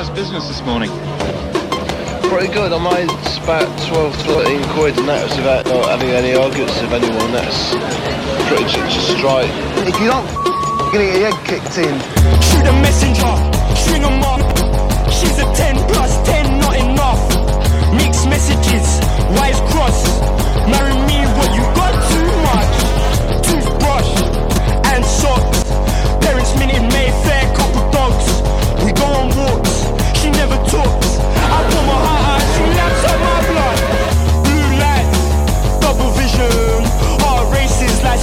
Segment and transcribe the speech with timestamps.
[0.00, 0.88] how's business this morning?
[2.32, 2.72] Pretty good.
[2.72, 3.10] I made
[3.44, 4.16] about 12,
[4.48, 7.28] 13 quid and that was without not having any arguments with anyone.
[7.36, 7.76] That's
[8.48, 9.52] pretty just straight.
[9.84, 11.92] If you don't you're gonna get your head kicked in.
[12.48, 13.34] Shoot a messenger,
[13.76, 14.40] string 'em up.
[15.12, 17.20] She's a 10 plus 10, not enough.
[17.92, 19.04] Mixed messages,
[19.36, 20.00] wires cross.
[20.64, 21.49] Marry me, what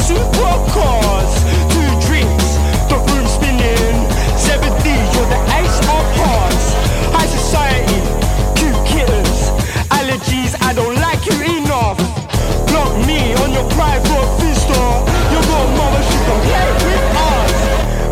[0.07, 1.33] supercars.
[1.73, 2.47] Two drinks,
[2.87, 3.97] the room spinning.
[5.13, 6.65] You're the ace of hearts.
[7.15, 7.99] High society,
[8.87, 9.39] kittens.
[9.97, 11.99] Allergies, I don't like you enough.
[12.69, 14.05] Block me on your private.
[15.33, 15.43] Your
[16.85, 17.55] with us.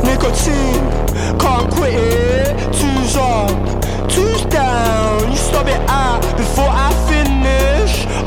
[0.04, 0.86] Nicotine,
[1.40, 2.56] can't quit it.
[4.50, 5.32] Down.
[5.32, 6.95] You stop it out before I.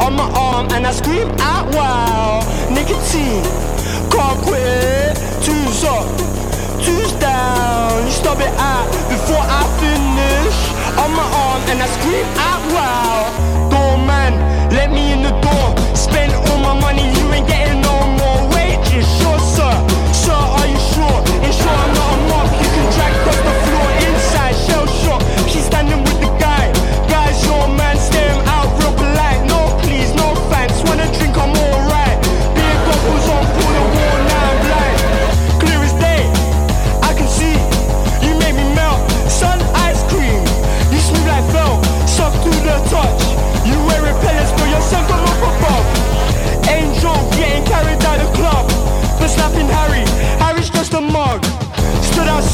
[0.00, 2.40] On my arm, and I scream out wow.
[2.70, 3.42] Nicotine,
[4.10, 5.16] can't quit it.
[5.44, 6.06] Two's up,
[6.82, 8.04] two's down.
[8.06, 10.56] You stop it out before I finish.
[11.02, 13.68] On my arm, and I scream out wow.
[13.70, 14.32] Doorman,
[14.70, 15.68] let me in the door.
[15.94, 19.06] Spend all my money, you ain't getting no more wages.
[19.18, 19.37] Sure,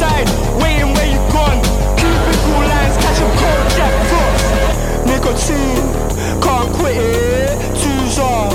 [0.05, 0.29] outside,
[0.61, 1.61] waiting where you gone.
[1.97, 4.45] Cubicle lines, catching cold Jack Frost.
[4.55, 5.89] Ah, Nicotine,
[6.43, 7.59] can't quit it.
[7.81, 8.53] Two's up,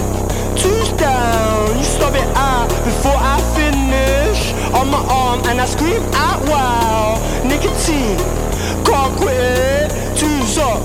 [0.58, 1.78] two's down.
[1.78, 4.54] You stop it out before I finish.
[4.74, 7.18] On my arm, and I scream out wow.
[7.44, 8.18] Nicotine,
[8.86, 10.18] can't quit it.
[10.18, 10.82] Two's up,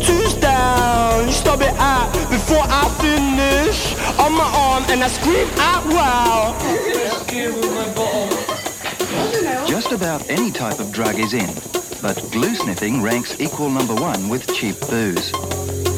[0.00, 1.26] two's down.
[1.26, 3.94] You stop it out before I finish.
[4.18, 6.56] On my arm, and I scream out wow.
[9.96, 11.48] Just about any type of drug is in,
[12.02, 15.30] but glue sniffing ranks equal number one with cheap booze.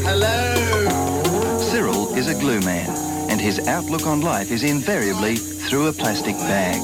[0.07, 1.59] Hello!
[1.59, 2.89] Cyril is a glue man,
[3.29, 6.81] and his outlook on life is invariably through a plastic bag.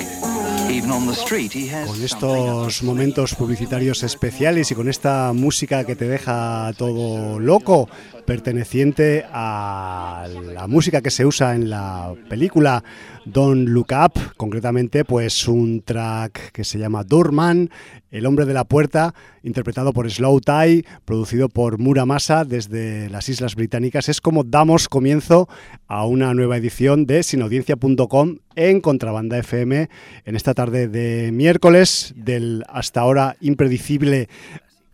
[0.69, 5.84] Even on the street he has Con estos momentos publicitarios especiales y con esta música
[5.84, 7.88] que te deja todo loco,
[8.25, 12.83] perteneciente a la música que se usa en la película
[13.25, 17.71] Don't Look Up, concretamente pues un track que se llama Durman,
[18.11, 23.55] El hombre de la puerta, interpretado por Slow Tie, producido por Muramasa desde las Islas
[23.55, 24.09] Británicas.
[24.09, 25.49] Es como damos comienzo
[25.87, 29.89] a una nueva edición de sinaudiencia.com en Contrabanda FM
[30.25, 34.29] en esta tarde de miércoles del hasta ahora impredecible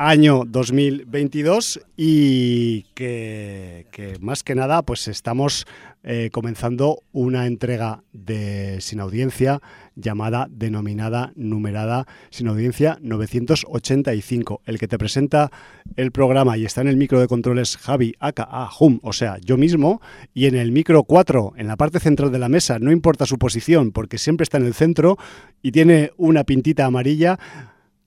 [0.00, 5.66] año 2022 y que, más que nada pues estamos
[6.02, 9.60] eh, comenzando una entrega de Sin Audiencia
[9.94, 14.62] llamada, denominada, numerada Sin Audiencia 985.
[14.64, 15.52] El que te presenta
[15.96, 19.58] el programa y está en el micro de controles Javi aka Hum, o sea, yo
[19.58, 20.00] mismo,
[20.32, 23.36] y en el micro 4, en la parte central de la mesa, no importa su
[23.36, 25.18] posición porque siempre está en el centro
[25.60, 27.38] y tiene una pintita amarilla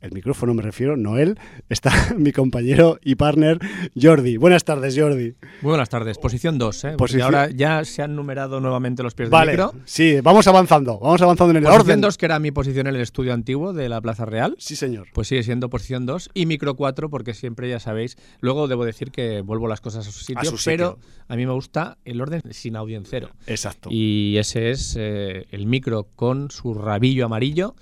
[0.04, 3.58] el micrófono me refiero, Noel, está mi compañero y partner
[4.00, 4.38] Jordi.
[4.38, 5.34] Buenas tardes, Jordi.
[5.62, 6.18] Muy buenas tardes.
[6.18, 6.88] Posición 2, ¿eh?
[6.98, 9.82] Porque Posición- ahora ya se han numerado nuevamente los pies Vale, del micro.
[9.86, 12.02] sí, vamos avanzando, vamos avanzando en el Posición orden.
[12.02, 14.56] 2, que era mi posición en el estudio antiguo de la Plaza Real.
[14.60, 15.08] Sí, señor.
[15.14, 19.10] Pues sigue siendo posición 2 y micro 4 porque siempre ya sabéis, luego debo decir
[19.12, 21.10] que vuelvo las cosas a su sitio, su pero sitio.
[21.28, 23.30] a mí me gusta el orden sin audiencero.
[23.48, 23.90] Exacto.
[23.92, 27.76] Y ese es eh, el micro con su rabillo amarillo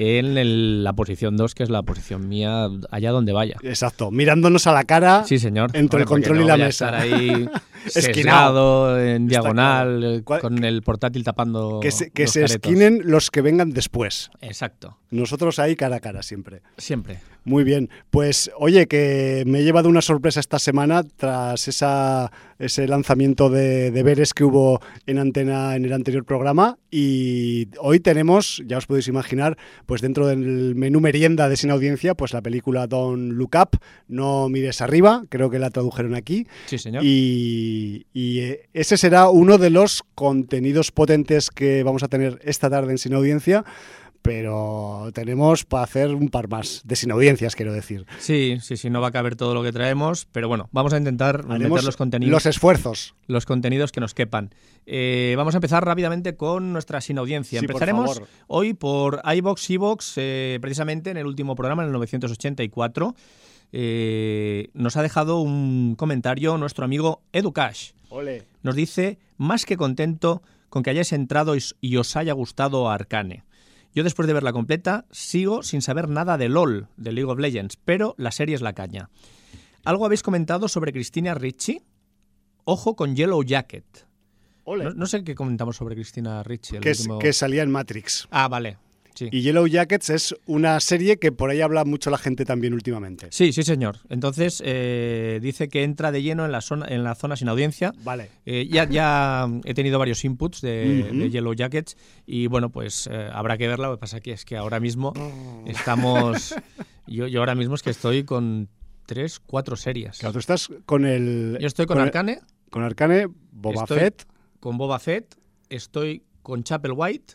[0.00, 3.56] en el- la posición 2, que es la posición mía allá donde vaya.
[3.62, 5.70] Exacto, mirándonos a la cara Sí, señor.
[5.74, 6.86] entre el Hombre, control y la mesa.
[6.88, 7.48] estar ahí
[7.94, 8.98] Esquinado.
[9.00, 10.14] en Está diagonal, claro.
[10.14, 13.70] eh, ¿Cuál- con el portátil tapando que se, que los se esquinen los que vengan
[13.70, 14.30] después.
[14.40, 16.62] Exacto, Nosotros ahí cara a cara siempre.
[16.76, 17.18] siempre.
[17.44, 22.86] Muy bien, pues oye, que me he llevado una sorpresa esta semana tras esa, ese
[22.86, 26.78] lanzamiento de deberes que hubo en antena en el anterior programa.
[26.90, 29.56] Y hoy tenemos, ya os podéis imaginar,
[29.86, 34.48] pues dentro del menú merienda de Sin Audiencia, pues la película Don't Look Up, no
[34.50, 37.02] mires arriba, creo que la tradujeron aquí, Sí, señor.
[37.04, 42.68] y, y, eh, ese será uno de los contenidos potentes que vamos a tener esta
[42.68, 43.64] tarde en Sin Audiencia
[44.22, 48.06] pero tenemos para hacer un par más, de sin audiencias, quiero decir.
[48.18, 50.98] Sí, sí, sí, no va a caber todo lo que traemos, pero bueno, vamos a
[50.98, 52.32] intentar meter los contenidos.
[52.32, 53.14] los esfuerzos.
[53.26, 54.50] los contenidos que nos quepan.
[54.86, 57.60] Eh, vamos a empezar rápidamente con nuestra sin audiencia.
[57.60, 63.14] Sí, Empezaremos hoy por iBox, iBox, eh, precisamente en el último programa, en el 984.
[63.70, 67.92] eh, nos ha dejado un comentario nuestro amigo Educash.
[68.08, 68.44] Ole.
[68.62, 73.44] Nos dice, más que contento con que hayáis entrado y os haya gustado Arcane.
[73.98, 77.76] Yo después de verla completa sigo sin saber nada de LOL, de League of Legends,
[77.84, 79.10] pero la serie es la caña.
[79.84, 81.82] ¿Algo habéis comentado sobre Cristina Ricci?
[82.62, 84.06] Ojo con Yellow Jacket.
[84.84, 86.76] No, no sé qué comentamos sobre Cristina Ricci.
[86.76, 88.28] el que, último- que salía en Matrix.
[88.30, 88.78] Ah, vale.
[89.18, 89.28] Sí.
[89.32, 93.26] Y Yellow Jackets es una serie que por ahí habla mucho la gente también últimamente.
[93.32, 93.96] Sí, sí, señor.
[94.10, 97.92] Entonces, eh, dice que entra de lleno en la zona, en la zona sin audiencia.
[98.04, 98.28] Vale.
[98.46, 103.58] Eh, ya, ya he tenido varios inputs de, Yellow Jackets y bueno, pues eh, habrá
[103.58, 103.88] que verla.
[103.88, 105.12] Lo que pasa que es que ahora mismo
[105.66, 106.54] estamos.
[107.08, 108.68] Yo, yo ahora mismo es que estoy con
[109.06, 110.18] tres, cuatro series.
[110.18, 111.56] Claro, tú estás con el.
[111.58, 112.38] Yo estoy con el- Arcane,
[112.70, 114.26] con Arcane, Boba Estoy- Fett.
[114.60, 115.34] con Boba Fett,
[115.70, 117.34] estoy con Chapel White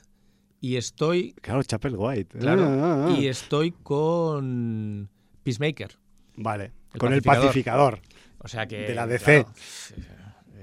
[0.63, 1.33] y estoy.
[1.41, 2.39] Claro, Chapel White.
[2.39, 3.19] Claro, Ah, ah, ah.
[3.19, 5.09] y estoy con
[5.43, 5.97] Peacemaker.
[6.37, 6.71] Vale.
[6.93, 7.99] el con el pacificador.
[8.39, 8.77] O sea que.
[8.87, 9.45] De la DC.
[9.45, 9.53] claro,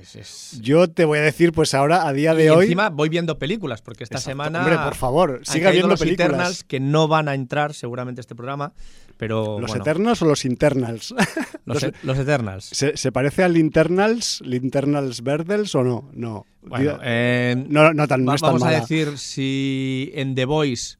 [0.00, 2.64] es- es- Yo te voy a decir, pues ahora, a día de y hoy.
[2.64, 4.30] encima voy viendo películas, porque esta Exacto.
[4.30, 4.60] semana.
[4.60, 6.28] Hombre, por favor, siga viendo los películas.
[6.30, 8.72] Eternals que no van a entrar seguramente este programa,
[9.20, 9.60] pero.
[9.60, 11.14] ¿Los bueno, Eternos o los Internals?
[11.66, 12.64] Los, e- los Eternals.
[12.64, 16.08] ¿Se, se parece al Internals, Internals Verdels o no?
[16.14, 16.46] No.
[16.62, 20.46] Bueno, eh, no, no, tan, no va- es tan vamos a decir si en The
[20.46, 20.96] Voice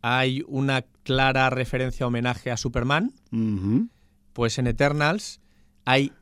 [0.00, 3.12] hay una clara referencia homenaje a Superman,
[4.32, 5.40] pues en Eternals
[5.84, 6.12] hay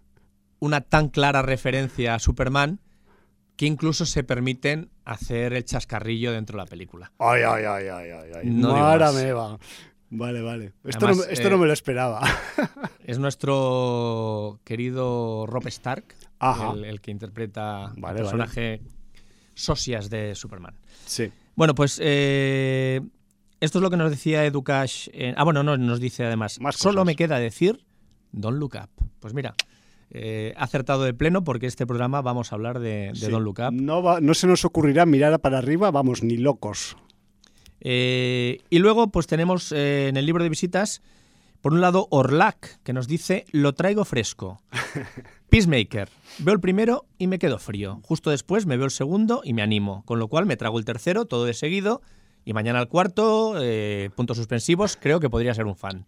[0.58, 2.80] una tan clara referencia a Superman
[3.56, 7.12] que incluso se permiten hacer el chascarrillo dentro de la película.
[7.18, 8.30] Ay, ay, ay, ay, ay.
[8.42, 8.50] ay.
[8.50, 9.14] No más.
[9.14, 9.58] me va.
[10.10, 10.72] Vale, vale.
[10.84, 12.20] Esto, Además, no, esto eh, no me lo esperaba.
[13.04, 16.14] Es nuestro querido Rob Stark,
[16.74, 18.80] el, el que interpreta Vale, el personaje
[19.54, 20.74] Socias de Superman.
[21.06, 21.30] Sí.
[21.56, 23.00] Bueno, pues eh,
[23.60, 25.08] esto es lo que nos decía Educash.
[25.12, 26.60] en- ah, bueno, no, nos dice además.
[26.60, 27.84] Más Solo me queda decir
[28.32, 28.90] Don't Look Up.
[29.20, 29.54] Pues mira,
[30.10, 33.30] eh, ha acertado de pleno porque este programa vamos a hablar de, de sí.
[33.30, 33.72] Look Up.
[33.72, 36.96] No, va- no se nos ocurrirá mirar para arriba, vamos, ni locos.
[37.80, 41.02] Eh, y luego, pues tenemos eh, en el libro de visitas,
[41.60, 44.62] por un lado, Orlac, que nos dice, lo traigo fresco.
[45.50, 46.08] Peacemaker.
[46.38, 48.00] Veo el primero y me quedo frío.
[48.04, 50.02] Justo después me veo el segundo y me animo.
[50.04, 52.02] Con lo cual me trago el tercero, todo de seguido.
[52.44, 56.06] Y mañana el cuarto, eh, puntos suspensivos, creo que podría ser un fan.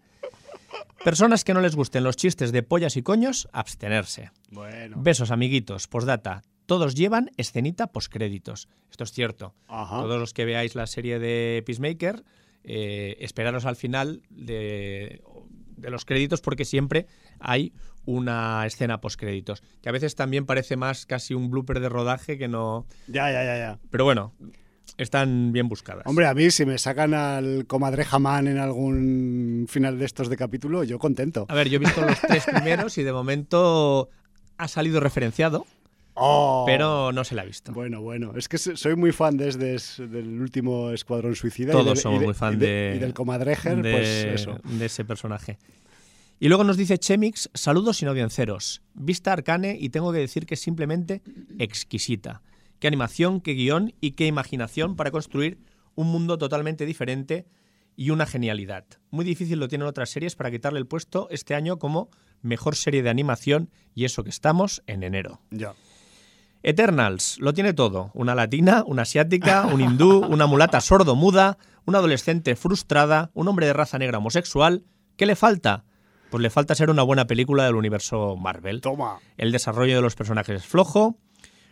[1.04, 4.30] Personas que no les gusten los chistes de pollas y coños, abstenerse.
[4.50, 4.96] Bueno.
[5.00, 5.88] Besos, amiguitos.
[5.88, 6.42] Postdata.
[6.70, 8.68] Todos llevan escenita postcréditos.
[8.92, 9.56] Esto es cierto.
[9.66, 10.02] Ajá.
[10.02, 12.22] Todos los que veáis la serie de Peacemaker,
[12.62, 15.20] eh, esperaros al final de,
[15.76, 17.08] de los créditos porque siempre
[17.40, 17.72] hay
[18.04, 19.64] una escena postcréditos.
[19.82, 22.86] Que a veces también parece más casi un blooper de rodaje que no.
[23.08, 23.78] Ya, ya, ya, ya.
[23.90, 24.32] Pero bueno,
[24.96, 26.06] están bien buscadas.
[26.06, 30.36] Hombre, a mí si me sacan al comadre jamán en algún final de estos de
[30.36, 31.46] capítulo, yo contento.
[31.48, 34.08] A ver, yo he visto los tres primeros y de momento
[34.56, 35.66] ha salido referenciado,
[36.20, 36.64] Oh.
[36.66, 37.72] pero no se la ha visto.
[37.72, 41.70] Bueno, bueno, es que so- soy muy fan desde es- del último Escuadrón Suicida.
[41.72, 44.08] y Todos y somos de- muy fan y de, Y del comadrejer, de, pues
[44.40, 44.58] eso.
[44.64, 45.58] de ese personaje.
[46.38, 48.80] Y luego nos dice Chemix, saludos sin audienceros.
[48.94, 51.22] Vista Arcane y tengo que decir que es simplemente
[51.58, 52.42] exquisita.
[52.78, 55.58] Qué animación, qué guion y qué imaginación para construir
[55.94, 57.46] un mundo totalmente diferente
[57.94, 58.86] y una genialidad.
[59.10, 62.08] Muy difícil lo tienen otras series para quitarle el puesto este año como
[62.40, 65.42] mejor serie de animación y eso que estamos en enero.
[65.50, 65.74] Ya.
[66.62, 68.10] Eternals, lo tiene todo.
[68.14, 73.72] Una latina, una asiática, un hindú, una mulata sordo-muda, una adolescente frustrada, un hombre de
[73.72, 74.84] raza negra homosexual.
[75.16, 75.84] ¿Qué le falta?
[76.30, 78.80] Pues le falta ser una buena película del universo Marvel.
[78.80, 79.18] Toma.
[79.36, 81.18] El desarrollo de los personajes es flojo.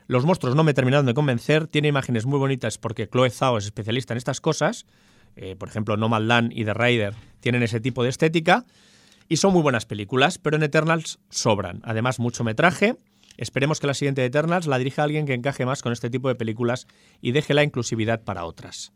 [0.06, 1.66] Los monstruos no me terminaron de convencer.
[1.66, 4.86] Tiene imágenes muy bonitas porque Chloe Zhao es especialista en estas cosas.
[5.36, 8.64] Eh, por ejemplo, Nomadland y The Rider tienen ese tipo de estética.
[9.28, 11.82] Y son muy buenas películas, pero en Eternals sobran.
[11.84, 12.96] Además, mucho metraje.
[13.38, 16.28] Esperemos que la siguiente de Eternals la dirija alguien que encaje más con este tipo
[16.28, 16.88] de películas
[17.22, 18.92] y deje la inclusividad para otras.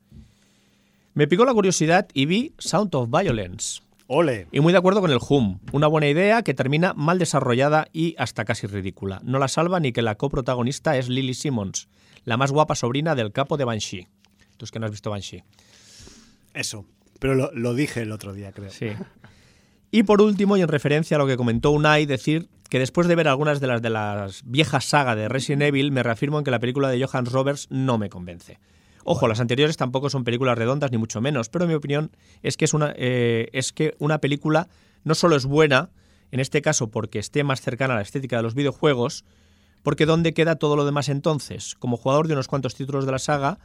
[1.15, 3.83] Me picó la curiosidad y vi Sound of Violence.
[4.09, 4.49] Ole.
[4.51, 5.61] Y muy de acuerdo con el Hum.
[5.71, 9.21] Una buena idea que termina mal desarrollada y hasta casi ridícula.
[9.23, 11.89] No la salva ni que la coprotagonista es Lily Simmons,
[12.25, 14.09] la más guapa sobrina del capo de Banshee.
[14.57, 15.45] Tú es que no has visto Banshee.
[16.53, 16.85] Eso.
[17.21, 18.71] Pero lo, lo dije el otro día, creo.
[18.71, 18.89] Sí.
[19.95, 23.15] Y por último, y en referencia a lo que comentó Unai, decir que después de
[23.15, 26.51] ver algunas de las de las viejas sagas de Resident Evil, me reafirmo en que
[26.51, 28.59] la película de Johannes Roberts no me convence.
[29.05, 32.11] Ojo, las anteriores tampoco son películas redondas, ni mucho menos, pero mi opinión
[32.43, 34.69] es que es una, eh, es que una película
[35.05, 35.91] no solo es buena,
[36.31, 39.27] en este caso porque esté más cercana a la estética de los videojuegos,
[39.83, 41.75] porque ¿dónde queda todo lo demás entonces?
[41.75, 43.59] Como jugador de unos cuantos títulos de la saga,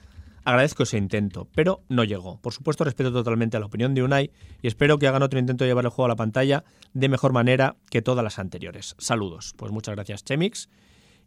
[0.47, 2.39] agradezco ese intento, pero no llegó.
[2.39, 5.69] Por supuesto, respeto totalmente la opinión de Unai y espero que hagan otro intento de
[5.69, 6.63] llevar el juego a la pantalla
[6.93, 8.95] de mejor manera que todas las anteriores.
[8.97, 9.53] Saludos.
[9.57, 10.69] Pues muchas gracias, Chemix.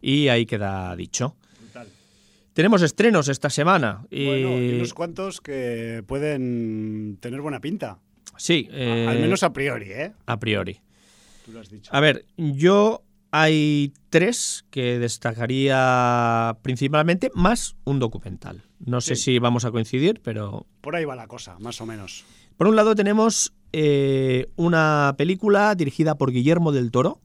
[0.01, 1.37] Y ahí queda dicho.
[2.55, 4.07] Tenemos estrenos esta semana.
[4.11, 4.25] Y...
[4.25, 7.99] Bueno, y unos cuantos que pueden tener buena pinta.
[8.39, 8.69] Sí.
[8.73, 10.13] eh, Al menos a priori, ¿eh?
[10.25, 10.81] a priori.
[11.45, 11.91] Tú lo has dicho.
[11.95, 18.63] A ver, yo hay tres que destacaría principalmente, más un documental.
[18.85, 19.23] No sé Sí.
[19.23, 22.25] si vamos a coincidir, pero Por ahí va la cosa, más o menos.
[22.57, 27.21] por un lado tenemos eh, una película dirigida por Guillermo del Toro,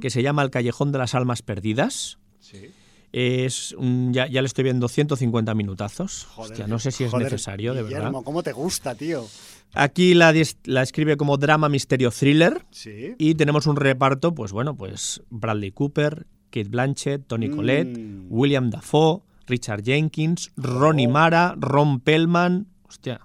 [0.00, 2.18] que se llama El Callejón de las Almas Perdidas.
[2.40, 2.70] Sí.
[3.12, 6.24] Es un- ya, ya le estoy viendo 150 minutazos.
[6.34, 8.22] Joder, Hostia, no sé si es joder, necesario, de Guillermo, verdad.
[8.24, 9.24] ¿cómo te gusta, tío?
[9.72, 10.34] Aquí la,
[10.64, 12.64] la escribe como drama, misterio, thriller.
[12.72, 13.14] Sí.
[13.18, 18.26] Y tenemos un reparto, pues bueno, pues Bradley Cooper, Kate Blanchett, Tony Collette, Mm.
[18.30, 22.66] William Dafoe, Richard Jenkins, Ronnie Mara, Ron Pellman.
[22.88, 23.20] Hostia,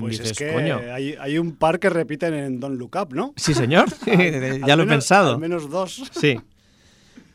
[0.00, 0.78] Pues dices, es que coño.
[0.92, 3.32] hay, hay un par que repiten en Don't Look Up, ¿no?
[3.36, 3.86] Sí, señor.
[4.06, 5.32] Al ya lo he pensado.
[5.34, 6.02] Al menos dos.
[6.12, 6.38] Sí.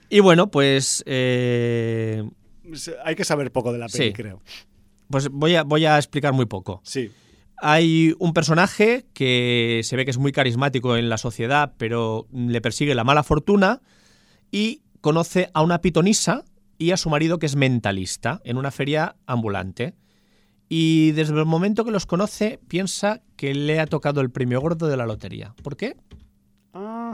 [0.10, 2.24] Y bueno, pues, eh,
[3.04, 4.14] Hay que saber poco de la peli, Sí.
[4.14, 4.42] creo.
[5.10, 6.82] pues voy, a, voy a explicar muy poco.
[6.84, 7.12] Sí.
[7.58, 12.60] Hay un personaje que se ve que es muy carismático en la sociedad, pero le
[12.62, 13.82] persigue la mala fortuna
[14.52, 16.44] y conoce a una pitonisa
[16.78, 19.94] y a su marido que es mentalista en una feria ambulante.
[20.70, 24.88] Y desde el momento que los conoce piensa que le ha tocado el premio gordo
[24.88, 25.54] de la lotería.
[25.62, 25.96] ¿Por qué?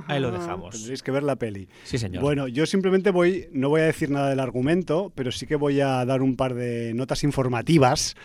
[0.08, 0.75] Ahí lo dejamos.
[0.75, 1.68] Tendréis que ver la peli.
[1.84, 2.24] Sí, señor.
[2.24, 5.82] Bueno, yo simplemente voy, no voy a decir nada del argumento, pero sí que voy
[5.82, 8.16] a dar un par de notas informativas.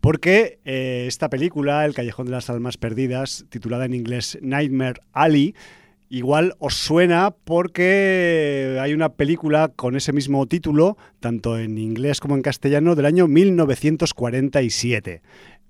[0.00, 5.54] Porque eh, esta película, El Callejón de las Almas Perdidas, titulada en inglés Nightmare Alley,
[6.08, 12.36] igual os suena porque hay una película con ese mismo título, tanto en inglés como
[12.36, 15.22] en castellano, del año 1947.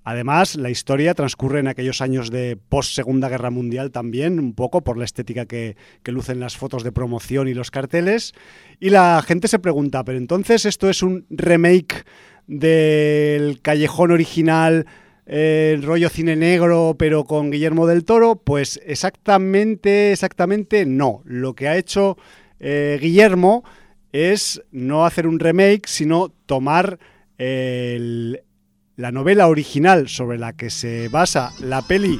[0.08, 4.98] Además, la historia transcurre en aquellos años de post-Segunda Guerra Mundial también, un poco por
[4.98, 8.32] la estética que, que lucen las fotos de promoción y los carteles.
[8.78, 12.04] Y la gente se pregunta, ¿pero entonces esto es un remake
[12.46, 14.86] del callejón original,
[15.26, 18.36] el rollo cine negro, pero con Guillermo del Toro?
[18.36, 21.22] Pues exactamente, exactamente no.
[21.24, 22.16] Lo que ha hecho
[22.60, 23.64] eh, Guillermo
[24.12, 26.98] es no hacer un remake, sino tomar
[27.38, 32.18] la novela original sobre la que se basa la peli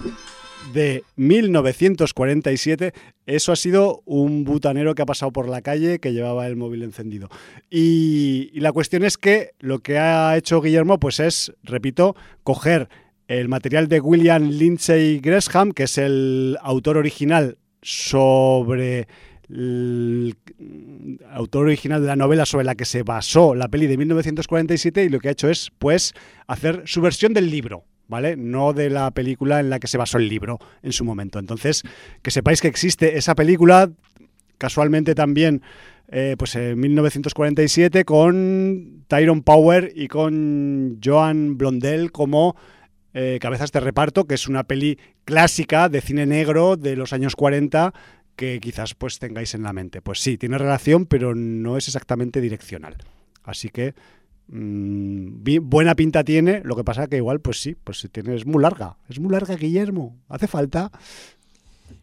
[0.73, 2.93] de 1947,
[3.27, 6.83] eso ha sido un butanero que ha pasado por la calle que llevaba el móvil
[6.83, 7.29] encendido.
[7.71, 12.89] Y, la cuestión es que lo que ha hecho Guillermo pues es, repito, coger
[13.29, 19.09] el material de William Lindsay Gresham, que es el autor original sobre
[19.49, 20.37] el
[21.31, 25.09] autor original de la novela sobre la que se basó la peli de 1947 y
[25.09, 26.15] lo que ha hecho es pues
[26.49, 28.37] hacer su versión del libro, ¿vale?
[28.37, 31.39] No de la película en la que se basó el libro en su momento.
[31.39, 31.83] Entonces,
[32.23, 33.91] que sepáis que existe esa película,
[34.59, 35.63] casualmente también,
[36.09, 42.57] eh, pues en 1947, con Tyrone Power y con Joan Blondell como
[43.15, 47.35] eh, cabezas de reparto, que es una peli clásica de cine negro de los años
[47.35, 47.93] 40
[48.37, 50.03] que quizás pues tengáis en la mente.
[50.03, 52.97] Pues sí, tiene relación, pero no es exactamente direccional.
[53.43, 53.95] Así que
[54.49, 58.63] bi- buena pinta tiene, lo que pasa que igual, pues sí, pues tiene, es muy
[58.63, 58.97] larga.
[59.09, 60.17] Es muy larga, Guillermo.
[60.29, 60.91] Hace falta.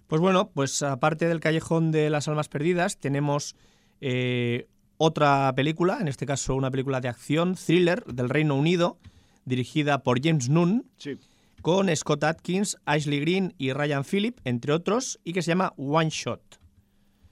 [0.07, 3.55] Pues bueno, pues aparte del Callejón de las Almas Perdidas, tenemos
[4.01, 8.97] eh, otra película, en este caso una película de acción, thriller del Reino Unido,
[9.45, 11.17] dirigida por James Nunn, Sí.
[11.61, 16.09] con Scott Atkins, Ashley Green y Ryan Phillip, entre otros, y que se llama One
[16.09, 16.59] Shot.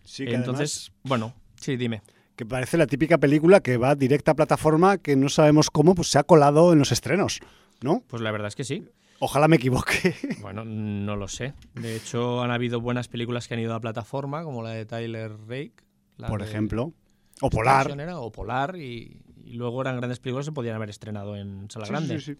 [0.04, 2.02] Sí, que Entonces, bueno, sí, dime.
[2.36, 6.08] Que parece la típica película que va directa a plataforma que no sabemos cómo pues
[6.10, 7.40] se ha colado en los estrenos,
[7.82, 8.04] ¿no?
[8.08, 8.86] Pues la verdad es que sí.
[9.20, 10.16] Ojalá me equivoque.
[10.42, 11.54] Bueno, no lo sé.
[11.76, 15.32] De hecho, han habido buenas películas que han ido a plataforma, como la de Tyler
[15.48, 15.74] Rake.
[16.18, 16.94] la Por de- ejemplo.
[17.42, 17.92] O Polar.
[17.92, 21.70] Era, o Polar, y, y luego eran grandes películas que se podían haber estrenado en
[21.70, 22.20] sala Sí, grande.
[22.20, 22.40] sí, sí.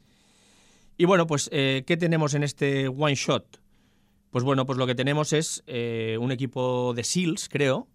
[0.98, 3.60] Y bueno, pues, eh, ¿qué tenemos en este one shot?
[4.32, 7.88] Pues bueno, pues lo que tenemos es eh, un equipo de SEALs, creo,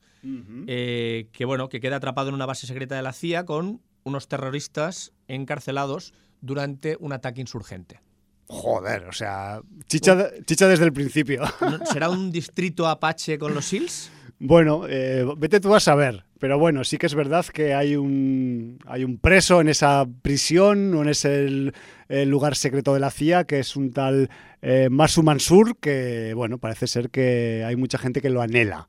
[0.66, 4.28] eh, que bueno, que queda atrapado en una base secreta de la CIA con unos
[4.28, 8.00] terroristas encarcelados durante un ataque insurgente.
[8.49, 11.42] Joder, o sea, chicha, chicha desde el principio.
[11.61, 14.11] ¿No- ¿Será un distrito apache con los SEALs?
[14.38, 16.25] Bueno, eh, vete tú a saber.
[16.38, 20.95] Pero bueno, sí que es verdad que hay un, hay un preso en esa prisión
[20.95, 21.73] o en ese el-
[22.09, 24.28] el lugar secreto de la CIA, que es un tal
[24.61, 28.88] eh, Masu Mansur, que bueno, parece ser que hay mucha gente que lo anhela.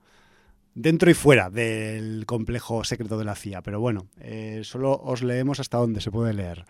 [0.79, 3.63] Dentro y fuera del complejo secreto de la CIA.
[3.63, 6.65] Pero bueno, eh, solo os leemos hasta donde se puede leer.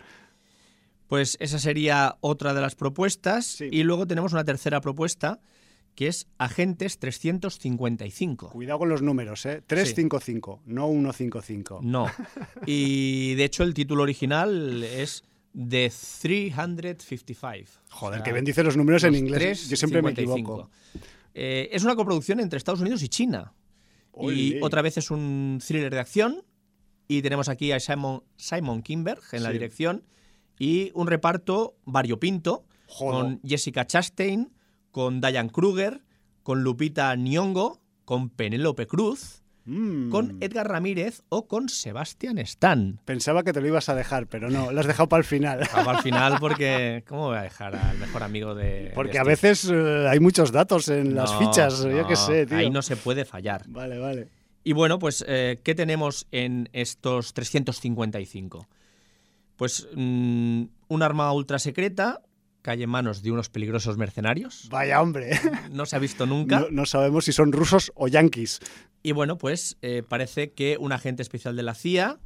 [1.08, 3.46] Pues esa sería otra de las propuestas.
[3.46, 3.68] Sí.
[3.70, 5.42] Y luego tenemos una tercera propuesta,
[5.94, 8.52] que es Agentes 355.
[8.52, 9.62] Cuidado con los números, ¿eh?
[9.68, 11.82] 355, no 155.
[11.84, 12.10] No.
[12.66, 17.72] Y de hecho el título original es The 355.
[17.90, 19.68] Joder, O sea, que bien dice los números en inglés.
[19.68, 20.54] Yo siempre me 355.
[20.54, 20.70] equivoco.
[21.34, 23.52] Eh, es una coproducción entre Estados Unidos y China.
[24.22, 26.44] Y otra vez es un thriller de acción.
[27.08, 30.04] Y tenemos aquí a Simon, Simon Kinberg en la dirección.
[30.60, 33.12] Y un reparto variopinto Jodo.
[33.12, 34.52] con Jessica Chastain,
[34.92, 36.04] con Diane Kruger,
[36.44, 40.10] con Lupita Nyong'o, con Penélope Cruz, Mm.
[40.10, 43.02] con Edgar Ramírez o con Sebastian Stan.
[43.04, 45.62] Pensaba que te lo ibas a dejar, pero no, lo has dejado para el final.
[45.62, 47.04] Acabo al final porque...
[47.06, 48.94] ¿Cómo voy a dejar al mejor amigo de...
[48.96, 52.16] Porque de a veces eh, hay muchos datos en las No, fichas, yo no, qué
[52.16, 52.58] sé, tío.
[52.58, 53.66] Ahí no se puede fallar.
[53.68, 54.30] Vale, vale.
[54.64, 58.68] Y bueno, pues, eh, ¿qué tenemos en estos 355?
[59.58, 62.22] Pues mm, un arma ultra secreta
[62.62, 64.68] cae en manos de unos peligrosos mercenarios.
[64.70, 65.32] Vaya hombre.
[65.72, 66.62] No se ha visto nunca.
[66.62, 68.60] No, no sabemos si son rusos o yanquis.
[69.04, 72.20] Y bueno, pues eh, parece que un agente especial de la CIA,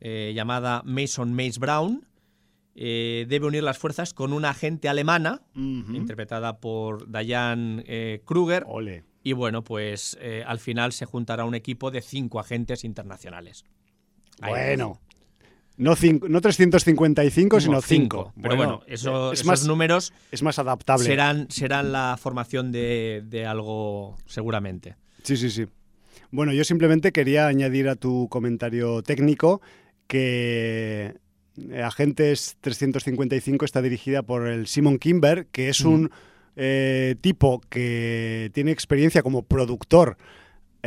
[0.00, 2.06] eh, llamada Mason Mace Brown,
[2.78, 8.64] eh, debe unir las fuerzas con una agente alemana, interpretada por Diane eh, Kruger.
[8.66, 9.04] Ole.
[9.22, 13.64] Y bueno, pues eh, al final se juntará un equipo de cinco agentes internacionales.
[14.42, 15.00] Ahí Bueno.
[15.78, 18.32] No, cinco- no 355, sino No, 5.
[18.40, 21.04] Pero bueno, eso- es, esos más, números es más adaptable.
[21.04, 24.96] serán, serán la formación de, de algo seguramente.
[25.22, 25.66] Sí, sí, sí.
[26.30, 29.60] Bueno, yo simplemente quería añadir a tu comentario técnico
[30.06, 31.14] que
[31.70, 36.10] eh, Agentes 355 está dirigida por el Simon Kimber, que es un
[36.56, 40.16] eh, tipo que tiene experiencia como productor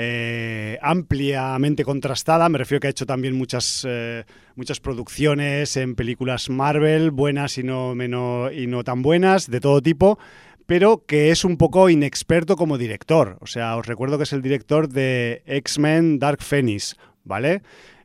[0.01, 2.47] eh, ampliamente contrastada.
[2.47, 4.23] Me refiero que ha hecho también muchas, eh,
[4.55, 9.81] muchas producciones en películas Marvel, buenas y no, menos, y no tan buenas, de todo
[9.81, 10.17] tipo,
[10.65, 13.37] pero que es un poco inexperto como director.
[13.41, 17.61] O sea, os recuerdo que es el director de X-Men Dark Phoenix, ¿vale?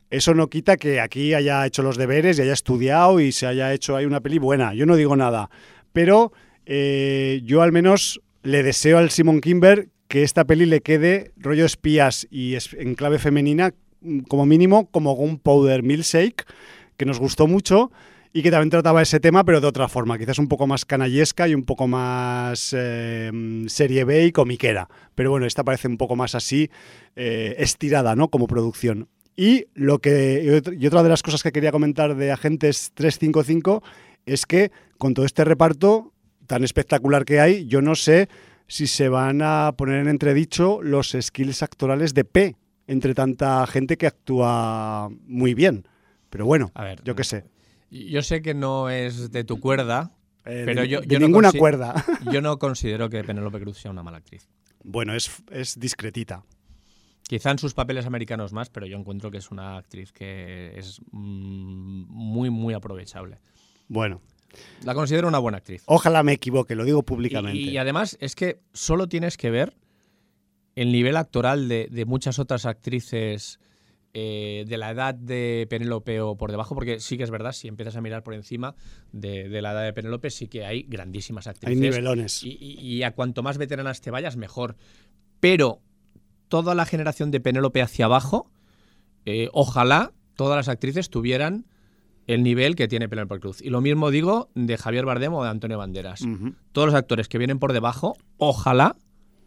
[0.09, 3.73] Eso no quita que aquí haya hecho los deberes y haya estudiado y se haya
[3.73, 4.73] hecho ahí una peli buena.
[4.73, 5.49] Yo no digo nada.
[5.93, 6.33] Pero
[6.65, 11.65] eh, yo al menos le deseo al Simon Kimber que esta peli le quede rollo
[11.65, 16.45] espías y en clave femenina, mm, como mínimo, como un Powder Milkshake,
[16.97, 17.91] que nos gustó mucho
[18.31, 21.47] y que también trataba ese tema, pero de otra forma, quizás un poco más canallesca
[21.47, 24.89] y un poco más eh, mm, serie B y comiquera.
[25.15, 26.69] Pero bueno, esta parece un poco más así,
[27.15, 28.29] eh, estirada, ¿no?
[28.29, 29.07] Como producción.
[29.37, 33.83] Y, lo que, y otra de las cosas que quería comentar de Agentes 355
[34.25, 36.13] es que con todo este reparto
[36.47, 38.29] tan espectacular que hay, yo no sé
[38.67, 42.55] si se van a poner en entredicho los skills actorales de P
[42.87, 45.87] entre tanta gente que actúa muy bien.
[46.29, 47.45] Pero bueno, A ver, yo qué sé.
[47.89, 50.11] Yo sé que no es de tu cuerda,
[50.45, 52.03] Eh, pero de, yo, de no ninguna cuerda.
[52.31, 54.47] Yo no considero que Penélope Cruz sea una mala actriz.
[54.83, 56.43] bueno, es, es discretita.
[57.27, 61.01] Quizá en sus papeles americanos más, pero yo encuentro que es una actriz que es
[61.11, 63.39] mm, muy, muy aprovechable.
[63.87, 64.21] Bueno,
[64.83, 65.83] La considero una buena actriz.
[65.85, 67.57] ojalá me equivoque, lo digo públicamente.
[67.59, 69.75] y además es que solo tienes que ver
[70.75, 73.59] el nivel actoral de, de muchas otras actrices
[74.13, 77.67] eh, de la edad de Penélope o por debajo, porque sí que es verdad, si
[77.67, 78.75] empiezas a mirar por encima
[79.11, 81.79] de, de la edad de Penélope, sí que hay grandísimas Hay actrices.
[81.81, 82.43] nivelones.
[82.43, 84.77] Y, y- y a cuanto más veteranas te vayas, mejor.
[85.41, 85.81] Pero
[86.47, 88.49] toda la generación de Penélope hacia abajo,
[89.25, 91.65] eh, ojalá todas las actrices tuvieran
[92.27, 93.61] el nivel que tiene Penélope Cruz.
[93.61, 96.21] Y lo mismo digo de Javier Bardem o de Antonio Banderas.
[96.71, 98.95] Todos los actores que vienen por debajo, ojalá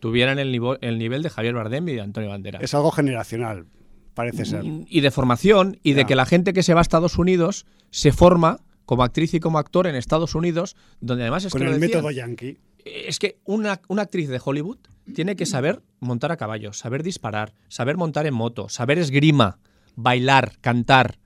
[0.01, 2.63] tuvieran el, nivo- el nivel de Javier Bardem y de Antonio Banderas.
[2.63, 3.67] Es algo generacional,
[4.15, 4.63] parece ser.
[4.65, 8.13] Y de formación, y de que la gente que se va a Estados Unidos se
[8.13, 11.89] forma como actriz y como actor en Estados Unidos, donde además es Con el decían.
[11.99, 12.59] método yankee.
[12.85, 14.79] Es que una, una actriz de Hollywood
[15.15, 19.59] tiene que saber montar a caballo, saber disparar, saber montar en moto, saber esgrima,
[19.97, 21.19] bailar, cantar.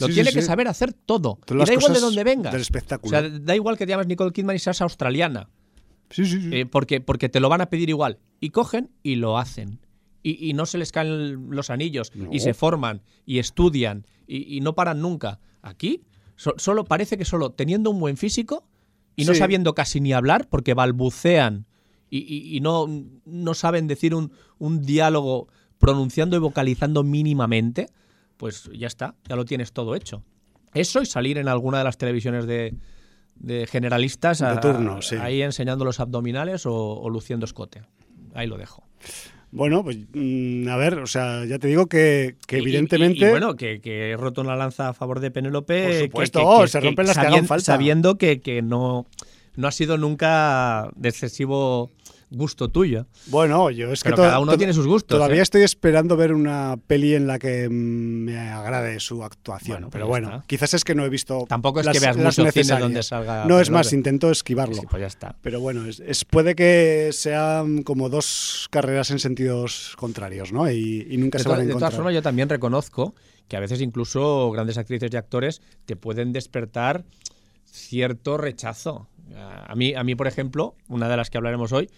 [0.00, 0.46] Lo Sí, sí, tiene que sí.
[0.46, 1.38] saber hacer todo.
[1.48, 2.52] Y da igual de dónde vengas.
[2.52, 3.10] del O espectáculo.
[3.10, 5.48] sea, da igual que te llames Nicole Kidman y seas australiana,
[6.10, 6.50] Sí, sí, sí.
[6.52, 8.18] eh, porque, porque te lo van a pedir igual.
[8.40, 9.78] Y cogen y lo hacen.
[10.22, 12.12] Y, y no se les caen los anillos.
[12.14, 12.28] No.
[12.32, 15.38] Y se forman y estudian y, y no paran nunca.
[15.62, 16.02] Aquí
[16.36, 18.66] so- solo parece que solo teniendo un buen físico
[19.16, 21.66] y no sabiendo casi ni hablar porque balbucean
[22.10, 22.86] y, y- y no,
[23.24, 27.86] no saben decir un, un diálogo pronunciando y vocalizando mínimamente,
[28.40, 30.24] pues ya está, ya lo tienes todo hecho.
[30.72, 32.74] Eso y salir en alguna de las televisiones de,
[33.34, 35.16] de generalistas De a- turno, sí.
[35.16, 37.82] ahí enseñando los abdominales o, o luciendo escote.
[38.34, 38.86] Ahí lo dejo.
[39.52, 43.26] Bueno, pues mm, a ver, o sea, ya te digo que, que Y- evidentemente...
[43.26, 45.82] Y, bueno, que, que he roto una lanza a favor de Penélope.
[45.82, 47.64] Por que- supuesto, que- oh, que- se que rompen las que sabien- hagan falta.
[47.64, 49.06] Sabiendo que, que no,
[49.56, 51.90] no ha sido nunca de excesivo
[52.30, 53.06] gusto tuyo.
[53.26, 55.16] Bueno, yo es que Pero cada uno tiene sus gustos.
[55.18, 55.42] Todavía ¿eh?
[55.42, 59.74] estoy esperando ver una peli en la que me agrade su actuación.
[59.76, 60.44] Bueno, pues pero bueno, está.
[60.46, 61.44] quizás es que no he visto.
[61.48, 63.44] Tampoco es las- que veas mucho cine donde salga.
[63.46, 64.76] No, es más, intento esquivarlo.
[64.76, 65.36] Sí, pues ya está.
[65.42, 70.70] Pero bueno, es, es- puede que sean como dos carreras en sentidos contrarios, ¿no?
[70.70, 71.92] Y, y nunca De, se van a de todas encontrar.
[71.94, 73.14] formas, yo también reconozco
[73.48, 77.04] que a veces incluso grandes actrices y actores te pueden despertar
[77.64, 79.08] cierto rechazo.
[79.66, 81.88] A mí, a mí por ejemplo, una de las que hablaremos hoy,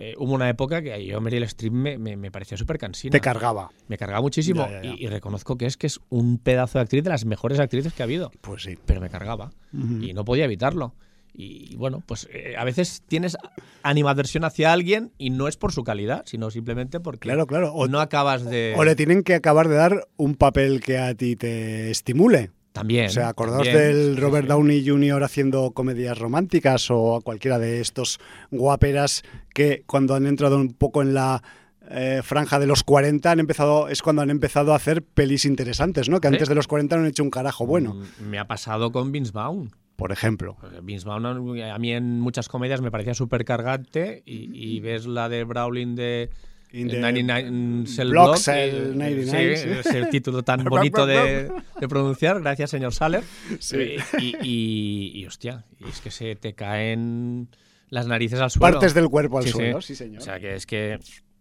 [0.00, 3.10] eh, hubo una época que yo Meryl Streep me, me, me parecía súper cansina.
[3.10, 3.70] Te cargaba.
[3.88, 4.94] Me cargaba muchísimo Ya, ya, ya.
[4.94, 7.92] Y, y reconozco que es que es un pedazo de actriz de las mejores actrices
[7.92, 8.30] que ha habido.
[8.40, 8.78] Pues sí.
[8.86, 10.94] Pero me cargaba y no podía evitarlo.
[11.34, 13.36] Y bueno, pues eh, a veces tienes
[13.82, 17.72] animadversión hacia alguien y no es por su calidad, sino simplemente porque Claro, claro.
[17.74, 18.74] O, no acabas de...
[18.76, 22.50] o le tienen que acabar de dar un papel que a ti te estimule.
[22.78, 23.06] También.
[23.06, 23.76] O sea, acordaos también.
[23.92, 24.48] del Robert.
[24.48, 25.22] Downey Jr.
[25.22, 28.18] haciendo comedias románticas o a cualquiera de estos
[28.50, 29.22] guaperas
[29.54, 31.42] que cuando han entrado un poco en la
[31.90, 36.08] eh, franja de los 40 han empezado es cuando han empezado a hacer pelis interesantes,
[36.08, 36.20] ¿no?
[36.20, 38.92] Que antes de los 40 no han hecho un carajo bueno, Mm, Me ha pasado
[38.92, 39.70] con Vince Vaughn.
[39.96, 40.56] por ejemplo.
[40.60, 45.06] Porque Vince Vaughn a mí en muchas comedias me parecía súper cargante y, y ves
[45.06, 46.30] la de Brawling de
[46.72, 49.78] In el the 99 Cell Block Block, Cell eh, 99, sí, sí.
[49.88, 51.50] ese título tan bonito de,
[51.80, 53.24] de pronunciar, gracias señor Saller.
[53.58, 53.76] Sí.
[53.78, 57.48] Eh, Y, y- y, hostia, y es que se te caen
[57.88, 58.72] las narices al suelo.
[58.74, 60.20] Partes del cuerpo al suelo, sí, señor.
[60.20, 60.98] O sea que es que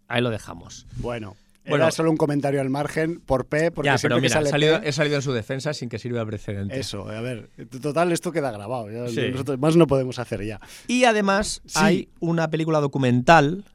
[0.08, 0.86] ahí lo dejamos.
[0.96, 1.36] bueno,
[1.68, 1.84] Bueno.
[1.84, 4.30] era solo un comentario al margen por P, porque ya, siempre pero mira, que he
[4.34, 6.80] sale salido, P- he salido en su defensa sin que sirva de precedente.
[6.80, 7.50] Eso, a ver,
[7.82, 8.90] total, esto queda grabado.
[8.90, 9.30] ya Sí.
[9.32, 10.62] Nosotros más no podemos hacer ya.
[10.88, 11.80] Y además Sí.
[11.82, 13.66] hay una película documental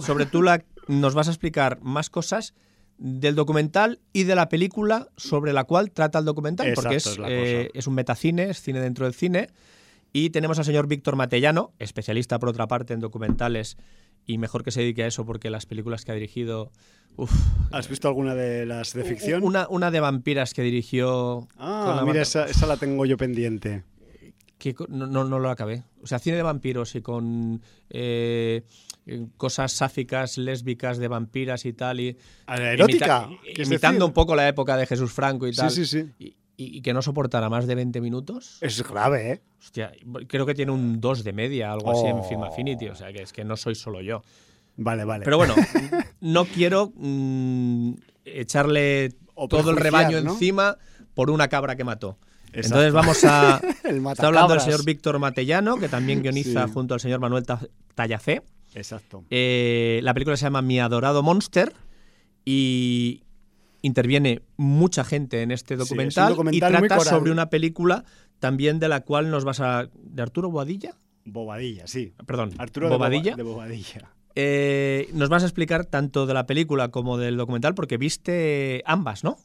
[0.00, 0.64] sobre tú la
[1.00, 2.54] nos vas a explicar más cosas
[2.98, 7.70] del documental y de la película sobre la cual trata el documental, porque es, eh,
[7.74, 9.48] es un metacine, es cine dentro del cine.
[10.12, 13.78] Y tenemos al señor Víctor Matellano, especialista por otra parte en documentales
[14.26, 16.70] y mejor que se dedique a eso porque las películas que ha dirigido...
[17.16, 17.32] uf,
[17.72, 19.42] ¿Has visto alguna de las de ficción?
[19.42, 21.48] Una, una de vampiras que dirigió...
[21.56, 23.84] Ah, mira, esa, esa la tengo yo pendiente.
[24.58, 25.82] que no, no, no lo acabé.
[26.02, 28.62] O sea, cine de vampiros y con eh,
[29.36, 32.00] cosas sáficas, lésbicas de vampiras y tal.
[32.00, 33.26] Y, ¿A la erótica?
[33.28, 34.04] imita- ¿quieres imitando decir?
[34.10, 35.70] un poco la época de Jesús Franco y Sí, tal.
[35.70, 36.04] sí, sí.
[36.18, 38.58] Y, y- y que no soportara más de 20 minutos.
[38.60, 39.42] Es grave, ¿eh?
[39.60, 39.92] Hostia,
[40.28, 42.22] creo que tiene un 2 de media, algo así en Oh.
[42.22, 42.88] Film Affinity.
[42.88, 44.22] O sea, que es que no soy solo yo.
[44.76, 45.24] Vale, vale.
[45.24, 45.54] Pero bueno,
[46.20, 50.32] no quiero mm, echarle O todo el rebaño ¿no?
[50.32, 50.76] encima
[51.14, 52.18] por una cabra que mató.
[52.54, 52.82] Exacto.
[52.84, 53.60] Entonces vamos a...
[54.12, 56.72] Está hablando el señor Víctor Matellano, que también guioniza Sí.
[56.72, 57.60] junto al señor Manuel Ta-
[57.94, 58.42] Tallafé.
[58.74, 59.24] Exacto.
[59.30, 61.72] Eh, la película se llama Mi adorado Monster
[62.44, 63.22] y
[63.82, 68.04] interviene mucha gente en este es un documental, documental y trata sobre una película
[68.38, 69.88] también de la cual nos vas a...
[69.94, 70.94] ¿De Arturo Boadilla?
[71.24, 72.12] Bobadilla, sí.
[72.26, 73.36] Perdón, Arturo de Boba- Bobadilla.
[73.36, 74.10] de Bobadilla.
[74.34, 79.22] Eh, nos vas a explicar tanto de la película como del documental porque viste ambas,
[79.24, 79.36] ¿no?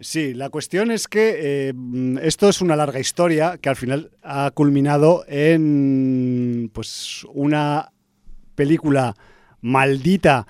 [0.00, 1.74] Sí, la cuestión es que eh,
[2.22, 7.92] esto es una larga historia que al final ha culminado en pues una
[8.54, 9.14] película
[9.60, 10.46] maldita,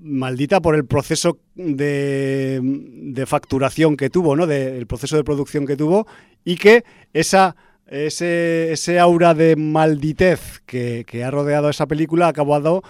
[0.00, 4.46] maldita por el proceso de, de facturación que tuvo, ¿no?
[4.46, 6.06] De- el proceso de producción que tuvo
[6.44, 7.56] y que esa
[7.86, 12.82] ese, aura de malditez que, ha rodeado esa película ha acabado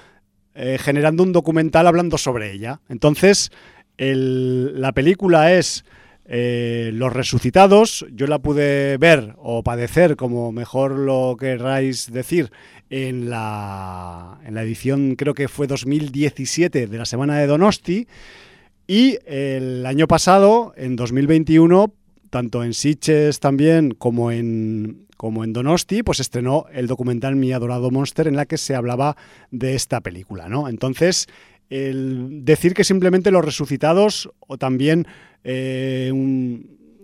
[0.55, 2.81] eh, generando un documental hablando sobre ella.
[2.89, 3.51] Entonces,
[3.97, 5.85] la película es
[6.27, 8.07] eh, Los Resucitados.
[8.13, 12.51] Yo la pude ver o padecer, como mejor lo querráis decir,
[12.91, 18.07] en la, en la edición, creo que fue 2017 de la Semana de Donosti.
[18.87, 21.93] Y el año pasado, en 2021,
[22.31, 27.91] tanto en Sitges también como en, como en Donosti, pues estrenó el documental Mi Adorado
[27.91, 29.17] Monster en la que se hablaba
[29.51, 30.69] de esta película, ¿no?
[30.69, 31.29] Entonces,
[31.75, 35.07] el decir que simplemente Los Resucitados o también
[35.43, 36.13] eh,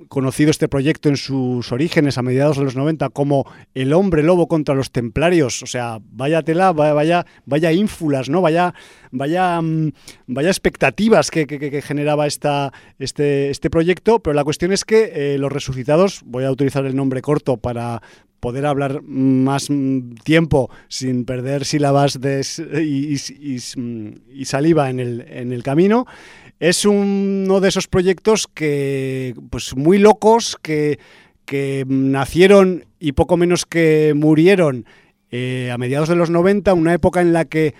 [0.09, 4.49] conocido este proyecto en sus orígenes a mediados de los 90 como El hombre lobo
[4.49, 8.41] contra los templarios, o sea, vaya tela, vaya vaya, ínfulas, ¿no?
[8.41, 8.75] Vaya
[9.11, 9.93] vaya mm,
[10.27, 15.53] vaya expectativas que generaba esta, este, este proyecto, pero la cuestión es que eh, Los
[15.53, 18.03] Resucitados, voy a utilizar el nombre corto para
[18.41, 22.45] poder hablar más mm, tiempo sin perder sílabas de,
[22.83, 26.07] y, y, saliva en el, en el camino.
[26.59, 30.99] Es uno de esos proyectos que, pues muy locos, que,
[31.45, 34.85] que nacieron y poco menos que murieron
[35.31, 37.75] eh, a mediados de los 90, una época en la que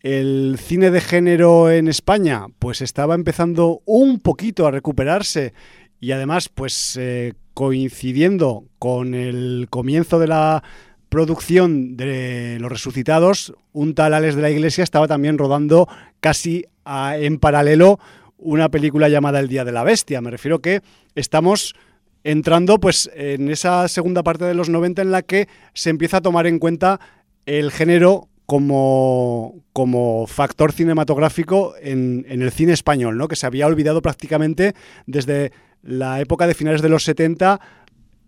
[0.00, 5.54] el cine de género en España pues estaba empezando un poquito a recuperarse
[6.04, 10.62] y además pues eh, coincidiendo con el comienzo de la
[11.08, 15.88] producción de Los Resucitados, un tal Alex de la Iglesia estaba también rodando
[16.20, 17.98] casi en paralelo
[18.36, 20.20] una película llamada El Día de la Bestia.
[20.20, 20.82] Me refiero que
[21.14, 21.74] estamos
[22.22, 26.22] entrando pues en esa segunda parte de los 90 en la que se empieza a
[26.22, 27.00] tomar en cuenta
[27.46, 33.26] el género como, como factor cinematográfico en, en, el cine español, ¿no?
[33.26, 34.74] que se había olvidado prácticamente
[35.06, 35.50] desde
[35.84, 37.60] la época de finales de los 70,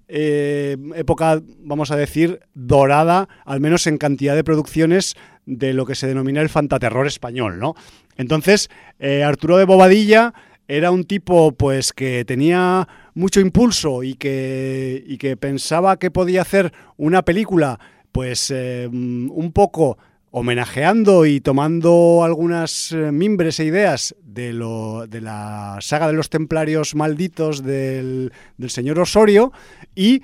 [0.09, 5.15] eh, época, vamos a decir, dorada, al menos en cantidad de producciones
[5.47, 7.59] de lo que se denomina el fantaterror español.
[7.59, 7.75] ¿no?
[8.17, 10.33] Entonces, eh, Arturo de Bobadilla
[10.69, 16.43] era un tipo pues que tenía mucho impulso y que, y que pensaba que podía
[16.43, 17.79] hacer una película
[18.13, 19.99] pues eh, un poco
[20.39, 26.29] homenajeando y tomando algunas eh, mimbres e ideas de, lo, de la saga de los
[26.29, 29.51] templarios malditos del, del señor Osorio
[29.95, 30.21] y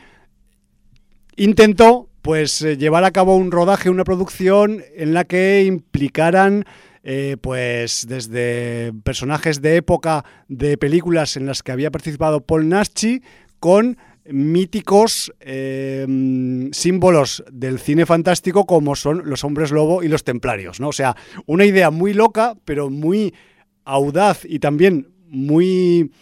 [1.35, 6.67] intentó pues eh, llevar a cabo un rodaje, una producción en la que implicaran
[7.05, 13.23] eh, pues desde personajes de época de películas en las que había participado Paul Naschy
[13.61, 16.07] con míticos eh,
[16.73, 20.89] símbolos del cine fantástico como son los hombres lobo y los templarios, ¿no?
[20.89, 23.35] O sea, una idea muy loca, pero muy
[23.85, 26.13] audaz y también muy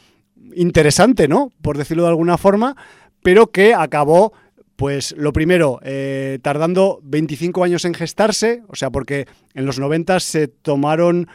[0.55, 1.53] interesante, ¿no?
[1.63, 2.77] Por decirlo de alguna forma,
[3.23, 4.33] pero que acabó
[4.77, 10.19] pues lo primero, eh, tardando 25 años en gestarse, o sea, porque en los 90
[10.21, 11.29] se tomaron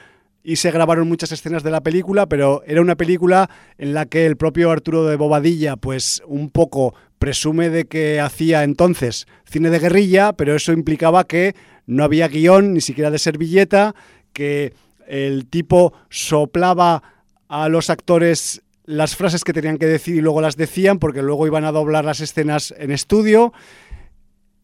[0.45, 4.27] y se grabaron muchas escenas de la película, pero era una película en la que
[4.27, 9.79] el propio Arturo de Bobadilla, pues un poco presume de que hacía entonces cine de
[9.79, 11.55] guerrilla, pero eso implicaba que
[11.87, 13.95] no había guion, ni siquiera de servilleta,
[14.33, 14.73] que
[15.07, 17.01] el tipo soplaba
[17.47, 21.47] a los actores las frases que tenían que decir y luego las decían porque luego
[21.47, 23.51] iban a doblar las escenas en estudio.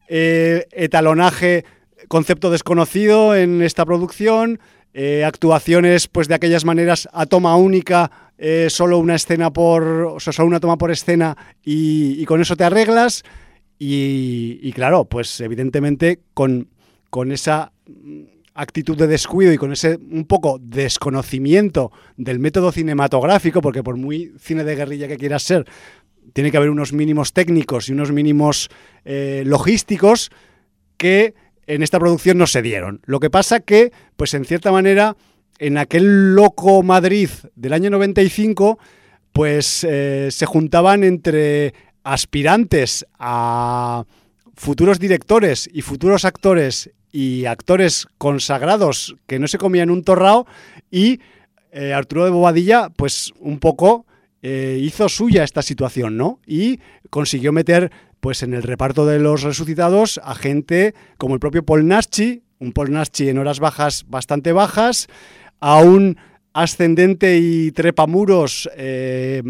[0.08, 1.66] Eh, etalonaje,
[2.08, 4.60] concepto desconocido en esta producción.
[4.94, 9.84] Eh, actuaciones pues de aquellas maneras a toma única, eh, solo una escena por.
[9.84, 13.24] O sea, solo una toma por escena y, con eso te arreglas.
[13.80, 16.68] Y, y, claro, pues evidentemente con,
[17.10, 17.72] con esa
[18.54, 24.34] actitud de descuido y con ese un poco desconocimiento del método cinematográfico, porque por muy
[24.40, 25.66] cine de guerrilla que quieras ser,
[26.34, 28.70] tiene que haber unos mínimos técnicos y unos mínimos
[29.06, 30.32] eh, logísticos
[30.98, 31.34] que
[31.68, 33.02] en esta producción no se dieron.
[33.06, 35.16] Lo que pasa que, pues en cierta manera,
[35.60, 38.80] en aquel loco Madrid del año 95,
[39.32, 44.06] pues eh, se juntaban entre aspirantes a
[44.56, 50.48] futuros directores y futuros actores y actores consagrados que no se comían un torrao
[50.90, 51.20] y
[51.72, 54.06] eh, Arturo de Bobadilla pues un poco
[54.42, 56.40] eh, hizo suya esta situación, ¿no?
[56.48, 57.92] Y consiguió meter
[58.22, 61.90] pues en el reparto de los resucitados a gente como el propio Paul
[62.60, 65.08] un Paul Naschy en horas bajas bastante bajas,
[65.60, 66.18] a un
[66.54, 69.42] ascendente y trepamuros eh,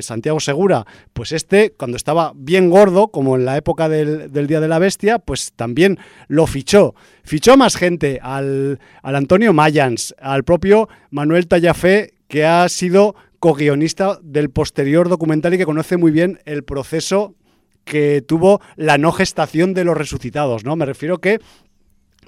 [0.00, 4.68] Santiago Segura, pues este, cuando estaba bien gordo, como en la época del, Día de
[4.68, 6.94] la Bestia, pues también lo fichó.
[7.24, 14.18] Fichó más gente, al, al Antonio Mayans, al propio Manuel Tallafé, que ha sido co-guionista
[14.22, 17.34] del posterior documental y que conoce muy bien el proceso
[17.86, 20.76] que tuvo la no gestación de los resucitados, ¿no?
[20.76, 21.40] Me refiero que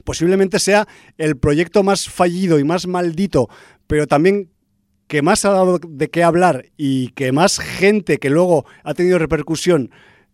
[0.04, 3.50] posiblemente sea el proyecto más fallido y más maldito
[3.88, 4.50] pero también
[5.08, 9.18] que más ha dado de qué hablar y que más gente que luego ha tenido
[9.18, 9.90] repercusión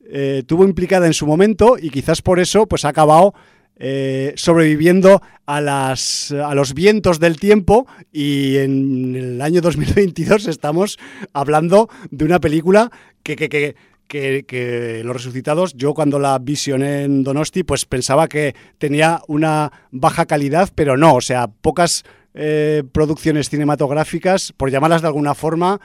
[0.06, 3.32] eh, tuvo implicada en su momento y quizás por eso pues ha acabado
[3.76, 10.98] eh, sobreviviendo a, las, a los vientos del tiempo y en el año 2022 estamos
[11.32, 12.90] hablando de una película
[13.22, 18.54] que, que, que que, Los Resucitados, yo cuando la visioné en Donosti, pues pensaba que
[18.78, 25.08] tenía una baja calidad, pero no, o sea, pocas eh, producciones cinematográficas, por llamarlas de
[25.08, 25.80] alguna forma,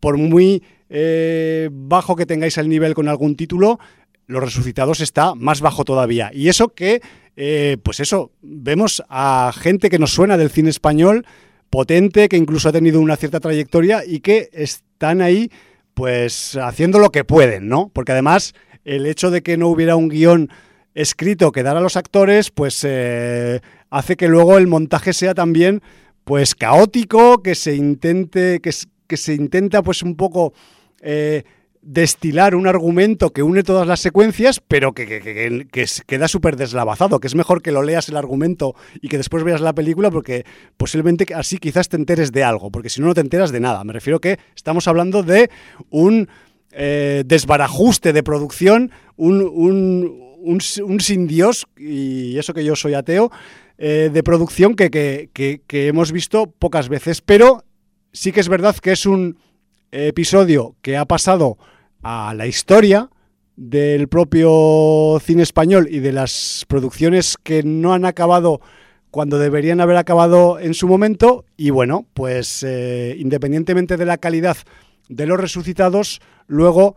[0.00, 3.78] por muy eh, bajo que tengáis el nivel con algún título,
[4.26, 6.30] Los Resucitados está más bajo todavía.
[6.32, 7.00] Y eso que,
[7.36, 11.26] eh, pues eso, vemos a gente que nos suena del cine español,
[11.70, 15.50] potente, que incluso ha tenido una cierta trayectoria y que están ahí,
[15.96, 17.88] pues haciendo lo que pueden, ¿no?
[17.88, 18.52] Porque además
[18.84, 20.50] el hecho de que no hubiera un guion
[20.94, 25.80] escrito que dar a los actores, pues eh, hace que luego el montaje sea también
[26.24, 28.72] pues caótico, que se intente, que,
[29.06, 30.52] que se intenta pues un poco
[31.00, 31.44] eh,
[31.86, 36.56] destilar un argumento que une todas las secuencias, pero que, que, que, que queda súper
[36.56, 40.10] deslavazado, que es mejor que lo leas el argumento y que después veas la película,
[40.10, 40.44] porque
[40.76, 43.84] posiblemente así quizás te enteres de algo, porque si no, no te enteras de nada.
[43.84, 45.48] Me refiero que estamos hablando de
[45.90, 46.28] un
[46.72, 49.40] eh, desbarajuste de producción, un,
[50.42, 53.30] un, sin Dios, y eso que yo soy ateo,
[53.78, 55.30] eh, de producción que
[55.70, 57.62] hemos visto pocas veces, pero
[58.12, 59.38] sí que es verdad que es un
[59.92, 61.58] episodio que ha pasado
[62.08, 63.10] a la historia
[63.56, 68.60] del propio cine español y de las producciones que no han acabado
[69.10, 71.44] cuando deberían haber acabado en su momento.
[71.56, 74.56] Y bueno, pues eh, independientemente de la calidad
[75.08, 76.94] de los resucitados, luego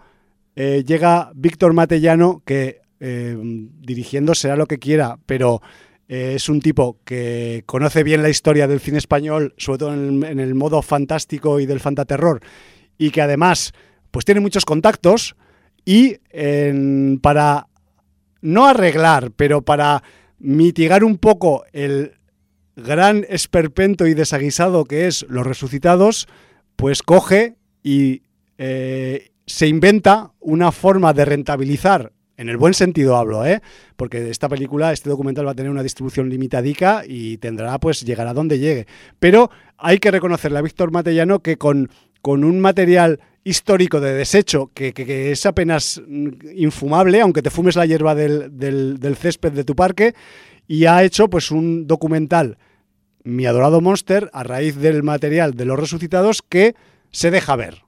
[0.56, 5.60] eh, llega Víctor Matellano que eh, dirigiendo será lo que quiera, pero
[6.08, 10.32] es un tipo que conoce bien la historia del cine español, sobre todo en el,
[10.32, 12.42] en el modo fantástico y del fantaterror
[13.00, 13.74] y que además
[14.12, 15.36] pues tiene muchos contactos
[15.86, 16.18] y
[17.22, 17.68] para
[18.42, 20.04] no arreglar, pero para
[20.40, 22.14] mitigar un poco el
[22.76, 26.28] gran esperpento y desaguisado que es Los Resucitados,
[26.76, 28.24] pues coge y
[28.58, 33.62] eh, se inventa una forma de rentabilizar, en el buen sentido hablo, ¿eh?
[33.98, 38.34] porque esta película, este documental va a tener una distribución limitadica y tendrá, pues llegará
[38.34, 38.88] donde llegue.
[39.20, 41.90] Pero hay que reconocerle a Víctor Matellano que con,
[42.22, 44.94] con un material histórico de desecho que,
[45.32, 46.02] es apenas
[46.56, 50.14] infumable, aunque te fumes la hierba del, del, del, césped de tu parque,
[50.68, 52.58] y ha hecho pues un documental,
[53.24, 56.76] Mi adorado Monster, a raíz del material de los resucitados, que
[57.12, 57.84] se deja ver,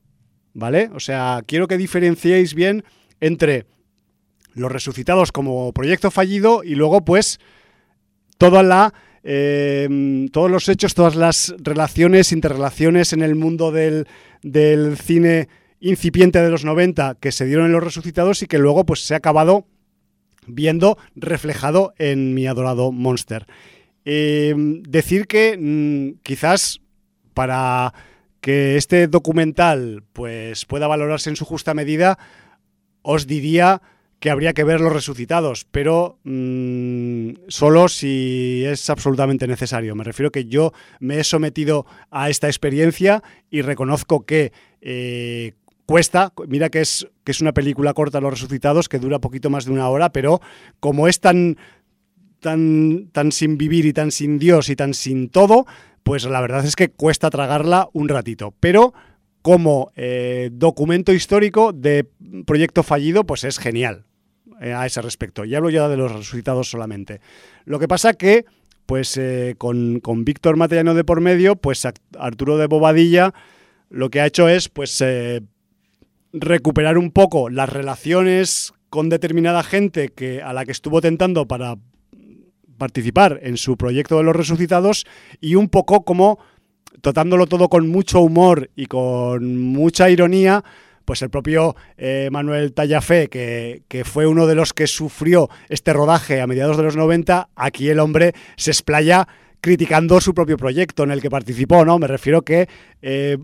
[0.54, 0.90] ¿vale?
[0.94, 2.84] O sea, quiero que diferenciéis bien
[3.20, 3.66] entre
[4.54, 7.40] los resucitados como proyecto fallido y luego pues
[8.38, 8.94] toda la...
[9.24, 14.08] Eh, todos los hechos, todas las relaciones, interrelaciones en el mundo del,
[14.42, 15.48] del, cine
[15.80, 19.14] incipiente de los 90 que se dieron en Los Resucitados y que luego pues se
[19.14, 19.66] ha acabado
[20.48, 23.48] viendo reflejado en mi adorado Monster.
[24.06, 26.82] Eh, decir que mmm, quizás
[27.34, 27.94] para
[28.42, 32.18] que este documental pues pueda valorarse en su justa medida,
[33.02, 33.82] os diría
[34.22, 39.96] que habría que ver los resucitados, pero mmm, solo si es absolutamente necesario.
[39.96, 45.54] Me refiero que yo me he sometido a esta experiencia y reconozco que eh,
[45.88, 49.66] cuesta, mira que es, que es una película corta Los Resucitados, que dura poquito más
[49.66, 50.40] de una hora, pero
[50.80, 51.58] como es tan,
[52.40, 55.66] tan, tan sin vivir y tan sin Dios y tan sin todo,
[56.04, 58.54] pues la verdad es que cuesta tragarla un ratito.
[58.60, 58.94] Pero
[59.42, 62.08] como eh, documento histórico de
[62.46, 64.06] proyecto fallido, pues es genial
[64.62, 65.44] a ese respecto.
[65.46, 67.20] Y hablo ya de los resucitados solamente.
[67.66, 68.46] Lo que pasa que,
[68.86, 73.34] pues eh, con, con Víctor Matellano de por medio, pues Arturo de Bobadilla
[73.92, 75.42] lo que ha hecho es, pues, eh,
[76.34, 81.76] recuperar un poco las relaciones con determinada gente que, a la que estuvo tentando para
[82.78, 85.06] participar en su proyecto de los resucitados
[85.40, 86.40] y un poco como
[87.02, 90.64] tratándolo todo con mucho humor y con mucha ironía,
[91.06, 95.94] pues el propio eh, Manuel Tallafé, que, que, fue uno de los que sufrió este
[95.94, 99.28] rodaje a mediados de los 90, aquí el hombre se explaya
[99.62, 102.00] criticando su propio proyecto en el que participó, ¿no?
[102.00, 102.68] Me refiero que
[103.02, 103.38] eh,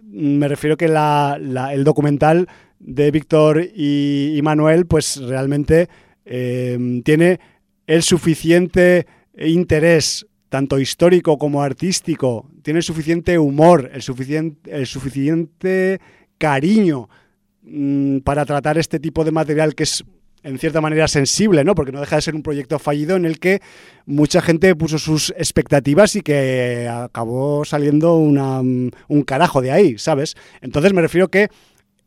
[0.00, 5.88] me refiero que el documental de Víctor y, Manuel, pues realmente
[6.24, 7.40] eh, tiene
[7.86, 9.06] el suficiente
[9.38, 16.00] interés tanto histórico como artístico, tiene suficiente humor, el suficiente, el suficiente
[16.38, 17.08] cariño
[17.62, 20.04] mmm, para tratar este tipo de material que es
[20.42, 21.74] en cierta manera sensible, ¿no?
[21.74, 23.60] Porque no deja de ser un proyecto fallido en el que
[24.04, 30.36] mucha gente puso sus expectativas y que acabó saliendo una, un carajo de ahí, ¿sabes?
[30.60, 31.48] Entonces me refiero que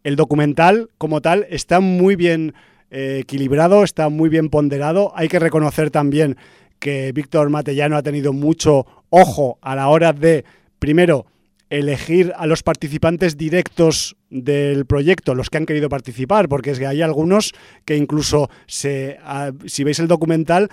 [0.06, 2.54] el documental como tal está muy bien
[2.92, 5.12] eh, equilibrado, está muy bien ponderado.
[5.16, 6.38] Hay que reconocer también
[6.80, 10.46] que Víctor Matellano ha tenido mucho ojo a la hora de,
[10.80, 11.26] primero,
[11.70, 16.88] elegir a los participantes directos del proyecto, los que han querido participar, porque es que
[16.88, 17.54] hay algunos
[17.86, 20.70] que incluso, se, uh, si veis el documental,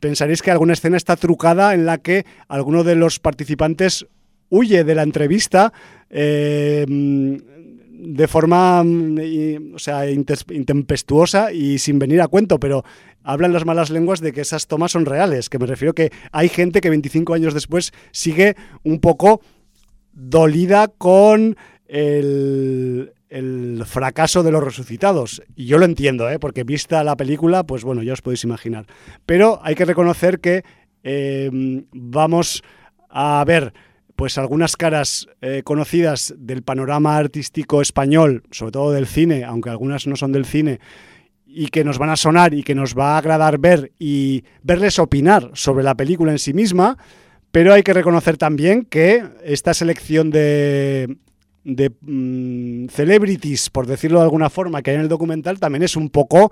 [0.00, 4.06] pensaréis que alguna escena está trucada en la que alguno de los participantes
[4.50, 5.72] huye de la entrevista
[6.10, 12.84] eh, de forma o sea, intempestuosa y sin venir a cuento, pero
[13.22, 16.48] hablan las malas lenguas de que esas tomas son reales, que me refiero que hay
[16.48, 19.40] gente que 25 años después sigue un poco
[20.12, 21.56] dolida con
[21.86, 25.42] el, el fracaso de los resucitados.
[25.56, 26.38] Y yo lo entiendo, ¿eh?
[26.38, 28.86] porque vista la película, pues bueno, ya os podéis imaginar.
[29.24, 30.64] Pero hay que reconocer que
[31.02, 31.50] eh,
[31.92, 32.62] vamos
[33.08, 33.72] a ver
[34.16, 40.06] pues algunas caras eh, conocidas del panorama artístico español, sobre todo del cine, aunque algunas
[40.06, 40.78] no son del cine,
[41.46, 44.98] y que nos van a sonar y que nos va a agradar ver y verles
[44.98, 46.98] opinar sobre la película en sí misma,
[47.52, 51.16] pero hay que reconocer también que esta selección de,
[51.64, 55.94] de mm, celebrities, por decirlo de alguna forma, que hay en el documental también es
[55.94, 56.50] un poco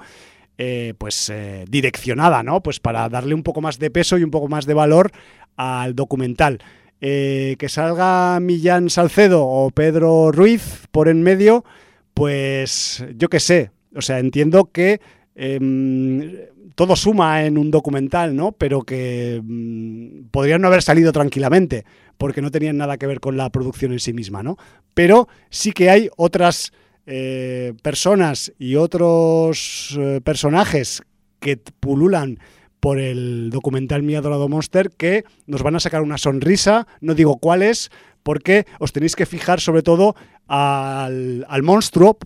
[0.58, 2.62] eh, pues eh, direccionada, ¿no?
[2.62, 5.10] Pues para darle un poco más de peso y un poco más de valor
[5.56, 6.58] al documental.
[7.00, 11.64] Eh, que salga Millán Salcedo o Pedro Ruiz por en medio,
[12.12, 13.70] pues yo qué sé.
[13.96, 15.00] O sea, entiendo que
[15.40, 16.36] em,
[16.74, 18.52] todo suma en un documental, ¿no?
[18.52, 21.84] Pero que mm, podrían no haber salido tranquilamente,
[22.18, 24.58] porque no tenían nada que ver con la producción en sí misma, ¿no?
[24.92, 26.72] Pero sí que hay otras
[27.06, 31.02] eh, personas y otros eh, personajes
[31.40, 32.38] que pululan
[32.78, 37.38] por el documental Mi Adorado Monster que nos van a sacar una sonrisa, no digo
[37.38, 37.90] cuáles,
[38.22, 40.14] porque os tenéis que fijar sobre todo
[40.48, 42.18] al, al monstruo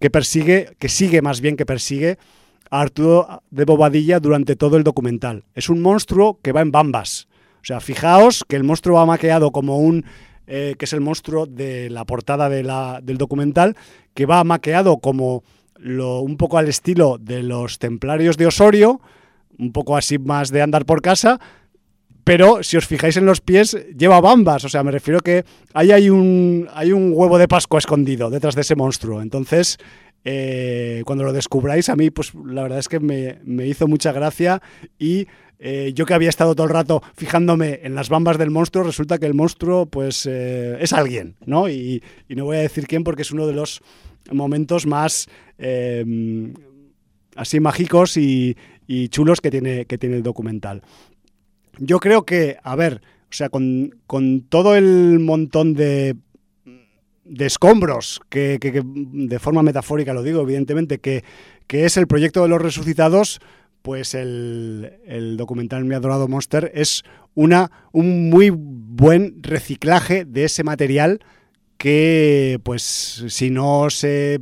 [0.00, 2.18] que persigue, que sigue más bien que persigue
[2.70, 5.44] Arturo de Bobadilla durante todo el documental.
[5.54, 7.28] Es un monstruo que va en bambas.
[7.56, 10.04] O sea, fijaos que el monstruo va maqueado como un
[10.48, 13.76] eh, que es el monstruo de la portada del documental,
[14.14, 15.42] que va maqueado como
[15.76, 19.00] lo, un poco al estilo de los templarios de Osorio,
[19.58, 21.40] un poco así más de andar por casa,
[22.22, 24.64] pero si os fijáis en los pies, lleva bambas.
[24.64, 25.44] O sea, me refiero que
[25.74, 29.22] ahí hay un, hay un huevo de Pascua escondido detrás de ese monstruo.
[29.22, 29.78] Entonces,
[30.28, 34.10] eh, cuando lo descubráis, a mí, pues la verdad es que me, me hizo mucha
[34.10, 34.60] gracia
[34.98, 35.28] y
[35.60, 39.18] eh, yo que había estado todo el rato fijándome en las bambas del monstruo, resulta
[39.18, 41.68] que el monstruo, pues, eh, es alguien, ¿no?
[41.68, 43.82] Y, y, no voy a decir quién porque es uno de los
[44.32, 46.52] momentos más eh,
[47.36, 48.56] así mágicos y,
[48.88, 50.82] y, chulos que tiene, que tiene el documental.
[51.78, 53.00] Yo creo que, a ver,
[53.30, 56.16] o sea, con, con todo el montón de
[57.28, 61.24] de escombros, que, de forma metafórica lo digo, evidentemente, que,
[61.66, 63.40] que es el proyecto de los resucitados,
[63.82, 67.02] pues el, el, documental Mi Adorado Monster es
[67.34, 71.20] una, un muy buen reciclaje de ese material
[71.78, 72.82] que, pues,
[73.28, 74.40] si no se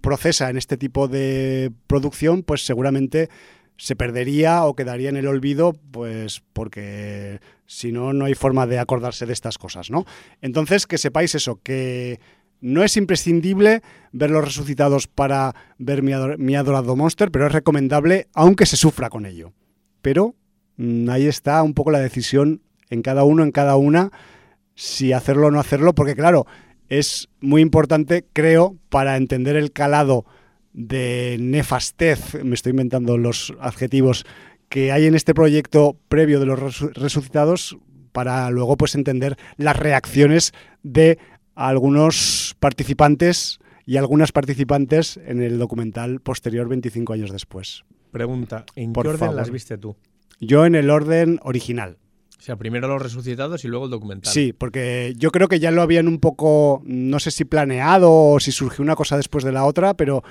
[0.00, 3.30] procesa en este tipo de producción, pues seguramente
[3.76, 8.78] se perdería o quedaría en el olvido, pues porque si no, no hay forma de
[8.78, 10.04] acordarse de estas cosas, ¿no?
[10.40, 12.20] Entonces, que sepáis eso, que
[12.60, 18.28] no es imprescindible ver los resucitados para ver mi, mi adorado monster, pero es recomendable
[18.34, 19.52] aunque se sufra con ello.
[20.02, 20.34] Pero
[20.76, 24.10] mmm, ahí está un poco la decisión en cada uno, en cada una,
[24.74, 26.46] si hacerlo o no hacerlo, porque claro,
[26.88, 30.24] es muy importante, creo, para entender el calado
[30.72, 34.26] de nefastez, me estoy inventando los adjetivos
[34.68, 37.76] que hay en este proyecto previo de los resucitados
[38.12, 40.52] para luego pues entender las reacciones
[40.82, 41.18] de
[41.54, 47.84] algunos participantes y algunas participantes en el documental posterior 25 años después.
[48.10, 49.36] Pregunta, ¿en Por qué orden favor.
[49.36, 49.96] las viste tú?
[50.40, 51.98] Yo en el orden original.
[52.38, 54.30] O sea, primero los resucitados y luego el documental.
[54.30, 58.38] Sí, porque yo creo que ya lo habían un poco, no sé si planeado o
[58.38, 60.22] si surgió una cosa después de la otra, pero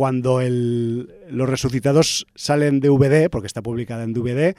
[0.00, 4.56] cuando los resucitados salen de DVD, porque está publicada en DVD,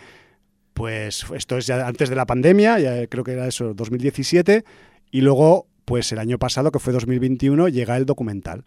[0.76, 2.78] pues esto es ya antes de la pandemia,
[3.10, 4.64] creo que era eso, 2017,
[5.10, 8.66] y luego, pues el año pasado, que fue 2021, llega el documental.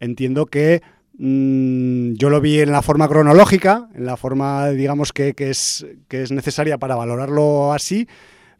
[0.00, 0.82] Entiendo que
[1.14, 5.86] mmm, yo lo vi en la forma cronológica, en la forma, digamos, que, que, es,
[6.08, 8.06] que es necesaria para valorarlo así,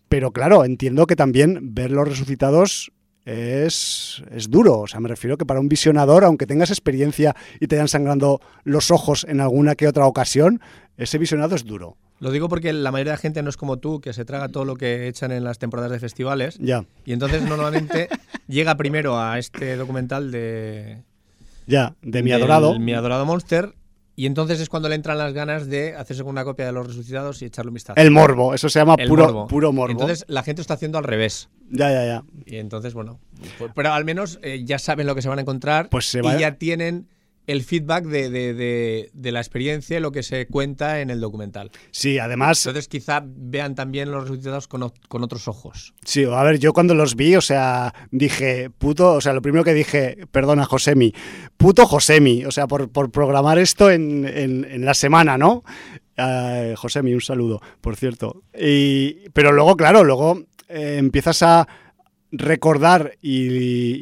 [0.08, 2.92] pero claro, entiendo que también ver los resucitados
[3.24, 4.80] es, es, duro.
[4.80, 8.40] O sea, me refiero que para un visionador, aunque tengas experiencia y te hayan sangrando
[8.64, 10.60] los ojos en alguna que otra ocasión,
[10.96, 11.96] ese visionado es duro.
[12.22, 14.48] Lo digo porque la mayoría de la gente no es como tú, que se traga
[14.48, 16.56] todo lo que echan en las temporadas de festivales.
[16.60, 16.84] Ya.
[17.04, 18.08] Y entonces normalmente
[18.46, 21.02] llega primero a este documental de.
[21.66, 22.78] Ya, de mi adorado.
[22.78, 23.74] Mi adorado Monster.
[24.14, 26.86] Y entonces es cuando le entran las ganas de hacerse con una copia de los
[26.86, 28.00] resucitados y echarle un vistazo.
[28.00, 29.46] El morbo, eso se llama puro morbo.
[29.46, 29.92] puro morbo.
[29.92, 31.48] Entonces la gente está haciendo al revés.
[31.70, 32.24] Ya, ya, ya.
[32.44, 33.18] Y entonces, bueno,
[33.58, 36.20] pues, pero al menos eh, ya saben lo que se van a encontrar pues se
[36.20, 37.08] y ya tienen
[37.46, 41.20] el feedback de, de, de, de, la experiencia y lo que se cuenta en el
[41.20, 41.70] documental.
[41.90, 42.64] Sí, además...
[42.66, 45.94] Entonces quizá vean también los resultados con, con, otros ojos.
[46.04, 49.64] Sí, a ver, yo cuando los vi, o sea, dije, puto, o sea, lo primero
[49.64, 51.12] que dije, perdona, Josemi,
[51.56, 55.64] puto Josemi, o sea, por, por programar esto en, en, en la semana, ¿no?
[56.18, 58.42] Uh, Josemi, un saludo, por cierto.
[58.56, 61.66] Y, pero luego, claro, luego eh, empiezas a
[62.32, 63.46] recordar y,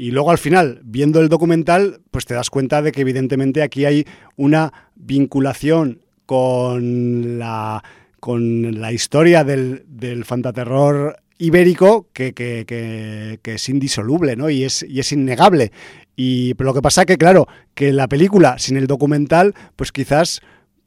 [0.06, 3.84] y, luego al final, viendo el documental, pues te das cuenta de que evidentemente aquí
[3.84, 4.06] hay
[4.36, 7.82] una vinculación con la,
[8.20, 14.48] con la historia del, del fantaterror ibérico que, que, que, que, es indisoluble ¿no?
[14.48, 15.72] y, es, y es innegable.
[16.14, 20.40] Y, pero lo que pasa que, claro, que la película sin el documental, pues quizás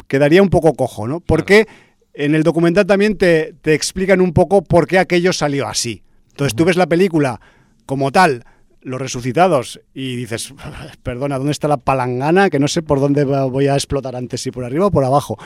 [0.08, 1.20] quedaría un poco cojo, ¿no?
[1.20, 1.68] Porque
[2.14, 6.04] en el documental también te, te explican un poco por qué aquello salió así.
[6.34, 7.40] Entonces tú ves la película
[7.86, 8.44] como tal,
[8.82, 10.54] los resucitados, y dices,
[11.04, 12.50] perdona, ¿dónde está la palangana?
[12.50, 15.38] Que no sé por dónde voy a explotar antes, si por arriba o por abajo.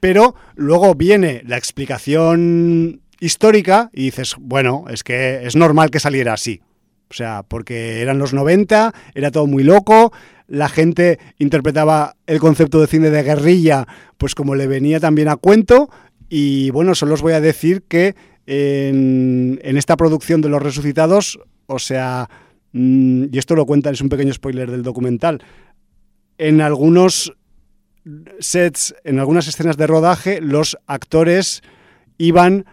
[0.00, 6.34] Pero luego viene la explicación histórica y dices, bueno, es que es normal que saliera
[6.34, 6.60] así.
[7.10, 10.12] O sea, porque eran los 90, era todo muy loco,
[10.48, 13.86] la gente interpretaba el concepto de cine de guerrilla
[14.16, 15.90] pues como le venía también a cuento
[16.28, 18.14] y bueno, solo os voy a decir que
[18.46, 22.28] en, en esta producción de Los Resucitados, o sea,
[22.72, 25.42] mmm, y esto lo cuenta, es un pequeño spoiler del documental,
[26.38, 27.34] en algunos
[28.38, 31.62] sets, en algunas escenas de rodaje, los actores
[32.18, 32.66] iban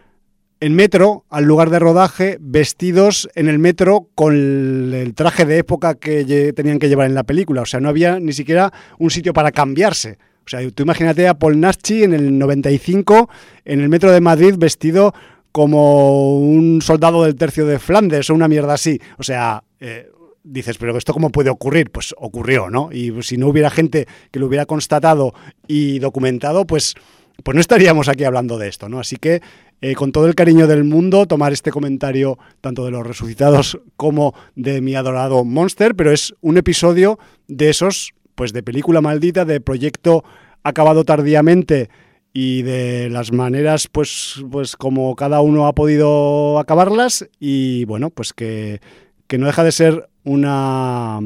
[0.59, 5.95] en metro al lugar de rodaje vestidos en el metro con el traje de época
[5.95, 7.63] que tenían que llevar en la película.
[7.63, 10.17] O sea, no había ni siquiera un sitio para cambiarse.
[10.45, 13.30] O sea, tú imagínate a Paul Naschi en el 95
[13.65, 15.13] en el metro de Madrid vestido
[15.54, 18.99] como un soldado del tercio de Flandes o una mierda así.
[19.18, 20.10] O sea, eh,
[20.43, 21.91] dices, pero esto cómo puede ocurrir?
[21.91, 22.89] Pues ocurrió, ¿no?
[22.91, 25.34] Y si no hubiera gente que lo hubiera constatado
[25.68, 26.95] y documentado, pues,
[27.43, 28.99] pues no estaríamos aquí hablando de esto, ¿no?
[28.99, 29.41] Así que
[29.80, 34.34] eh, con todo el cariño del mundo, tomar este comentario tanto de los resucitados como
[34.56, 39.62] de mi adorado Monster, pero es un episodio de esos, pues de película maldita, de
[39.62, 40.24] proyecto
[40.64, 41.89] acabado tardíamente
[42.34, 48.34] y de las maneras, pues, pues como cada uno ha podido acabarlas y bueno, pues
[48.34, 48.81] que,
[49.27, 51.19] que no deja de ser una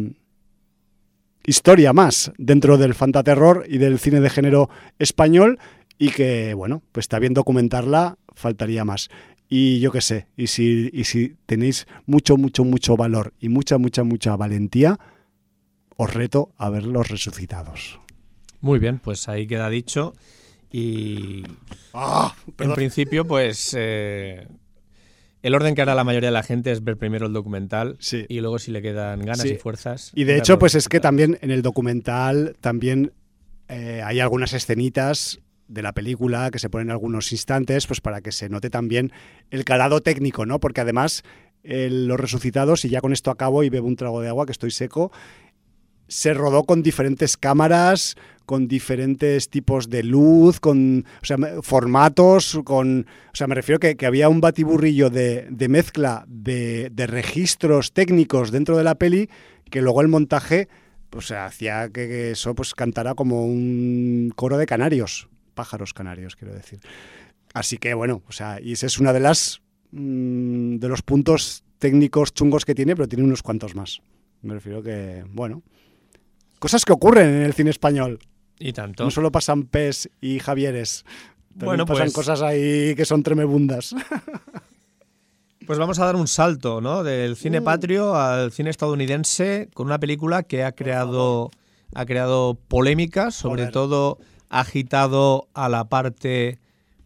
[1.46, 5.60] historia más dentro del fantaterror y del cine de género español
[5.98, 9.10] y que, bueno, pues está bien documentarla, faltaría más.
[9.50, 13.78] Y yo qué sé, y si, y si tenéis mucho, mucho, mucho valor y mucha,
[13.78, 15.00] mucha, mucha valentía,
[15.96, 18.02] os reto a ver los resucitados.
[18.60, 20.14] Muy bien, pues ahí queda dicho.
[20.72, 21.44] Y
[21.94, 22.36] ¡Ah!
[22.60, 24.48] en principio, pues eh,
[25.42, 28.26] el orden que hará la mayoría de la gente es ver primero el documental Sí.
[28.28, 29.50] y luego si le quedan ganas Sí.
[29.50, 30.12] y fuerzas.
[30.14, 33.14] Y de hecho, pues es que también en el documental también
[33.70, 38.22] eh, hay algunas escenitas de la película que se ponen en algunos instantes, pues para
[38.22, 39.12] que se note también
[39.52, 40.60] el calado técnico, ¿no?
[40.62, 41.24] Porque además
[41.64, 44.54] el- los resucitados, y ya con esto acabo y bebo un trago de agua que
[44.54, 45.12] estoy seco,
[46.08, 53.06] se rodó con diferentes cámaras, con diferentes tipos de luz, con o sea, formatos, con.
[53.34, 57.92] O sea, me refiero que, que había un batiburrillo de, de mezcla de, de registros
[57.92, 59.30] técnicos dentro de la peli
[59.70, 60.70] que luego el montaje
[61.10, 66.54] pues hacía que, que eso pues cantara como un coro de canarios, pájaros canarios, quiero
[66.54, 66.80] decir.
[67.54, 71.64] Así que bueno, o sea, y ese es una de las mm, de los puntos
[71.80, 74.02] técnicos chungos que tiene, pero tiene unos cuantos más.
[74.42, 75.64] Me refiero que, bueno,
[76.60, 78.20] cosas que ocurren en el cine español.
[78.60, 79.04] Y tanto.
[79.04, 81.04] No solo pasan Pes y Javieres.
[81.50, 83.94] También Bueno, pasan pues- cosas ahí que son tremebundas.
[85.66, 87.04] Pues vamos a dar un salto, ¿no?
[87.04, 87.36] Del Mm.
[87.36, 91.52] cine patrio al cine estadounidense con una película que ha creado,
[91.94, 93.74] ha creado polémica, sobre Joder.
[93.74, 94.18] todo
[94.50, 96.60] ha agitado a la parte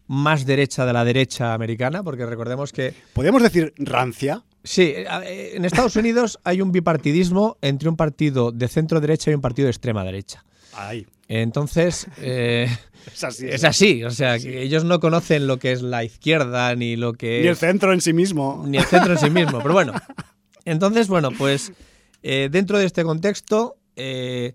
[0.06, 4.44] más derecha de la derecha americana, porque recordemos que ¿Podríamos decir rancia?
[4.64, 9.34] Sí, eh, en Estados Unidos hay un bipartidismo entre un partido de centro derecha y
[9.34, 10.44] un partido de extrema derecha.
[10.74, 11.06] Ahí.
[11.28, 12.68] Entonces, eh,
[13.12, 13.46] Es así.
[13.48, 17.14] es así, o sea, que ellos no conocen lo que es la izquierda ni lo
[17.14, 18.64] que Ni el centro en sí mismo.
[18.66, 19.60] ni el centro en sí mismo.
[19.60, 19.92] Pero bueno,
[20.64, 21.72] entonces, bueno, pues
[22.22, 24.54] eh, dentro de este contexto, eh,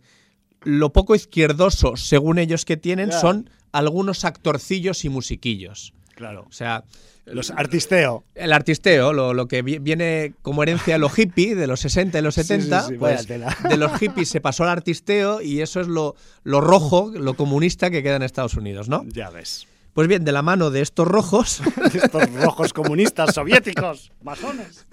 [0.64, 5.94] lo poco izquierdoso, según ellos que tienen, son algunos actorcillos y musiquillos.
[6.16, 6.46] Claro.
[6.48, 6.84] O sea,
[7.30, 8.24] Los artisteo.
[8.36, 12.20] el artisteo, lo, lo que vi- viene como herencia de los hippies de los 60
[12.20, 13.28] y los Sí, sí, 70, sí, vaya pues
[13.70, 17.90] de los hippies se pasó al artisteo y eso es lo, lo rojo, lo comunista
[17.90, 19.04] que queda en Estados Unidos, ¿no?
[19.08, 19.68] Ya ves.
[19.94, 21.62] Pues bien, de la mano de estos rojos,
[21.94, 24.86] Estos rojos comunistas soviéticos, masones.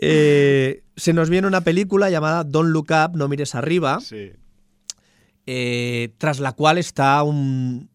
[0.00, 4.32] eh, se nos viene una película llamada Don't Look Up, No Mires Arriba, Sí.
[5.46, 7.90] eh, tras la cual está un,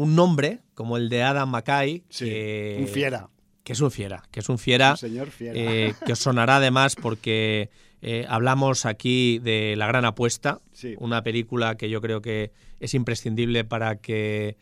[0.00, 2.24] un nombre como el de Adam McKay, Sí.
[2.26, 3.28] que, Un fiera.
[3.64, 5.54] que es un fiera, que es un fiera, Un señor fiera.
[5.58, 7.70] eh, que os sonará además porque
[8.00, 10.94] eh, hablamos aquí de La Gran Apuesta, Sí.
[10.98, 14.56] una película que yo creo que es imprescindible para que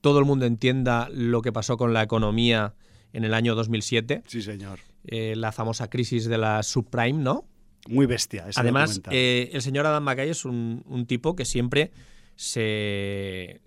[0.00, 2.74] todo el mundo entienda lo que pasó con la economía
[3.12, 4.22] en el año 2007.
[4.26, 4.78] Sí, señor.
[5.10, 7.44] eh, la famosa crisis de la subprime, ¿no?
[7.88, 8.46] Muy bestia.
[8.48, 11.90] ese Además, eh, el señor Adam McKay es un, un tipo que siempre
[12.36, 13.60] se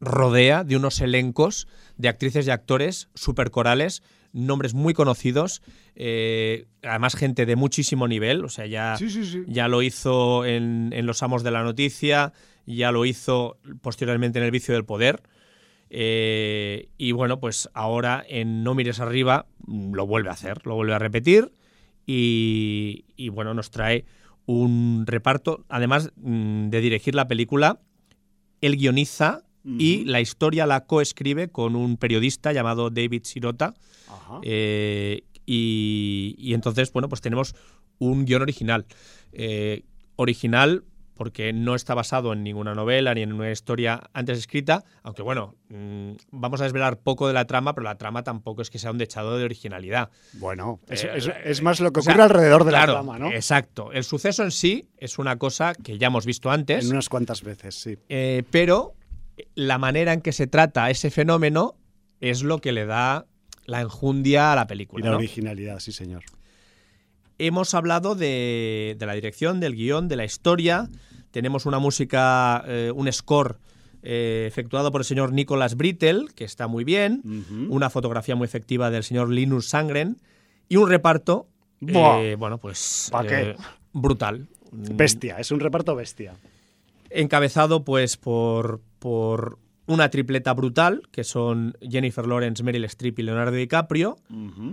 [0.00, 5.62] rodea de unos elencos de actrices y actores supercorales, nombres muy conocidos,
[5.94, 9.42] eh, además gente de muchísimo nivel, o sea, ya, Sí, sí, sí.
[9.46, 12.32] ya lo hizo en, en Los Amos de la Noticia,
[12.66, 15.22] ya lo hizo posteriormente en El Vicio del Poder.
[15.90, 20.76] eh, y bueno, pues ahora en No Mires Arriba mm, lo vuelve a hacer, lo
[20.76, 21.52] vuelve a repetir
[22.06, 24.04] y, y, bueno, nos trae
[24.46, 27.80] un reparto, además mm, de dirigir la película,
[28.60, 33.74] él guioniza y la historia la coescribe con un periodista llamado David Sirota.
[34.42, 37.54] Eh, y, y entonces, bueno, pues tenemos
[37.98, 38.86] un guion original.
[39.32, 39.82] Eh,
[40.16, 40.84] original
[41.14, 45.54] porque no está basado en ninguna novela ni en una historia antes escrita, aunque bueno,
[45.68, 48.90] mm, vamos a desvelar poco de la trama, pero la trama tampoco es que sea
[48.90, 50.08] un dechado de originalidad.
[50.34, 52.98] Bueno, es, Eh, es- es más lo que o sea, ocurre alrededor de claro, la
[53.02, 53.30] trama, ¿no?
[53.32, 53.92] Exacto.
[53.92, 57.42] El suceso en sí es una cosa que ya hemos visto antes, En unas cuantas
[57.42, 57.98] veces, sí.
[58.08, 58.94] eh, pero
[59.54, 61.74] la manera en que se trata ese fenómeno
[62.20, 63.26] es lo que le da
[63.66, 65.04] la enjundia a la Y película.
[65.06, 65.16] la ¿no?
[65.18, 66.22] originalidad, sí, señor.
[67.38, 70.88] Hemos hablado de, de la dirección, del guion, de la historia.
[71.30, 73.58] Tenemos una música, eh, un score
[74.02, 77.22] eh, efectuado por el señor Nicholas Brittle, que está muy bien.
[77.70, 80.18] Una fotografía muy efectiva del señor Linus Sangren.
[80.68, 81.48] Y un reparto,
[81.86, 83.40] eh, bueno, pues ¿Pa qué?
[83.52, 83.56] eh,
[83.92, 84.46] brutal.
[84.72, 86.34] Mm, Bestia, es un reparto bestia.
[87.08, 93.56] Encabezado pues por, por una tripleta brutal, que son Jennifer Lawrence, Meryl Streep y Leonardo
[93.56, 94.16] DiCaprio,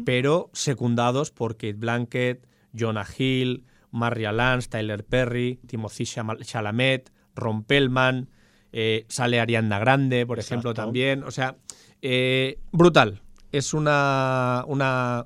[0.05, 2.45] pero secundados por Kate Blanchett,
[2.77, 8.29] Jonah Hill, Maria Lance, Tyler Perry, Timothy Chalamet, Ron Pellman,
[8.71, 11.23] eh, sale Ariana Grande, por ejemplo, también.
[11.23, 11.55] O sea,
[12.03, 13.21] eh, brutal.
[13.51, 15.25] Es una, una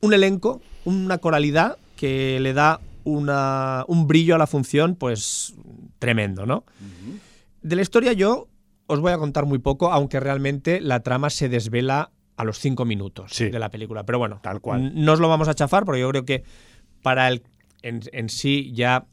[0.00, 5.54] un elenco, una coralidad que le da una, un brillo a la función, pues
[5.98, 6.64] tremendo, ¿no?
[7.62, 8.48] De la historia yo
[8.86, 12.84] os voy a contar muy poco, aunque realmente la trama se desvela a los cinco
[12.84, 13.50] minutos Sí.
[13.50, 14.04] de la película.
[14.04, 14.92] Pero bueno, Tal cual.
[14.94, 16.42] no os lo vamos a chafar porque yo creo que
[17.02, 17.42] para el
[17.82, 19.06] en, en sí ya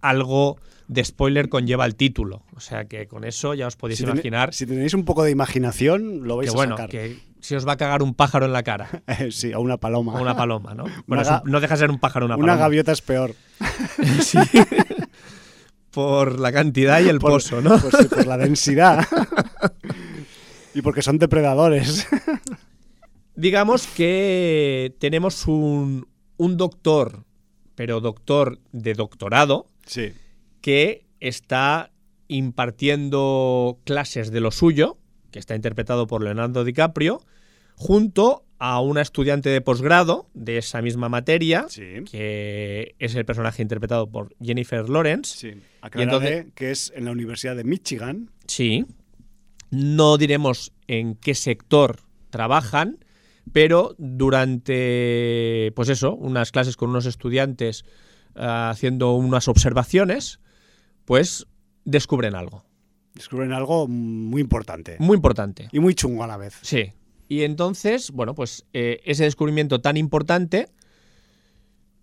[0.00, 0.56] algo
[0.88, 2.42] de spoiler conlleva el título.
[2.54, 5.30] O sea que con eso ya os podéis Si, imaginar si tenéis un poco de
[5.30, 6.90] imaginación, lo vais que a bueno, sacar.
[6.90, 9.02] que si os va a cagar un pájaro en la cara.
[9.30, 10.14] sí, o una paloma.
[10.14, 10.84] O una paloma, ¿no?
[11.06, 12.60] Bueno, un- no deja de ser un pájaro una Una paloma.
[12.60, 13.34] gaviota es peor.
[14.20, 14.38] Sí.
[15.94, 17.78] Por la cantidad y el Por- pozo, ¿no?
[17.78, 19.06] Pues sí, por la densidad.
[20.74, 22.06] y porque son depredadores.
[23.36, 27.24] Digamos que tenemos un, un doctor,
[27.74, 30.12] pero doctor de doctorado, sí.
[30.60, 31.90] que está
[32.28, 34.98] impartiendo clases de lo suyo,
[35.30, 37.22] que está interpretado por Leonardo DiCaprio,
[37.76, 42.04] junto a una estudiante de posgrado de esa misma materia, Sí.
[42.10, 45.36] que es el personaje interpretado por Jennifer Lawrence.
[45.38, 45.60] Sí.
[45.82, 48.30] Aclararé entonces- que es en la Universidad de Michigan.
[48.46, 48.86] Sí.
[49.70, 52.00] No diremos en qué sector
[52.30, 53.04] trabajan,
[53.52, 57.84] pero durante, pues eso, unas clases con unos estudiantes
[58.36, 60.40] ah, haciendo unas observaciones,
[61.04, 61.46] pues
[61.84, 62.64] descubren algo.
[63.14, 64.96] Descubren algo muy importante.
[64.98, 65.68] Muy importante.
[65.70, 66.58] Y muy chungo a la vez.
[66.62, 66.92] Sí.
[67.28, 70.68] Y entonces, bueno, pues eh, ese descubrimiento tan importante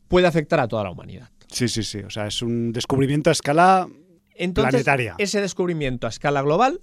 [0.07, 1.29] puede afectar a toda la humanidad.
[1.47, 1.99] Sí, sí, sí.
[1.99, 3.87] O sea, es un descubrimiento a escala
[4.35, 5.15] Entonces, Planetaria.
[5.17, 6.81] ese descubrimiento a escala global,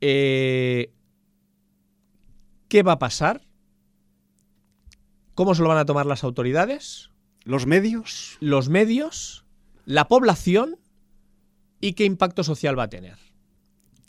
[0.00, 0.92] eh,
[2.68, 3.42] ¿qué va a pasar?
[5.34, 7.10] ¿Cómo se lo van a tomar las autoridades,
[7.44, 8.38] los medios.
[8.40, 9.44] los medios,
[9.84, 10.78] la población
[11.80, 13.18] y qué impacto social va a tener?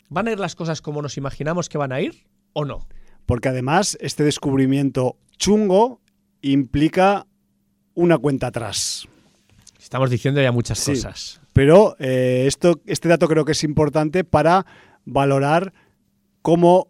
[0.08, 2.88] ¿Van a ir las cosas como nos imaginamos que van a ir o no?
[3.28, 6.00] Porque además este descubrimiento chungo
[6.40, 7.26] implica
[7.92, 9.06] una cuenta atrás.
[9.78, 10.92] Estamos diciendo ya muchas Sí.
[10.92, 11.38] cosas.
[11.52, 14.64] Pero eh, esto, este dato creo que es importante para
[15.04, 15.74] valorar
[16.40, 16.88] cómo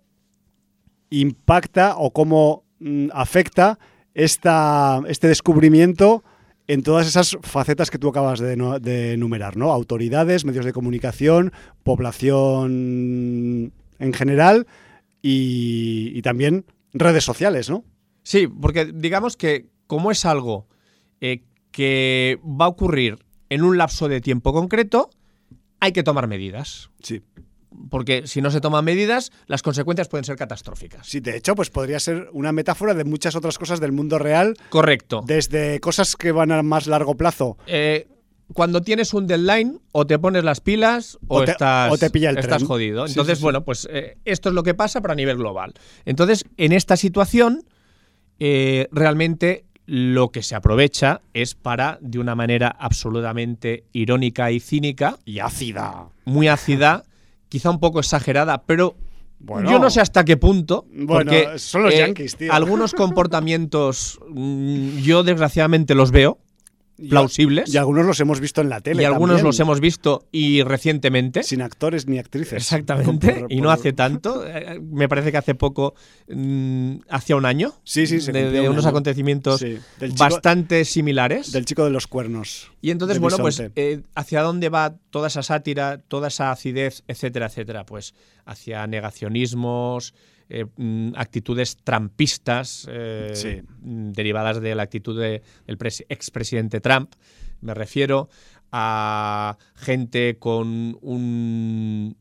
[1.10, 3.80] impacta o cómo mm, afecta
[4.14, 6.22] esta, este descubrimiento
[6.68, 9.72] en todas esas facetas que tú acabas de, de enumerar, ¿no?
[9.72, 14.68] Autoridades, medios de comunicación, población en general
[15.22, 17.84] y, y también redes sociales, ¿no?
[18.22, 20.66] Sí, porque digamos que como es algo
[21.20, 25.10] eh, que va a ocurrir en un lapso de tiempo concreto,
[25.80, 26.90] hay que tomar medidas.
[27.02, 27.22] Sí.
[27.90, 31.06] Porque si no se toman medidas, las consecuencias pueden ser catastróficas.
[31.06, 34.54] Sí, de hecho, pues podría ser una metáfora de muchas otras cosas del mundo real,
[34.70, 35.22] Correcto.
[35.26, 38.08] desde cosas que van a más largo plazo Eh,
[38.54, 42.08] cuando tienes un deadline, o te pones las pilas o, O te- estás, o te
[42.10, 43.06] pilla el estás jodido.
[43.06, 43.42] Entonces, sí, sí.
[43.42, 45.74] bueno, pues eh, esto es lo que pasa, pero a nivel global.
[46.06, 47.64] Entonces, en esta situación,
[48.38, 55.16] eh, realmente lo que se aprovecha es para, de una manera absolutamente irónica y cínica,
[55.24, 56.08] Y ácida.
[56.24, 57.04] muy ácida,
[57.48, 58.96] quizá un poco exagerada, pero
[59.38, 59.70] Bueno.
[59.70, 60.84] yo no sé hasta qué punto.
[60.90, 62.52] Bueno, porque, eh, son los yankees, tío.
[62.52, 66.38] Algunos comportamientos mm, yo desgraciadamente los veo
[67.08, 69.02] plausibles Y algunos los hemos visto en la tele.
[69.02, 71.42] y algunos también, los hemos visto y recientemente.
[71.42, 72.54] Sin actores ni actrices.
[72.54, 74.44] Exactamente, Por- y no hace tanto.
[74.46, 75.94] eh, Me parece que hace poco,
[76.28, 78.90] mm, hacia un año, Sí, sí, se de, cumplió de un unos año.
[78.90, 81.52] acontecimientos Sí, del chico- bastante similares.
[81.52, 82.70] Del chico de los cuernos.
[82.80, 87.46] y entonces, bueno, pues, eh, ¿hacia dónde va toda esa sátira, toda esa acidez, etcétera,
[87.46, 87.84] etcétera?
[87.86, 88.14] Pues
[88.46, 90.14] hacia negacionismos,
[90.48, 93.60] eh, mm, actitudes trampistas eh, Sí.
[93.80, 97.14] derivadas de la actitud de- del presi- expresidente Trump.
[97.60, 98.28] Me refiero
[98.72, 102.16] a gente con un,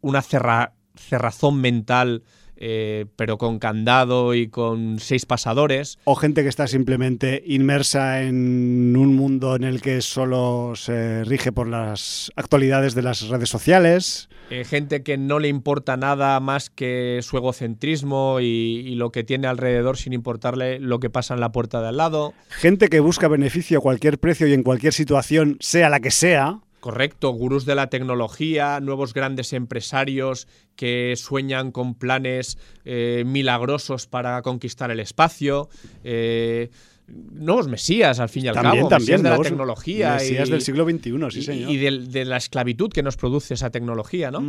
[0.00, 2.22] una cerra- cerrazón mental,
[2.56, 5.98] eh, pero con candado y con seis pasadores.
[6.04, 11.52] O gente que está simplemente inmersa en un mundo en el que solo se rige
[11.52, 14.28] por las actualidades de las redes sociales.
[14.50, 19.24] Eh, gente que no le importa nada más que su egocentrismo y, y lo que
[19.24, 22.32] tiene alrededor sin importarle lo que pasa en la puerta de al lado.
[22.48, 26.60] Gente que busca beneficio a cualquier precio y en cualquier situación, sea la que sea.
[26.80, 30.46] Correcto, gurús de la tecnología, nuevos grandes empresarios
[30.76, 35.68] que sueñan con planes eh, milagrosos para conquistar el espacio.
[36.04, 36.70] eh,
[37.08, 39.20] nuevos mesías, al fin y al También, cabo, también.
[39.20, 40.14] mesías de la tecnología.
[40.14, 41.70] mesías y- del siglo XXI, sí, señor.
[41.70, 44.42] y de la esclavitud que nos produce esa tecnología, ¿no?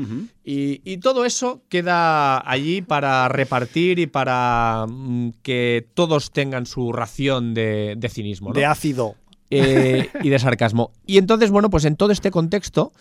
[0.44, 7.54] Y todo eso queda allí para repartir y para mm, que todos tengan su ración
[7.54, 8.50] de, de cinismo.
[8.50, 8.56] ¿no?
[8.56, 9.16] De ácido.
[9.50, 10.92] Eh, y de sarcasmo.
[11.06, 12.92] Y entonces, bueno, pues en todo este contexto,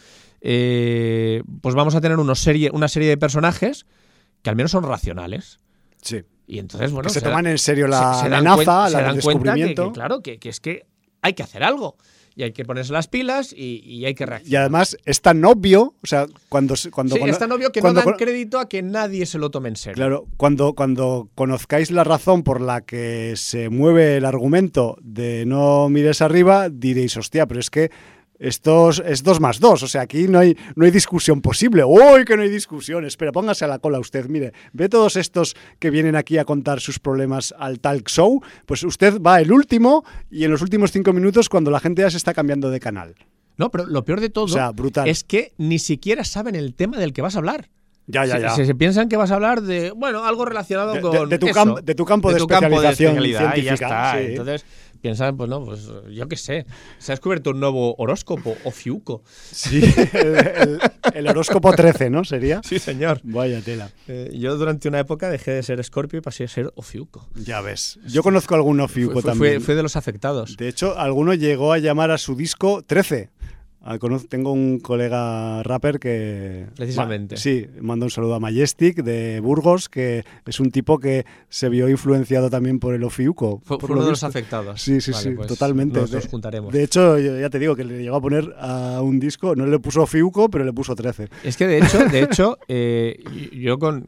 [0.40, 3.86] eh, pues vamos a tener unos serie, una serie de personajes
[4.42, 5.58] que al menos son racionales.
[6.02, 6.22] Sí.
[6.46, 9.16] Y entonces, bueno, que se toman en serio la se- se amenaza, la cuenta que-
[9.16, 9.86] descubrimiento.
[9.86, 10.86] que, claro, que, que es que
[11.22, 11.96] hay que hacer algo.
[12.38, 14.60] Y hay que ponerse las pilas y, y hay que Y reaccionar.
[14.60, 18.00] además es tan obvio, o sea, cuando cuando sí, cuando- es tan obvio que cuando
[18.02, 19.94] no dan crédito a que nadie se lo tome en serio.
[19.96, 25.88] Claro, cuando, cuando conozcáis la razón por la que se mueve el argumento de no
[25.88, 27.90] mires arriba, diréis, hostia, pero es que
[28.38, 31.84] esto es- dos más dos, o sea, aquí no hay, no hay discusión posible.
[31.84, 33.04] ¡Uy, que no hay discusión!
[33.04, 36.80] Espera, póngase a la cola usted, mire, ve todos estos que vienen aquí a contar
[36.80, 41.12] sus problemas al talk show, pues usted va el último y en los últimos cinco
[41.12, 43.14] minutos cuando la gente ya se está cambiando de canal.
[43.56, 45.08] No, pero lo peor de todo O sea, brutal.
[45.08, 47.70] es que ni siquiera saben el tema del que vas a hablar.
[48.08, 48.50] Ya, ya, ya.
[48.50, 51.38] Se, se piensan que vas a hablar de, bueno, algo relacionado De- de- con de
[51.38, 54.12] tu eso, de tu campo de tu campo especialización especialidad, y ya científica, está.
[54.20, 54.26] sí.
[54.30, 54.64] Entonces
[55.00, 56.66] piensan, pues no, pues yo qué sé,
[56.98, 59.22] se ha descubierto un nuevo horóscopo o fiuco.
[59.52, 59.80] Sí,
[60.12, 60.80] el, el-
[61.14, 62.24] el horóscopo 13, ¿no?
[62.24, 62.60] Sería.
[62.64, 63.20] Sí, señor.
[63.22, 63.90] Vaya tela.
[64.08, 67.28] Eh, yo durante una época dejé de ser escorpio y pasé a ser ofiuco.
[67.36, 67.98] Ya ves.
[68.06, 69.54] Yo conozco algún ofiuco Fue, fue- también.
[69.60, 70.56] fue- fue de los afectados.
[70.56, 73.30] De hecho, alguno llegó a llamar a su disco 13.
[73.88, 76.66] Ah, Tengo un colega rapper que.
[76.74, 77.36] Precisamente.
[77.36, 81.68] Ma- sí, manda un saludo a Majestic de Burgos, que es un tipo que se
[81.68, 83.60] vio influenciado también por el Ofiuco.
[83.64, 84.82] Fue, por uno lo de los afectados.
[84.82, 86.00] Sí, sí, Vale, sí, pues totalmente.
[86.00, 86.72] Nos, nos juntaremos.
[86.72, 89.78] de hecho, ya te digo que le llegó a poner a un disco, no le
[89.78, 91.28] puso Ofiuco, pero le puso 13.
[91.44, 93.22] Es que de hecho, de hecho, eh,
[93.52, 94.04] yo con.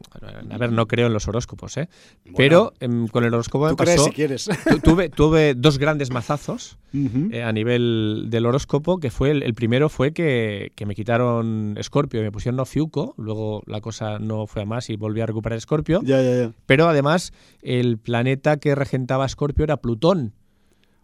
[0.51, 1.87] A ver, no creo en los horóscopos, ¿eh?
[2.35, 4.09] Pero em, con el horóscopo me Tú crees pasó.
[4.09, 4.49] si quieres.
[4.69, 9.53] tu- tuve, tuve dos grandes mazazos Eh, a nivel del horóscopo, que fue el, el
[9.53, 14.47] primero fue que, que me quitaron Scorpio y me pusieron Ofiuco, luego la cosa no
[14.47, 16.51] fue a más y volví a recuperar Scorpio, Ya, ya, ya.
[16.65, 17.31] pero además
[17.61, 20.33] el planeta que regentaba Scorpio era Plutón.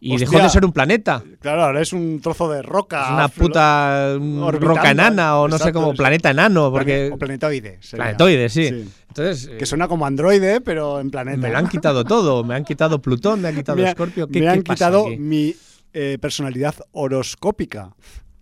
[0.01, 0.29] Y Hostia.
[0.29, 1.23] dejó de ser un planeta.
[1.39, 3.05] Claro, ahora es un trozo de roca.
[3.05, 7.09] Es una puta roca enana o no sé cómo, planeta enano, porque...
[7.13, 7.77] O planetoide.
[7.79, 8.03] sería.
[8.03, 8.85] Planetoide, sí.
[9.07, 11.37] Entonces, Que eh, suena como androide, pero en planeta.
[11.37, 12.43] me lo han quitado todo.
[12.43, 14.27] Me han quitado Plutón, me han quitado Me ha- Scorpio.
[14.27, 15.17] ¿Qué, me han quitado aquí?
[15.17, 15.55] mi
[15.95, 17.95] eh, personalidad horoscópica.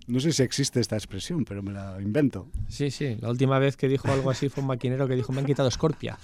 [0.08, 2.50] No sé si existe esta expresión, pero me la invento.
[2.68, 3.16] Sí, sí.
[3.22, 5.72] La última vez que dijo algo así fue un maquinero que dijo, me han quitado
[5.72, 6.18] Scorpia.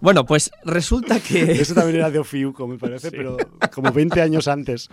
[0.00, 1.42] bueno, pues resulta que...
[1.62, 3.36] Eso también era de Ofiuco, me parece, pero
[3.72, 4.88] como 20 años antes.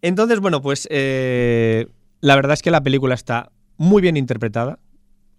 [0.00, 1.86] Entonces, bueno, pues eh,
[2.20, 4.78] la verdad es que la película está muy bien interpretada.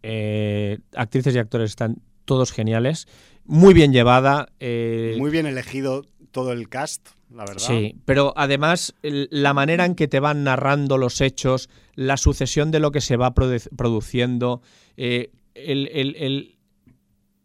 [0.02, 3.08] Eh, actrices y actores están todos geniales.
[3.46, 4.48] Muy bien llevada.
[4.60, 7.58] eh, Muy bien elegido todo el cast, la verdad.
[7.68, 12.80] Sí, pero además la manera en que te van narrando los hechos, la sucesión de
[12.80, 14.62] lo que se va produ- produciendo,
[14.98, 16.56] eh, el- el- el-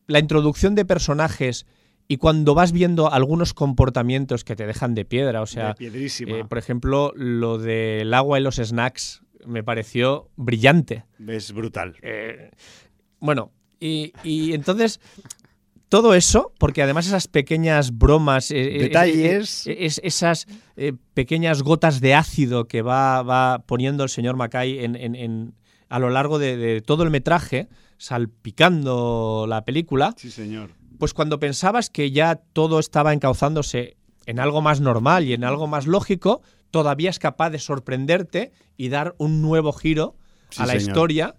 [0.07, 1.67] la introducción de personajes
[2.07, 5.75] y cuando vas viendo algunos comportamientos que te dejan de piedra, o sea,
[6.39, 11.05] eh, por ejemplo, lo del agua y los snacks me pareció brillante.
[11.27, 11.97] es brutal.
[12.03, 12.51] Eh,
[13.21, 15.01] bueno, y, y entonces
[15.89, 19.67] todo eso, porque además esas pequeñas bromas, eh, eh, Detalles.
[19.67, 24.81] eh, es- esas eh, pequeñas gotas de ácido que va, va poniendo el señor Mackay
[24.85, 25.55] en, en- en-
[25.89, 30.71] a lo largo de, de todo el metraje, salpicando la película, Sí, señor.
[30.99, 35.67] pues cuando pensabas que ya todo estaba encauzándose en algo más normal y en algo
[35.67, 40.17] más lógico, todavía es capaz de sorprenderte y dar un nuevo giro
[40.51, 40.89] Sí, a la señor.
[40.89, 41.35] historia.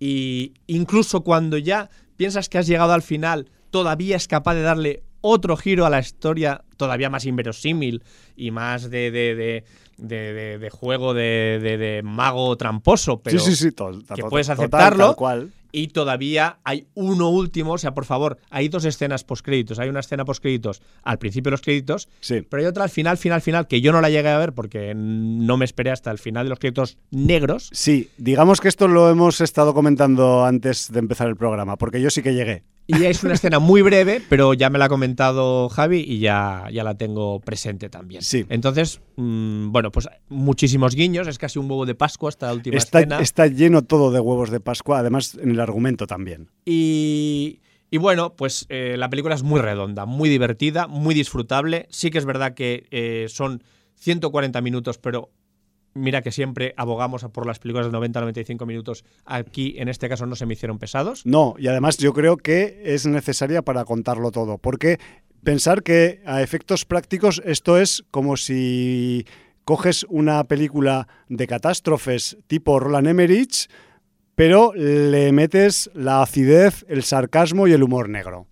[0.00, 5.02] Y incluso cuando ya piensas que has llegado al final, todavía es capaz de darle
[5.20, 8.04] otro giro a la historia todavía más inverosímil
[8.36, 9.64] y más de, de- de-
[9.98, 13.72] de- de- de juego de, mago tramposo, pero sí, sí, sí.
[13.72, 15.16] to- to- que puedes aceptarlo.
[15.16, 15.50] cual.
[15.72, 19.80] y todavía hay uno último, o sea, por favor, hay dos escenas postcréditos.
[19.80, 22.42] Hay una escena postcréditos al principio de los créditos, Sí.
[22.48, 24.92] pero hay otra al final, final, final, que yo no la llegué a ver porque
[24.94, 27.70] no me esperé hasta el final de los créditos negros.
[27.72, 32.08] Sí, digamos que esto lo hemos estado comentando antes de empezar el programa, porque yo
[32.10, 32.62] sí que llegué.
[32.86, 36.68] Y es una escena muy breve, pero ya me la ha comentado Javi y ya,
[36.70, 38.20] ya la tengo presente también.
[38.22, 38.44] Sí.
[38.50, 42.98] Entonces, mm, bueno, pues muchísimos guiños, es casi un huevo de Pascua esta última Está,
[43.00, 43.20] escena.
[43.20, 46.50] está lleno todo de huevos de Pascua, además en el argumento también.
[46.66, 47.60] Y,
[47.90, 51.86] y bueno, pues eh, la película es muy redonda, muy divertida, muy disfrutable.
[51.90, 53.62] Sí que es verdad que eh, son
[53.94, 55.30] 140 minutos, pero
[55.94, 59.04] mira que siempre abogamos por las películas de 90-95 minutos.
[59.24, 61.24] Aquí, en este caso, no se me hicieron pesados.
[61.24, 64.98] No, y además yo creo que es necesaria para contarlo todo, porque
[65.42, 69.26] pensar que a efectos prácticos esto es como si
[69.64, 73.68] coges una película de catástrofes tipo Roland Emmerich,
[74.34, 78.46] pero le metes la acidez, el sarcasmo y el humor negro.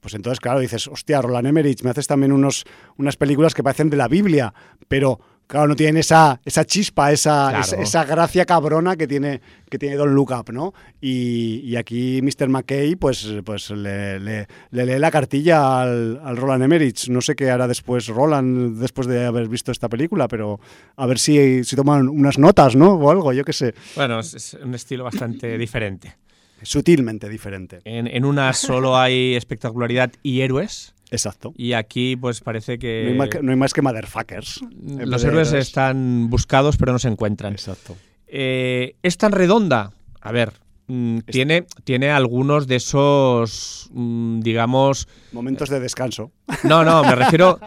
[0.00, 2.64] Pues entonces, claro, dices, hostia, Roland Emmerich, me haces también unos,
[2.96, 4.54] unas películas que parecen de la Biblia,
[4.86, 7.60] pero claro, no tienen esa, esa chispa, esa, Claro.
[7.64, 9.40] esa, esa gracia cabrona que tiene,
[9.70, 10.72] que tiene Don Look Up, ¿no?
[11.00, 12.48] Y, y aquí Mr.
[12.48, 17.08] McKay, pues, pues le, le- le lee la cartilla al, al Roland Emmerich.
[17.08, 20.58] No sé qué hará después Roland después de haber visto esta película, pero
[20.96, 22.94] a ver si, si toman unas notas, ¿no?
[22.94, 23.74] O algo, yo qué sé.
[23.94, 26.16] Bueno, es, es un estilo bastante diferente.
[26.62, 27.80] Sutilmente diferente.
[27.84, 30.94] En, en una solo hay espectacularidad y héroes.
[31.10, 31.52] Exacto.
[31.56, 34.60] Y aquí, pues parece que No hay, más que, no hay más que motherfuckers.
[34.82, 37.52] los héroes están buscados, pero no se encuentran.
[37.52, 37.96] Exacto.
[38.26, 39.92] Eh, ¿Es tan redonda?
[40.20, 40.52] A ver,
[40.88, 45.06] mm, tiene, tiene algunos de esos, mm, digamos...
[45.32, 46.32] Momentos de descanso.
[46.64, 47.60] No, no, me refiero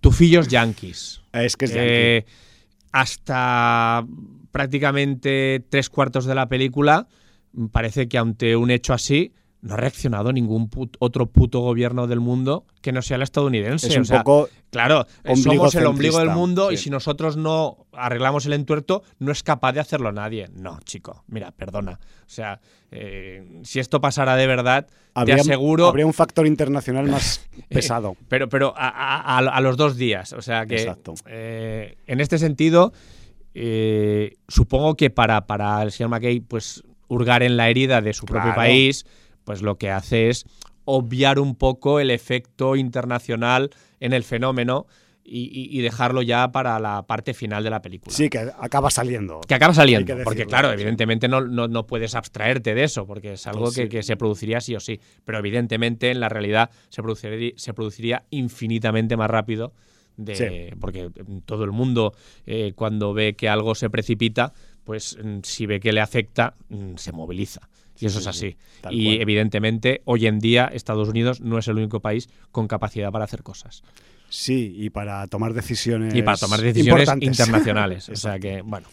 [0.00, 1.22] tufillos yankees.
[1.32, 2.24] Es que es Eh,
[2.92, 4.04] hasta
[4.52, 7.06] prácticamente tres cuartos de la película
[7.52, 9.32] mm, parece que ante un hecho así
[9.62, 13.88] no ha reaccionado ningún put- otro puto gobierno del mundo que no sea el estadounidense.
[13.88, 17.36] Es un O sea, poco Claro, eh, somos el ombligo del mundo y si nosotros
[17.36, 20.48] no arreglamos el entuerto, no es capaz de hacerlo nadie.
[20.54, 21.98] No, chico, mira, perdona.
[22.20, 22.60] O sea,
[22.92, 25.88] eh, si esto pasara de verdad, habría, te aseguro.
[25.88, 28.16] habría un factor internacional más pesado.
[28.28, 30.32] Pero, pero a, a- a- a los dos días.
[30.32, 31.14] O sea que Exacto.
[31.26, 32.92] eh, en este sentido,
[33.54, 38.24] eh, supongo que para, para el señor McKay, pues hurgar en la herida de su
[38.24, 39.04] propio país,
[39.44, 40.44] pues lo que hace es
[40.84, 43.70] obviar un poco el efecto internacional
[44.00, 44.86] en el fenómeno
[45.22, 48.12] y, y- dejarlo ya para la parte final de la película.
[48.16, 49.40] Sí, que acaba saliendo.
[49.46, 53.34] Que acaba saliendo, que porque claro, evidentemente no, no, no puedes abstraerte de eso, porque
[53.34, 53.88] es algo Pues que, sí.
[53.90, 58.24] que se produciría sí o sí, pero evidentemente en la realidad se produciría, se produciría
[58.30, 59.72] infinitamente más rápido,
[60.16, 60.76] de, Sí.
[60.80, 61.10] porque
[61.44, 62.12] todo el mundo
[62.46, 64.52] eh, cuando ve que algo se precipita,
[64.84, 67.68] pues mm, si ve que le afecta, mm, se moviliza.
[68.00, 68.46] Y eso sí, es sí,
[68.82, 68.94] así.
[68.96, 69.22] y cual.
[69.22, 73.42] evidentemente hoy en día Estados Unidos no es el único país con capacidad para hacer
[73.42, 73.82] cosas.
[74.30, 76.14] Sí, y para tomar decisiones.
[76.14, 78.08] Y para tomar decisiones internacionales.
[78.10, 78.86] o sea que, bueno.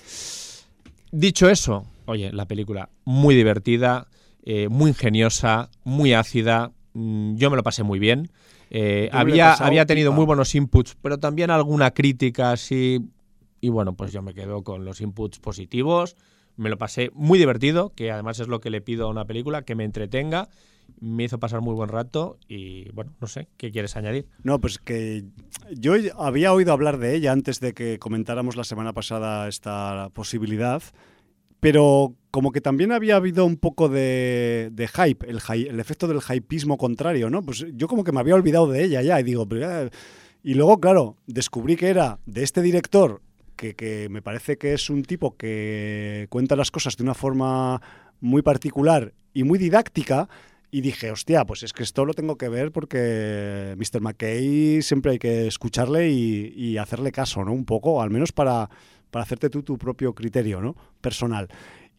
[1.11, 4.07] Dicho eso, oye, la película muy divertida,
[4.43, 6.71] eh, muy ingeniosa, muy ácida.
[6.93, 8.29] mm, Yo me lo pasé muy bien.
[8.69, 12.99] Eh, había, había tenido muy buenos inputs, pero también alguna crítica así.
[13.61, 16.17] Y bueno, pues yo me quedo con los inputs positivos.
[16.57, 19.61] Me lo pasé muy divertido, que además es lo que le pido a una película,
[19.61, 20.49] que me entretenga.
[20.99, 24.27] Me hizo pasar muy buen rato y bueno, no sé, ¿qué quieres añadir?
[24.43, 25.25] No, pues que
[25.71, 30.81] yo había oído hablar de ella antes de que comentáramos la semana pasada esta posibilidad,
[31.59, 36.77] pero como que también había habido un poco de, hype, el, el efecto del hypismo
[36.77, 37.43] contrario, ¿no?
[37.43, 39.47] Pues yo como que me había olvidado de ella ya y digo,
[40.43, 43.21] y luego, claro, descubrí que era de este director,
[43.57, 47.81] que, que me parece que es un tipo que cuenta las cosas de una forma
[48.21, 50.29] muy particular y muy didáctica.
[50.69, 54.01] Y dije, hostia, pues es que esto lo tengo que ver porque Mr.
[54.01, 57.53] McKay siempre hay que escucharle y, y hacerle caso, ¿no?
[57.53, 58.69] Un poco, al menos para,
[59.09, 60.75] para hacerte tú tu propio criterio, ¿no?
[61.01, 61.47] Personal.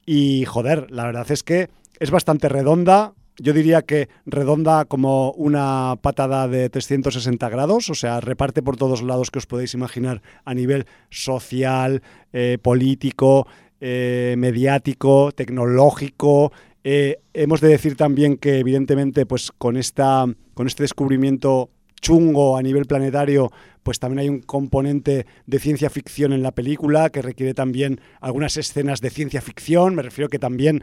[0.04, 5.96] Y joder, la verdad es que es bastante redonda, yo diría que redonda como una
[6.00, 10.54] patada de 360 grados, o sea, reparte por todos lados que os podéis imaginar a
[10.54, 13.46] nivel social, eh, político,
[13.80, 16.52] eh, mediático, tecnológico.
[16.82, 21.70] Eh, hemos de decir también que, evidentemente, pues con, esta, con este descubrimiento
[22.00, 23.50] chungo a nivel planetario,
[23.82, 28.56] pues también hay un componente de ciencia ficción en la película que requiere también algunas
[28.56, 29.94] escenas de ciencia ficción.
[29.94, 30.82] Me refiero que también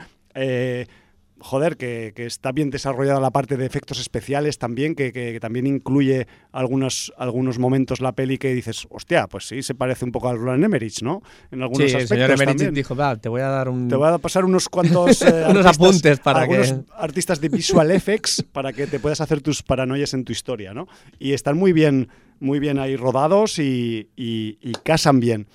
[1.39, 5.39] joder, que, que, está bien desarrollada la parte de efectos especiales también, que, que, que,
[5.39, 10.11] también incluye algunos, algunos momentos la peli que dices, hostia, pues sí, se parece un
[10.11, 11.21] poco al Roland Emmerich, ¿no?
[11.51, 12.73] En algunos sí, aspectos el señor Emmerich también.
[12.73, 13.87] dijo, va, te voy a dar un...
[13.87, 15.21] Te voy a pasar unos cuantos...
[15.25, 16.83] Eh, unos artistas, apuntes para algunos que...
[16.97, 20.87] artistas de visual effects para que te puedas hacer tus paranoias en tu historia, ¿no?
[21.17, 22.09] Y están muy bien,
[22.39, 25.47] muy bien ahí rodados y, y, y casan bien.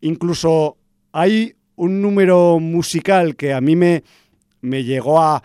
[0.00, 0.78] Incluso
[1.12, 4.04] hay un número musical que a mí me
[4.64, 5.42] me llegó a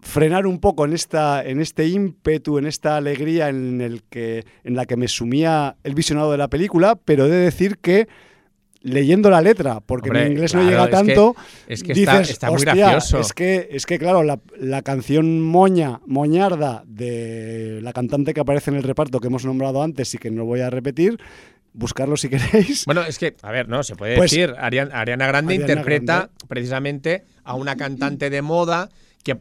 [0.00, 4.76] frenar un poco en esta en este ímpetu, en esta alegría en el que en
[4.76, 8.06] la que me sumía el visionado de la película, pero he de decir que
[8.80, 11.34] leyendo la letra, porque Hombre, mi inglés claro, no llega es tanto,
[11.66, 13.20] que, es que dices, está, está, muy "Hostia, gracioso.
[13.20, 18.70] Es que, es que claro, la, la, canción moña, moñarda de la cantante que aparece
[18.70, 21.18] en el reparto que hemos nombrado antes y que no voy a repetir,
[21.78, 22.84] buscarlo si queréis.
[22.84, 26.16] Bueno, es que, a ver, no, se puede Pues, decir, Ariana, Ariana Grande Ariana interpreta
[26.16, 26.34] Grande.
[26.48, 28.88] precisamente a una cantante de moda
[29.22, 29.38] que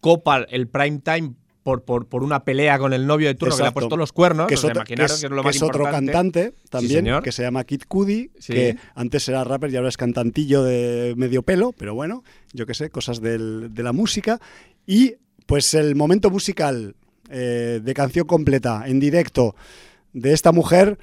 [0.00, 3.62] copa el prime time por, por, por una pelea con el novio de turno que
[3.62, 3.80] le ha Exacto.
[3.88, 4.48] puesto los cuernos.
[4.48, 7.30] que es otro, que es- que es lo que más es otro cantante también, que
[7.30, 8.52] se llama Kid Cudi, Sí.
[8.52, 12.74] que antes era rapper y ahora es cantantillo de medio pelo, pero bueno, yo qué
[12.74, 14.40] sé, cosas del- de la música.
[14.86, 15.14] Y
[15.46, 16.96] pues el momento musical
[17.30, 19.54] eh, de canción completa, en directo,
[20.12, 20.98] de esta mujer,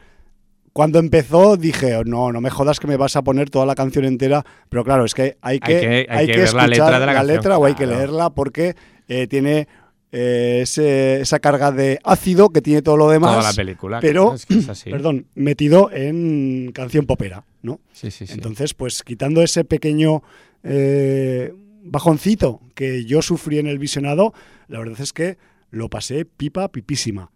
[0.74, 3.76] cuando empezó dije, "Oh, no, no me jodas que me vas a poner toda la
[3.76, 7.06] canción entera, pero claro, es que hay que, que- hay que ver la letra de
[7.06, 8.76] la letra o hay que leerla porque
[9.08, 9.68] eh, tiene...
[10.12, 14.00] eh, ese- esa carga de ácido que tiene todo lo demás Toda la película.
[14.00, 14.90] pero, claro, es que es así.
[14.92, 17.80] perdón, metido en canción popera, ¿no?
[17.94, 18.34] Sí, sí, sí.
[18.34, 20.24] Entonces, pues quitando ese pequeño
[20.64, 21.54] eh,
[21.84, 24.34] bajoncito que yo sufrí en el visionado,
[24.68, 25.38] la verdad es que
[25.70, 27.30] lo pasé pipa pipísima.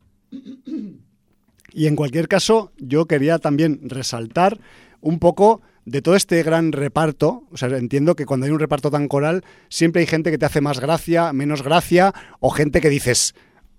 [1.73, 4.59] Y en cualquier caso, yo quería también resaltar
[5.01, 7.43] un poco de todo este gran reparto.
[7.51, 10.45] O sea, entiendo que cuando hay un reparto tan coral, siempre hay gente que te
[10.45, 13.35] hace más gracia, menos gracia, o gente que dices,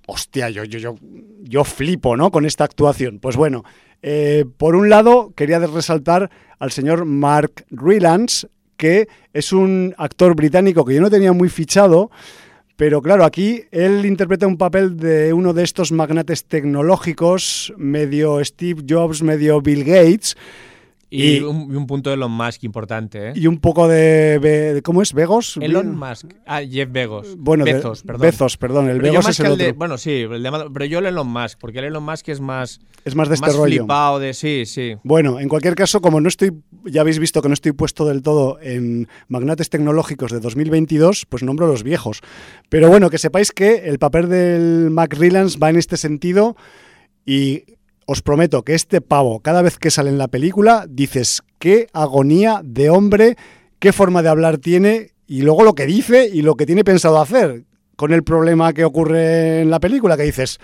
[0.07, 0.97] hostia, yo, yo, yo,
[1.42, 2.30] yo flipo, ¿no?
[2.30, 3.20] Con esta actuación.
[3.20, 3.64] Pues bueno,
[4.03, 10.84] eh, por un lado, quería resaltar al señor Mark Rylance, que es un actor británico
[10.84, 12.11] que yo no tenía muy fichado,
[12.77, 18.83] pero claro, aquí él interpreta un papel de uno de estos magnates tecnológicos, medio Steve
[18.89, 20.37] Jobs, medio Bill Gates,
[21.11, 23.33] y, y- un, y un punto de Elon Musk importante, ¿eh?
[23.37, 25.12] y un poco de, de- ¿cómo es?
[25.12, 25.57] ¿Vegos?
[25.61, 26.33] Elon Musk.
[26.45, 27.37] Ah, Jeff Bezos.
[27.39, 28.20] Bueno, de- Bezos, perdón.
[28.22, 29.57] Bezos, perdón, el Pero Begos es el otro.
[29.64, 32.41] de- bueno, sí, el de- pero yo el Elon Musk, porque el Elon Musk es
[32.41, 33.83] más, es más de este más rollo.
[33.83, 34.97] flipado de sí, sí.
[35.05, 36.51] Bueno, en cualquier caso, como no estoy,
[36.85, 41.43] ya habéis visto que no estoy puesto del todo en magnates tecnológicos de 2022, pues
[41.43, 42.20] nombro los viejos.
[42.68, 46.57] Pero bueno, que sepáis que el papel del Mac Rylance va en este sentido
[47.24, 47.64] y
[48.07, 52.61] os prometo que este pavo, cada vez que sale en la película, dices qué agonía
[52.64, 53.37] de hombre,
[53.78, 57.18] qué forma de hablar tiene y luego lo que dice y lo que tiene pensado
[57.20, 57.64] hacer
[57.97, 60.59] con el problema que ocurre en la película, que dices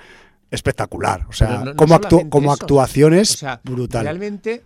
[0.51, 1.27] espectacular.
[1.29, 4.03] O sea, Pero no- no como, actu- actuaciones, O sea, brutal.
[4.05, 4.63] realmente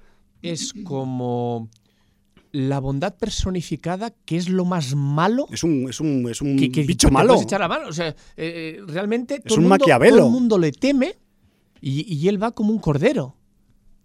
[0.53, 1.69] es como
[2.53, 6.71] la bondad personificada, que es lo más malo Es un, es un, es un que,
[6.71, 7.31] que bicho malo.
[7.31, 7.89] puedes echar la mano.
[7.89, 10.17] O sea, eh, eh, realmente todo, un el mundo, Maquiavelo.
[10.19, 11.17] todo el mundo le teme
[11.81, 13.37] y, y él va como un cordero.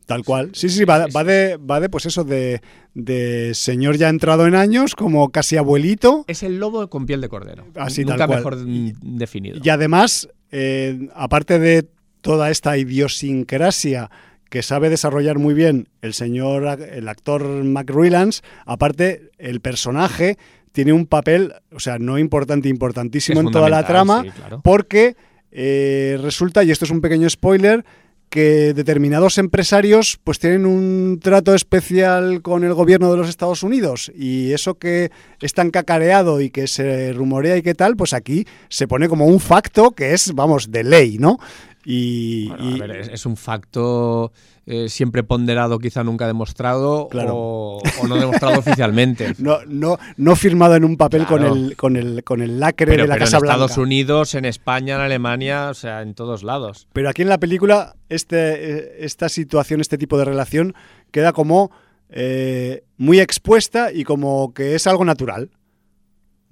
[0.08, 0.50] Tal cual.
[0.54, 2.62] Sí, sí, va, va de, va de, pues eso, de,
[2.96, 6.26] de señor ya entrado en años, como casi abuelito.
[6.28, 7.68] Es el lobo con piel de cordero.
[7.76, 8.40] Así, Nunca tal cual.
[8.40, 8.58] mejor
[9.04, 9.60] definido.
[9.64, 11.88] Y además, eh, aparte de
[12.22, 14.10] toda esta idiosincrasia
[14.50, 20.38] que sabe desarrollar muy bien el señor, el actor Mac Rylance, aparte el personaje
[20.72, 24.62] tiene un papel, o sea, no importante, importantísimo Es en toda la trama, sí, claro.
[24.64, 25.16] porque
[25.52, 27.84] eh, resulta, y esto es un pequeño spoiler,
[28.30, 34.12] que determinados empresarios pues tienen un trato especial con el gobierno de los Estados Unidos
[34.16, 38.46] y eso que es tan cacareado y que se rumorea y qué tal, pues aquí
[38.70, 41.40] se pone como un facto que es, vamos, de ley, ¿no?
[41.86, 44.32] Y, Bueno, a ver, es, es un facto
[44.66, 47.34] eh, siempre ponderado, quizá nunca demostrado Claro.
[47.36, 49.34] o, o no demostrado oficialmente.
[49.40, 51.48] no, no, no firmado en un papel Claro.
[51.50, 53.54] con, el, con, el, con el lacre Pero, de la pero Casa en Blanca.
[53.66, 56.88] Estados Unidos, en España, en Alemania, o sea, en todos lados.
[56.94, 58.36] Pero aquí en la película, este,
[58.80, 60.76] eh, esta situación, este tipo de relación,
[61.12, 61.72] queda como
[62.10, 65.50] eh, muy expuesta y como que es algo natural.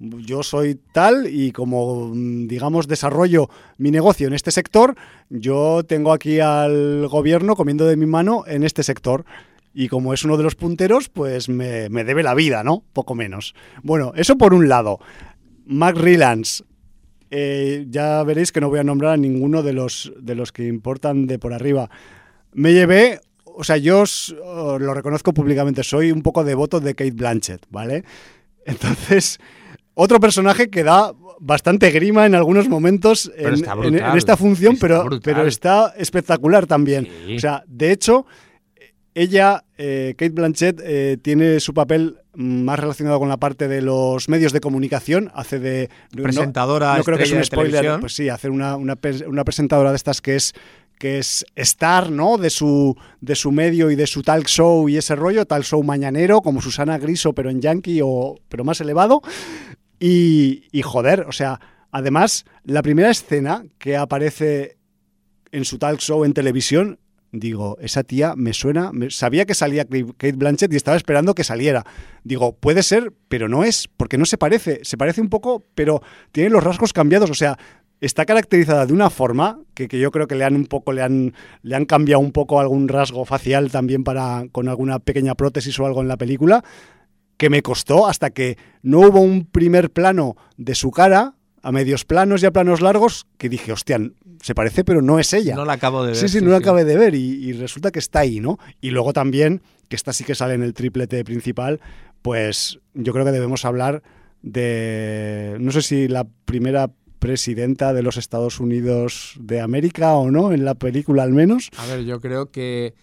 [0.00, 4.94] Yo soy tal y como, mm, digamos, desarrollo mi negocio en este sector,
[5.28, 9.24] yo tengo aquí al gobierno comiendo de mi mano en este sector.
[9.74, 12.82] Y como es uno de los punteros, pues me, me debe la vida, ¿no?
[12.92, 13.54] Poco menos.
[13.82, 14.98] Bueno, eso por un lado.
[15.66, 16.64] Mac Rylance,
[17.30, 20.66] eh, ya veréis que no voy a nombrar a ninguno de los, de los que
[20.66, 21.90] importan de por arriba.
[22.54, 26.94] Me llevé, o sea, yo os- os lo reconozco públicamente, soy un poco devoto de
[26.94, 28.04] Kate Blanchett, ¿vale?
[28.64, 29.38] Entonces,
[30.00, 34.86] otro personaje que da bastante grima en algunos momentos en, en- en esta función, Está
[34.86, 35.20] pero, brutal.
[35.34, 37.08] pero está espectacular también.
[37.26, 37.36] Sí.
[37.36, 38.24] O sea, de hecho,
[39.14, 44.28] ella, eh, Kate Blanchett, eh, tiene su papel más relacionado con la parte de los
[44.28, 45.90] medios de comunicación, hace de...
[46.14, 48.96] no- Presentadora, no creo que es un spoiler, pues sí, hacer una, una,
[49.26, 50.52] una presentadora de estas que es
[50.98, 52.38] que es star, ¿no?
[52.38, 55.80] De su, de su medio y de su talk show y ese rollo, talk show
[55.84, 59.22] mañanero, como Susana Griso, pero en yankee o pero más elevado.
[60.00, 64.76] Y, joder, o sea, además, la primera escena que aparece
[65.50, 66.98] en su talk show en televisión,
[67.32, 71.44] digo, esa tía me suena, me- sabía que salía Kate Blanchett y estaba esperando que
[71.44, 71.84] saliera.
[72.24, 76.02] Digo, puede ser, pero no es, porque no se parece, se parece un poco, pero
[76.32, 77.58] tiene los rasgos cambiados, o sea,
[78.00, 81.02] está caracterizada de una forma que, que yo creo que le han un poco, le
[81.02, 85.78] han, le han cambiado un poco algún rasgo facial también para, con alguna pequeña prótesis
[85.80, 86.62] o algo en la película,
[87.38, 92.04] que me costó hasta que no hubo un primer plano de su cara, a medios
[92.04, 93.98] planos y a planos largos, que dije, hostia,
[94.42, 95.54] se parece, pero no es ella.
[95.54, 96.16] No la acabo de ver.
[96.16, 98.58] Sí, sí, no la acabé de ver y, y resulta que está ahí, ¿no?
[98.80, 101.80] Y luego también, que esta sí que sale en el triplete principal,
[102.22, 104.02] pues yo creo que debemos hablar
[104.42, 110.52] de, no sé si la primera presidenta de los Estados Unidos de América o no,
[110.52, 111.70] en la película al menos.
[111.76, 112.94] A ver, yo creo que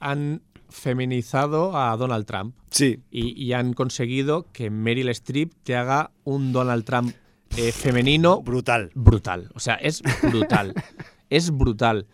[0.00, 0.42] han
[0.74, 6.52] feminizado a Donald Trump Sí, y, y han conseguido que Meryl Streep te haga un
[6.52, 7.14] Donald Trump
[7.56, 8.90] eh, femenino brutal.
[8.94, 9.50] brutal.
[9.54, 10.74] O sea, es brutal.
[11.30, 12.06] es brutal.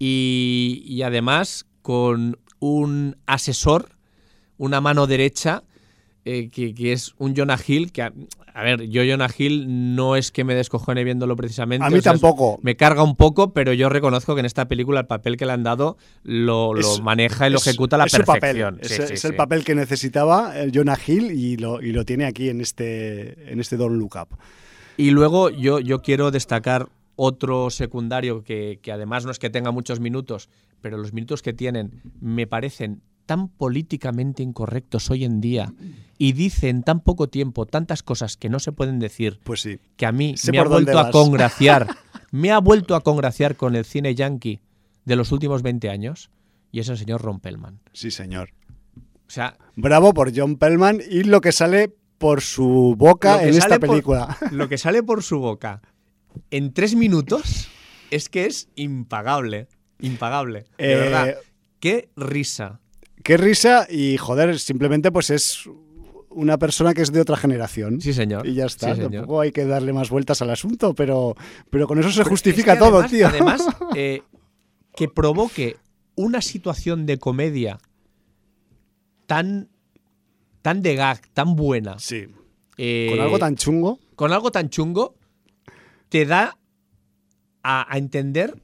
[0.00, 3.96] Y, y además con un asesor,
[4.58, 5.62] una mano derecha,
[6.24, 8.12] eh, que, que es un Jonah Hill, que a,
[8.52, 11.86] a ver, yo Jonah Hill no es que me descojone viéndolo precisamente.
[11.86, 12.58] A mí o sea, es- tampoco.
[12.62, 15.52] Me carga un poco, pero yo reconozco que en esta película el papel que le
[15.52, 18.40] han dado lo, lo Es- maneja y lo es- ejercuta a la es su papel,
[18.40, 18.78] perfección.
[18.82, 19.26] Es, Sí, sí, es sí.
[19.28, 23.50] el papel que necesitaba el Jonah Hill y lo, y lo tiene aquí en este,
[23.52, 24.36] en este Don't Look Up.
[24.96, 29.70] Y luego yo, yo quiero destacar otro secundario que, que además no es que tenga
[29.70, 30.48] muchos minutos,
[30.80, 35.72] pero los minutos que tienen me parecen tan políticamente incorrectos hoy en día
[36.18, 39.78] y dice en tan poco tiempo tantas cosas que no se pueden decir Pues sí.
[39.96, 41.86] que a mí Sé me ha vuelto a congraciar,
[42.32, 44.58] me ha vuelto a congraciar con el cine yankee
[45.04, 46.32] de los últimos 20 años
[46.72, 47.78] y es el señor Ron Pellman.
[47.92, 48.50] Sí, señor.
[48.96, 53.78] O sea, Bravo por John Pellman y lo que sale por su boca en esta
[53.78, 54.36] por- película.
[54.50, 55.82] lo que sale por su boca
[56.50, 57.68] en tres minutos
[58.10, 59.68] es que es impagable.
[60.00, 60.64] Impagable.
[60.78, 61.34] De Eh, verdad.
[61.78, 62.80] Qué risa.
[63.22, 65.68] Qué risa y joder, simplemente pues es
[66.30, 68.00] una persona que es de otra generación.
[68.00, 68.46] Sí, señor.
[68.46, 68.94] Y ya está.
[68.94, 69.00] Sí.
[69.02, 71.34] Tampoco hay que darle más vueltas al asunto, pero,
[71.70, 73.26] pero con eso se Pero justifica es que todo, además- tío.
[73.28, 73.66] Además,
[73.96, 74.22] eh,
[74.96, 75.76] que provoque
[76.14, 77.78] una situación de comedia
[79.26, 79.68] tan,
[80.62, 81.98] tan de gag, tan buena.
[81.98, 82.26] sí.
[82.76, 83.98] eh, Con algo tan chungo.
[84.16, 85.14] con algo tan chungo,
[86.08, 86.56] te da
[87.62, 88.60] a, a entender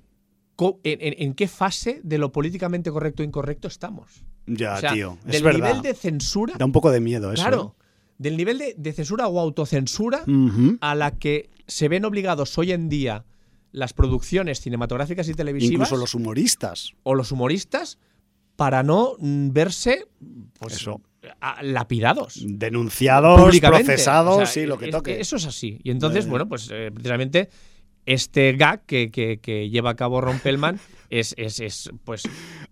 [0.84, 4.24] en- en qué fase de lo políticamente correcto e incorrecto estamos.
[4.46, 5.18] Ya, O sea, tío.
[5.26, 5.66] Es del verdad.
[5.68, 7.42] nivel de censura, Da un poco de miedo eso.
[7.42, 7.74] claro,
[8.18, 10.76] del nivel de, de censura o autocensura ¿eh?
[10.80, 13.24] A la que se ven obligados hoy en día
[13.72, 16.92] las producciones cinematográficas y televisivas Incluso los humoristas.
[17.02, 17.98] o los humoristas
[18.56, 20.06] para no mm, verse
[20.58, 21.02] pues, Eso.
[21.62, 25.20] lapidados Denunciados, procesados, O sea, sí, lo que toque.
[25.20, 25.78] Eso es así.
[25.82, 26.28] Y entonces, Eh.
[26.28, 27.48] bueno, pues eh, precisamente
[28.06, 30.78] este gag que, que- que lleva a cabo Ron Pellman
[31.10, 32.22] es, es, es, pues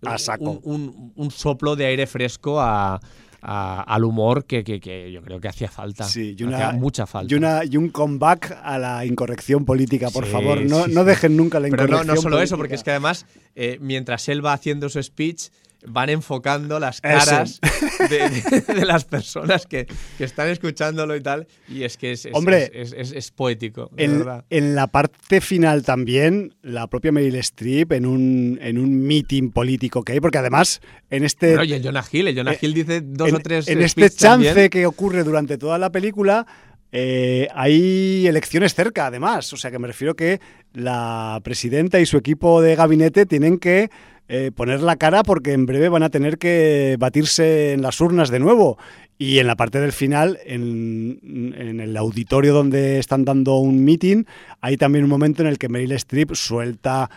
[0.03, 0.51] A saco.
[0.51, 2.99] Un, un- un soplo de aire fresco a-
[3.47, 6.03] a- al humor que, que- que yo creo que hacía falta.
[6.05, 7.31] Sí, y Hacía una, mucha falta.
[7.33, 10.61] Y, una, y un comeback a la incorrección política, por Sí, favor.
[10.63, 12.89] No, sí, no dejen nunca la Pero no, incorrección no solo eso, porque es que
[12.91, 15.49] además, eh, mientras él va haciendo su speech,
[15.87, 17.25] van enfocando las Eso.
[17.29, 17.59] caras
[18.09, 19.87] de, de- de las personas que,
[20.17, 21.47] que están escuchándolo y tal.
[21.67, 24.45] Y es que es, es- Hombre, es, poético, de En, verdad.
[24.49, 30.03] en la parte final también, la propia Meryl Streep en un, en un meeting político
[30.03, 32.73] que hay, porque además en este, Bueno, y el Jonah Hill, el Jonah eh, Hill
[32.73, 34.53] dice dos en, o tres en eh, este speech también.
[34.55, 36.45] chance que ocurre durante toda la película,
[36.91, 39.51] eh, hay elecciones cerca además.
[39.51, 40.39] O sea que me refiero que
[40.73, 43.89] la presidenta y su equipo de gabinete tienen que
[44.27, 48.29] eh, poner la cara porque en breve van a tener que batirse en las urnas
[48.29, 48.77] de nuevo.
[49.17, 51.19] Y en la parte del final, en,
[51.57, 54.25] en el auditorio donde están dando un meeting,
[54.59, 57.09] hay también un momento en el que Meryl Streep suelta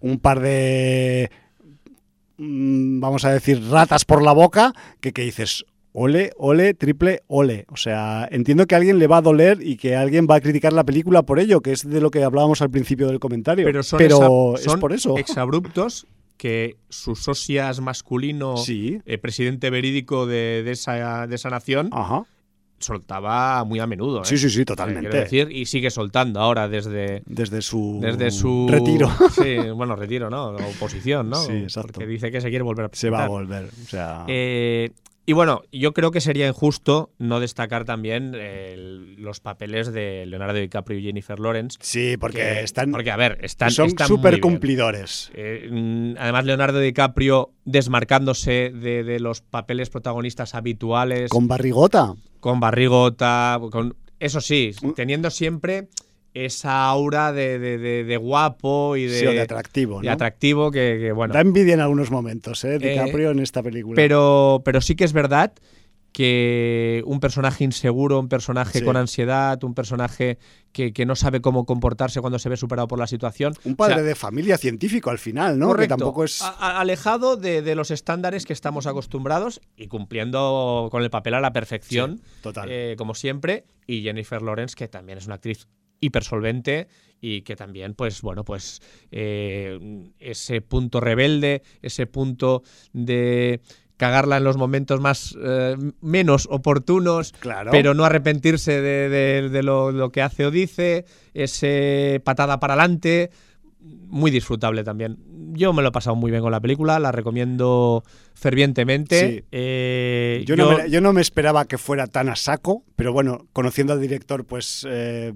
[0.00, 1.30] un par de,
[2.38, 7.66] mm, vamos a decir, ratas por la boca, que, que dices, ole, ole, triple ole.
[7.68, 10.40] O sea, entiendo que a alguien le va a doler y que alguien va a
[10.40, 13.64] criticar la película por ello, que es de lo que hablábamos al principio del comentario.
[13.64, 15.16] Pero son, Pero exa- es son por eso.
[15.18, 16.06] exabruptos
[16.44, 18.98] que su socias masculino, Sí.
[19.06, 22.24] eh, presidente verídico de, de esa, de esa nación, Ajá.
[22.78, 24.20] soltaba muy a menudo.
[24.20, 24.24] ¿eh?
[24.26, 25.08] Sí, sí, sí, Eh, totalmente.
[25.08, 29.08] quiero decir, y sigue soltando ahora desde, Desde su, desde su retiro.
[29.42, 30.48] Sí, bueno, retiro, ¿no?
[30.48, 31.36] Oposición, ¿no?
[31.36, 31.92] Sí, exacto.
[31.94, 33.28] Porque dice que se quiere volver a Se va a presentar.
[33.30, 33.70] volver.
[33.84, 34.90] O sea, Eh,
[35.26, 38.74] y bueno, yo creo que sería injusto no destacar también eh,
[39.18, 41.78] los papeles de Leonardo DiCaprio y Jennifer Lawrence.
[41.80, 43.70] sí, porque que- están, Porque, a ver, están.
[43.70, 45.30] son están súper cumplidores.
[45.34, 52.14] Eh, mm, además, Leonardo DiCaprio desmarcándose de, de los papeles protagonistas habituales, con, Con barrigota.
[52.60, 53.96] barrigota, con.
[54.20, 55.88] Eso sí, teniendo siempre
[56.34, 60.00] esa aura de, de- de- de guapo y de, sí, o de atractivo.
[60.08, 61.32] atractivo que, que, bueno.
[61.32, 62.78] Da envidia en algunos momentos, ¿eh?
[62.78, 63.94] DiCaprio en esta película.
[63.94, 65.52] Pero, pero sí que es verdad
[66.12, 68.84] que un personaje inseguro, un personaje Sí.
[68.84, 70.38] con ansiedad, un personaje
[70.70, 73.54] que, que no sabe cómo comportarse cuando se ve superado por la situación.
[73.64, 75.66] un padre O sea, de familia científico al final, ¿no?
[75.68, 76.40] correcto, Que tampoco es.
[76.40, 81.40] a- alejado de, de los estándares que estamos acostumbrados y cumpliendo con el papel a
[81.40, 82.68] la perfección, Sí, total.
[82.70, 83.64] eh, como siempre.
[83.86, 85.66] Y Jennifer Lawrence, que también es una actriz
[86.04, 86.88] hipersolvente
[87.20, 92.62] y que también, pues bueno, pues eh, ese punto rebelde, ese punto
[92.92, 93.60] de
[93.96, 97.70] cagarla en los momentos más eh, menos oportunos, Claro.
[97.70, 102.74] pero no arrepentirse de, de- de lo, lo que hace o dice, ese patada para
[102.74, 103.30] adelante,
[104.08, 105.18] muy disfrutable también.
[105.56, 108.02] Yo me lo he pasado muy bien con la película, la recomiendo
[108.34, 109.30] fervientemente.
[109.40, 109.44] Sí.
[109.52, 113.46] Eh, Yo, no me, yo no me esperaba que fuera tan a saco, pero bueno,
[113.52, 115.32] conociendo al director, pues eh,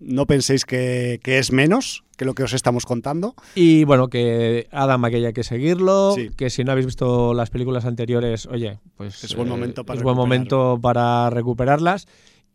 [0.00, 3.34] no penséis que, que es menos que lo que os estamos contando.
[3.54, 6.30] Y bueno, que Adam aquí hay que seguirlo, Sí.
[6.36, 10.02] que si no habéis visto las películas anteriores, oye, pues Es buen momento para es
[10.04, 12.06] buen momento para recuperarlas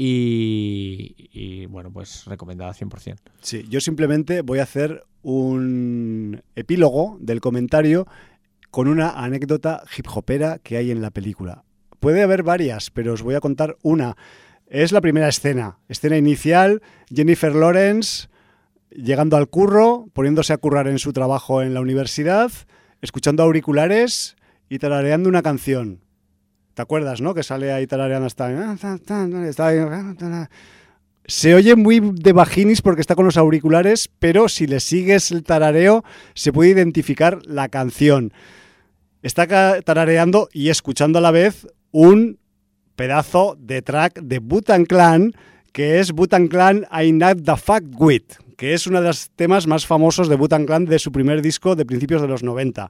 [0.02, 3.18] y, bueno, pues recomendada 100%.
[3.42, 8.08] Sí, yo simplemente voy a hacer un epílogo del comentario
[8.72, 11.66] con una anécdota hip hopera que hay en la película.
[12.00, 14.16] Puede haber varias, pero os voy a contar una.
[14.68, 15.80] Es la primera escena.
[15.90, 16.82] Escena inicial,
[17.14, 18.30] Jennifer Lawrence
[18.92, 22.52] llegando al curro, poniéndose a currar en su trabajo en la universidad,
[23.02, 24.38] escuchando auriculares
[24.70, 26.00] y tarareando una canción.
[26.80, 27.34] ¿Te acuerdas, no?
[27.34, 28.50] Que sale ahí tarareando hasta...
[29.50, 30.46] está ahí-
[31.26, 35.44] se oye muy de vaginis porque está con los auriculares, pero si le sigues el
[35.44, 38.32] tarareo se puede identificar la canción.
[39.24, 42.40] Está tarareando y escuchando a la vez un
[42.96, 45.34] pedazo de track de Butan Clan,
[45.74, 48.24] que es Butan Clan I Not The Fuck With,
[48.56, 51.76] que es uno de los temas más famosos de Butan Clan de su primer disco
[51.76, 52.90] de principios de los 90.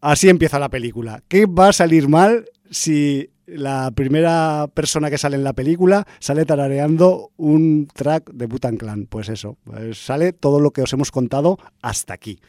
[0.00, 1.22] Así empieza la película.
[1.26, 6.44] ¿Qué va a salir mal si la primera persona que sale en la película sale
[6.44, 9.06] tarareando un track de Butan Clan?
[9.06, 12.40] Pues eso, pues sale todo lo que os hemos contado hasta aquí.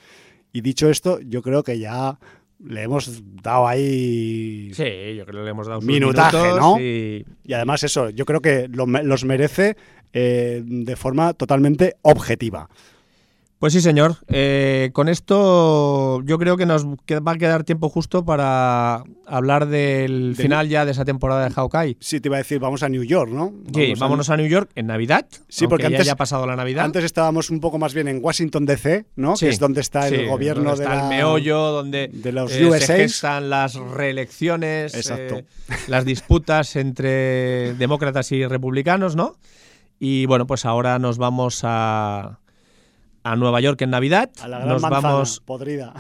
[0.54, 2.18] Y dicho esto, yo creo que ya
[2.66, 4.72] le hemos dado ahí...
[4.74, 4.84] Sí,
[5.16, 6.80] yo creo que le hemos dado Minutaje, minutos ¿no?
[6.82, 9.78] y- Y además eso, yo creo que los merece
[10.14, 12.70] eh, de forma totalmente objetiva.
[13.60, 14.18] Pues sí, señor.
[14.28, 20.36] Eh, con esto yo creo que nos va a quedar tiempo justo para hablar del
[20.36, 21.98] Del- final ya de esa temporada de Hawkeye.
[22.00, 23.52] Sí, te iba a decir, vamos a New York, ¿no?
[23.74, 25.26] Sí, Vamos a- vámonos a New York en Navidad.
[25.50, 26.86] Sí, porque ya antes- haya pasado la Navidad.
[26.86, 29.36] Antes estábamos un poco más bien en Washington DC, ¿no?
[29.36, 32.10] Sí, Que es donde está sí, el gobierno donde de está la- el meollo, donde
[32.14, 32.84] de los eh, USAs.
[32.86, 35.38] se gestan las reelecciones, Exacto.
[35.38, 35.46] eh,
[35.88, 39.36] las disputas entre demócratas y republicanos, ¿no?
[40.00, 42.38] Y bueno, pues ahora nos vamos a,
[43.32, 44.30] a Nueva York en Navidad.
[44.42, 45.94] A la gran nos manzana, vamos podrida.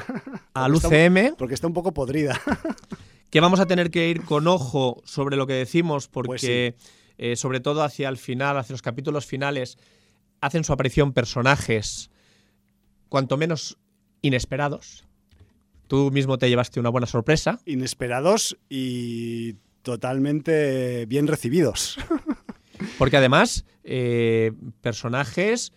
[0.54, 1.36] al Porque está- UCM.
[1.38, 2.40] porque está un poco podrida.
[3.30, 6.74] que vamos a tener que ir con ojo sobre lo que decimos, porque Pues sí.
[7.18, 9.78] eh, sobre todo hacia el final, hacia los capítulos finales,
[10.42, 12.10] hacen su aparición personajes
[13.10, 13.78] cuanto menos
[14.22, 15.06] inesperados.
[15.88, 17.60] Tú mismo te llevaste una buena sorpresa.
[17.66, 21.98] Inesperados y totalmente bien recibidos.
[22.98, 24.52] Porque además, eh,
[24.82, 25.72] personajes,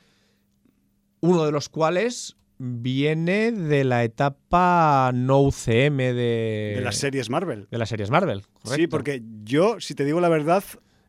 [1.21, 7.67] uno de los cuales viene de la etapa no UCM de, de las series Marvel.
[7.71, 8.43] de las series Marvel.
[8.65, 10.63] Sí, porque yo, si te digo la verdad,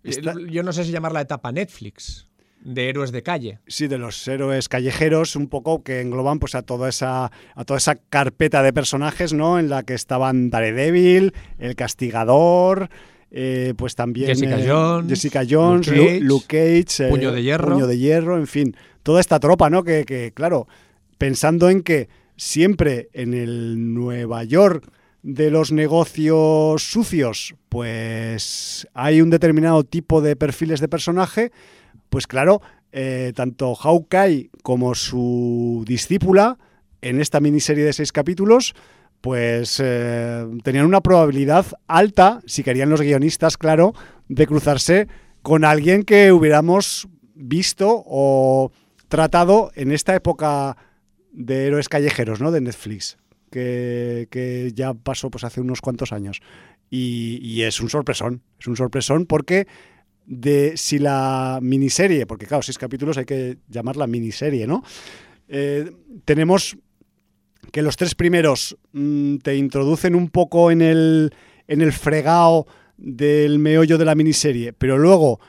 [0.03, 2.27] Eh, esta- Yo no sé si llamarla etapa Netflix.
[2.63, 3.59] de héroes de calle.
[3.67, 7.77] Sí, de los héroes callejeros, un poco que engloban pues a toda esa a toda
[7.79, 9.57] esa carpeta de personajes, ¿no?
[9.59, 12.89] En la que estaban Daredevil, el Castigador,
[13.31, 17.31] eh, pues también Jessica eh, Jones, Jessica Jones, Luke Lu- Cage, Luke Cage, eh, Puño
[17.31, 17.73] de Hierro.
[17.73, 19.83] Puño de Hierro, en fin, toda esta tropa, ¿no?
[19.83, 20.67] Que, que, claro,
[21.17, 24.91] pensando en que siempre en el Nueva York
[25.23, 31.51] de los negocios sucios, pues hay un determinado tipo de perfiles de personaje,
[32.09, 32.61] pues claro,
[32.91, 36.57] eh, tanto Hawkeye como su discípula
[37.01, 38.73] en esta miniserie de seis capítulos,
[39.21, 43.93] pues eh, tenían una probabilidad alta, si querían los guionistas, claro,
[44.27, 45.07] de cruzarse
[45.41, 48.71] con alguien que hubiéramos visto o
[49.11, 50.77] tratado en esta época
[51.31, 52.49] de héroes callejeros, ¿no?
[52.49, 53.17] De Netflix,
[53.51, 56.39] que, ya pasó pues hace unos cuantos años.
[56.89, 59.67] Y, y es un sorpresón, es un sorpresón porque
[60.25, 64.81] de si la miniserie, porque claro, seis capítulos hay que llamarla miniserie, ¿no?
[65.49, 65.91] Eh,
[66.23, 66.77] tenemos
[67.71, 71.33] que los tres primeros mm, te introducen un poco en el,
[71.67, 72.65] en el fregado
[72.97, 75.41] del meollo de la miniserie, pero luego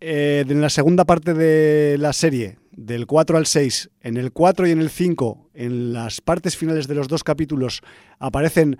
[0.00, 4.66] eh, en la segunda parte de la serie, del 4 al 6, en el 4
[4.66, 7.80] y en el 5, en las partes finales de los dos capítulos,
[8.18, 8.78] aparecen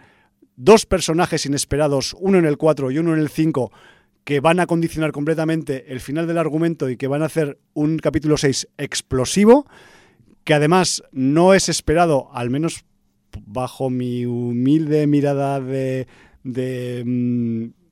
[0.56, 3.72] dos personajes inesperados, uno en el 4 y uno en el 5,
[4.24, 7.98] que van a condicionar completamente el final del argumento y que van a hacer un
[7.98, 9.66] capítulo 6 explosivo,
[10.44, 12.84] que además no es esperado, al menos
[13.44, 16.06] bajo mi humilde mirada de,
[16.42, 17.85] de, mm,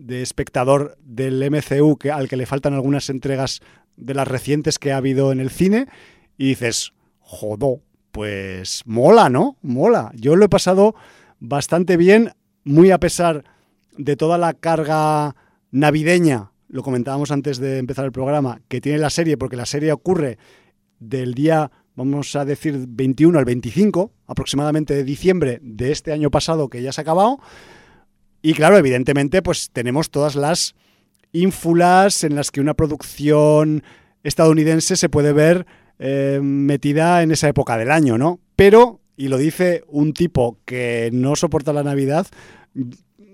[0.00, 3.60] de espectador del MCU, que, al que le faltan algunas entregas
[3.96, 5.86] de las recientes que ha habido en el cine,
[6.36, 7.80] y dices, jodo,
[8.12, 9.56] pues mola, ¿no?
[9.62, 10.10] Mola.
[10.14, 10.94] Yo lo he pasado
[11.38, 12.32] bastante bien,
[12.64, 13.44] muy a pesar
[13.96, 15.36] de toda la carga
[15.70, 19.92] navideña, lo comentábamos antes de empezar el programa, que tiene la serie, porque la serie
[19.92, 20.38] ocurre
[21.00, 26.68] del día, vamos a decir, 21 al 25, aproximadamente de diciembre de este año pasado
[26.68, 27.40] que ya se ha acabado.
[28.42, 30.74] Y claro, evidentemente, pues tenemos todas las
[31.32, 33.82] ínfulas en las que una producción
[34.22, 35.66] estadounidense se puede ver
[35.98, 38.40] eh, metida en esa época del año, ¿no?
[38.56, 42.26] Pero, y lo dice un tipo que no soporta la Navidad,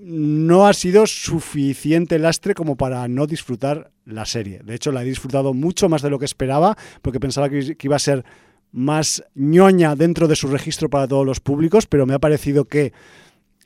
[0.00, 4.60] no ha sido suficiente lastre como para no disfrutar la serie.
[4.64, 7.86] De hecho, la he disfrutado mucho más de lo que esperaba, porque pensaba que, que
[7.86, 8.24] iba a ser
[8.72, 12.92] más ñoña dentro de su registro para todos los públicos, pero me ha parecido que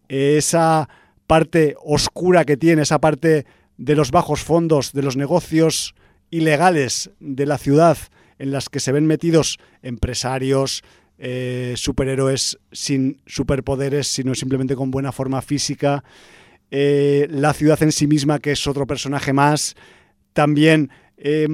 [0.08, 0.88] esa
[1.30, 3.46] parte oscura que tiene, esa parte
[3.76, 5.94] de los bajos fondos, de los negocios
[6.28, 7.96] ilegales de la ciudad
[8.40, 10.82] en las que se ven metidos empresarios,
[11.18, 16.02] eh, superhéroes sin superpoderes, sino simplemente con buena forma física,
[16.72, 19.76] eh, la ciudad en sí misma, que es otro personaje más,
[20.32, 21.46] también eh,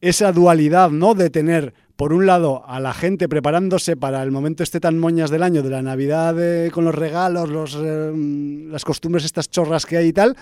[0.00, 1.12] esa dualidad, ¿no?
[1.12, 5.30] De tener, por un lado, a la gente preparándose para el momento este tan moñas
[5.30, 8.12] del año, de la Navidad eh, con los regalos, los, eh,
[8.70, 10.36] las costumbres, estas chorras que hay y tal,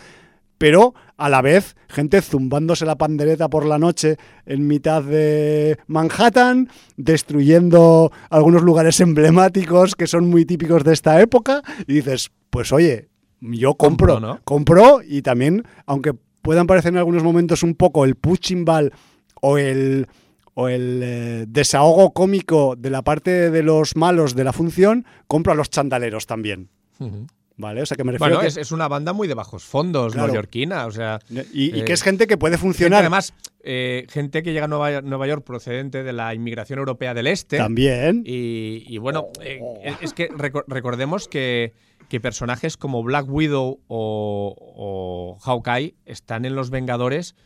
[0.58, 6.68] pero a la vez gente zumbándose la pandereta por la noche en mitad de Manhattan,
[6.98, 13.08] destruyendo algunos lugares emblemáticos que son muy típicos de esta época, y dices, pues oye,
[13.40, 14.40] yo compro, Compro, ¿no?
[14.44, 16.12] compro y también, aunque
[16.42, 18.92] puedan parecer en algunos momentos un poco el punching ball
[19.40, 20.06] o el
[20.58, 25.52] o el eh, desahogo cómico de la parte de los malos de la función, compro
[25.52, 26.70] a los chandaleros también.
[27.58, 27.82] ¿Vale?
[27.82, 30.12] O sea que me refiero Bueno, que- es, es una banda muy de bajos fondos,
[30.14, 30.28] Claro.
[30.28, 31.18] neoyorquina, o sea...
[31.52, 33.34] y, y eh, que es gente que puede funcionar además,
[33.64, 37.58] eh, gente que llega a Nueva, Nueva York procedente de la inmigración europea del Este.
[37.58, 38.22] también.
[38.26, 39.60] Y, y bueno, eh,
[40.00, 41.74] es- que reco- recordemos que,
[42.08, 47.36] que personajes como Black Widow o, o Hawkeye están en Los Vengadores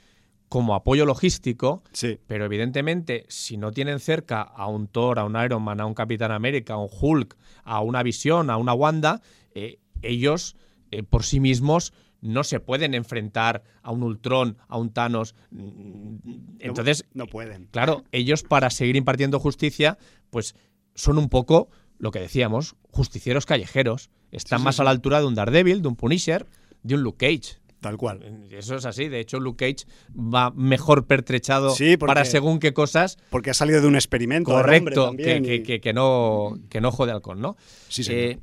[0.51, 2.19] como apoyo logístico, Sí.
[2.27, 5.95] pero evidentemente si no tienen cerca a un Thor, a un Iron Man, a un
[5.95, 9.23] Capitán América, a un Hulk, a una Visión, a una Wanda,
[9.55, 10.57] eh, ellos
[10.91, 15.35] eh, por sí mismos no se pueden enfrentar a un Ultron, a un Thanos.
[15.53, 16.17] Mm,
[16.59, 17.69] Entonces, no pueden.
[17.71, 19.99] Claro, ellos para seguir impartiendo justicia,
[20.31, 20.55] pues
[20.95, 24.11] son un poco lo que decíamos, justicieros callejeros.
[24.33, 26.47] Están más a la altura de un Daredevil, de un Punisher,
[26.83, 27.59] de un Luke Cage.
[27.81, 28.47] Tal cual.
[28.51, 29.09] Eso es así.
[29.09, 33.17] De hecho, Luke Cage va mejor pertrechado Sí, porque- para según qué cosas.
[33.31, 34.51] Porque ha salido de un experimento.
[34.51, 37.57] Correcto, que, también, que- y- que- que no, que no jode halcón, ¿no?
[37.89, 38.03] Sí.
[38.11, 38.39] Eh,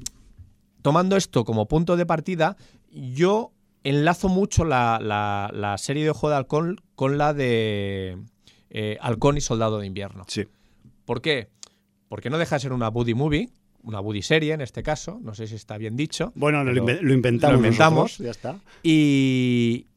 [0.81, 2.57] tomando esto como punto de partida,
[2.91, 3.51] yo
[3.83, 8.17] enlazo mucho la, la- la serie de Ojo de Halcón con la de
[8.69, 10.25] eh, Halcón y Soldado de Invierno.
[10.27, 10.45] Sí.
[11.05, 11.49] ¿Por qué?
[12.09, 13.49] Porque no deja de ser una buddy movie,
[13.83, 16.31] una buddy serie en este caso, no sé si está bien dicho.
[16.35, 17.53] Bueno, lo, pero inve- lo inventamos.
[17.53, 18.03] lo inventamos.
[18.19, 18.59] nosotros, ya está.
[18.83, 19.87] Y,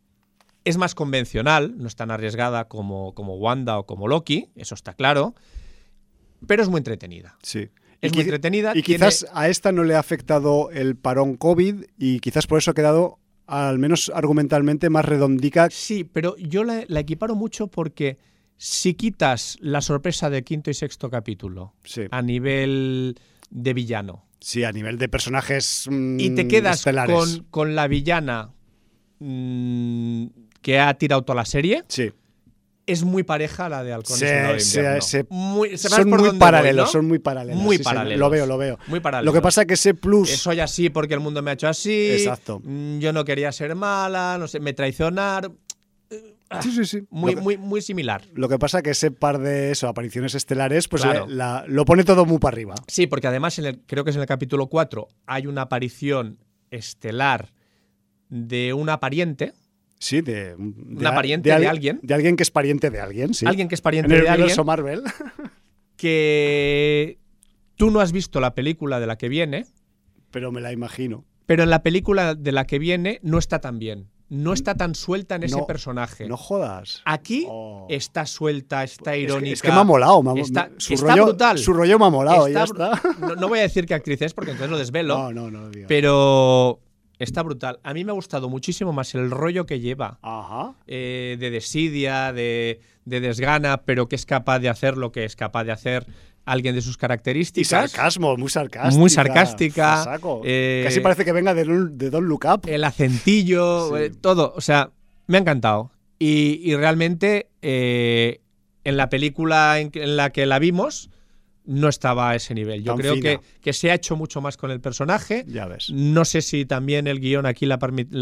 [0.64, 4.92] Es más convencional, no es tan arriesgada como, como Wanda o como Loki, eso está
[4.92, 5.34] claro,
[6.46, 7.36] pero es muy entretenida.
[7.42, 7.68] Sí.
[8.02, 8.72] Es Y muy entretenida.
[8.74, 12.58] Y tiene- quizás a esta no le ha afectado el parón COVID y quizás por
[12.58, 15.68] eso ha quedado, al menos argumentalmente, más redondica.
[15.70, 18.18] Sí, pero yo la, la equiparo mucho porque
[18.56, 23.16] si quitas la sorpresa del quinto y sexto capítulo Sí, a nivel
[23.50, 28.50] de villano sí a nivel de personajes mm, y te quedas con, con la villana
[29.18, 30.26] mm,
[30.62, 32.10] que ha tirado toda la serie, Sí,
[32.86, 34.18] es muy pareja a la de Halcón
[35.28, 36.90] Muy- ¿sabes son muy voy, paralelos, no?
[36.92, 37.62] son muy paralelos.
[37.62, 38.18] Muy sí, paralelos.
[38.18, 38.78] Lo veo, lo veo.
[38.88, 39.32] Muy paralelos.
[39.32, 40.28] Lo que pasa es que ese plus.
[40.30, 42.10] Soy así porque el mundo me ha hecho así.
[42.12, 42.60] Exacto.
[42.64, 45.50] mm, Yo no quería ser mala, no sé, me traicionar.
[46.62, 47.02] Sí, sí, sí.
[47.10, 48.22] Muy, que, muy, muy similar.
[48.34, 51.26] lo que pasa es que ese par de eso, apariciones estelares, pues Claro.
[51.28, 52.74] la- lo pone todo muy para arriba.
[52.88, 56.38] Sí, porque además en el- creo que es en el capítulo 4 hay una aparición
[56.70, 57.52] estelar
[58.28, 59.52] de una pariente,
[59.98, 60.54] Sí, de.
[60.56, 62.00] de Una pariente de al- alguien.
[62.02, 63.44] De alguien que es pariente de alguien, sí.
[63.46, 65.02] alguien que es en pariente el de alguien, Marvel.
[65.96, 67.18] que
[67.76, 69.66] tú no has visto la película de la que viene,
[70.30, 71.24] Pero me la imagino.
[71.46, 74.08] pero en la película de la que viene no está tan bien.
[74.30, 76.26] No está tan suelta en ese No, personaje.
[76.28, 77.02] No jodas.
[77.04, 77.86] Aquí Oh.
[77.90, 79.52] está suelta, está Es que- irónica.
[79.54, 80.22] Es que, me ha molado.
[80.22, 81.58] me ha- Está, su, está rollo, brutal.
[81.58, 82.48] su rollo me ha molado.
[82.48, 83.08] y ya Está está.
[83.20, 85.18] No, no voy a decir qué actriz es porque entonces lo desvelo.
[85.18, 85.70] No, no, no.
[85.88, 86.78] Pero
[87.18, 87.80] está brutal.
[87.82, 90.18] A mí me ha gustado muchísimo más el rollo que lleva.
[90.22, 90.74] Ajá.
[90.86, 95.34] eh, de desidia, de, de desgana, pero que es capaz de hacer lo que es
[95.36, 96.06] capaz de hacer
[96.44, 97.90] alguien de sus Y características.
[97.90, 98.98] sarcasmo, muy sarcástica.
[98.98, 100.42] Muy sarcástica, saco.
[100.44, 102.62] eh, Casi parece que venga de, Don't Look Up.
[102.68, 104.04] El acentillo, Sí.
[104.04, 104.52] eh, todo.
[104.56, 104.90] O sea,
[105.26, 105.90] me ha encantado.
[106.18, 108.40] Y, y realmente eh,
[108.84, 111.10] en la película en, la que la vimos
[111.64, 112.82] no estaba a ese nivel.
[112.82, 115.44] Yo Tan creo que, que se ha hecho mucho más con el personaje.
[115.46, 115.90] Ya ves.
[115.90, 117.78] No sé si también el guion aquí le ha,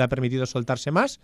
[0.08, 1.20] permitido soltarse más.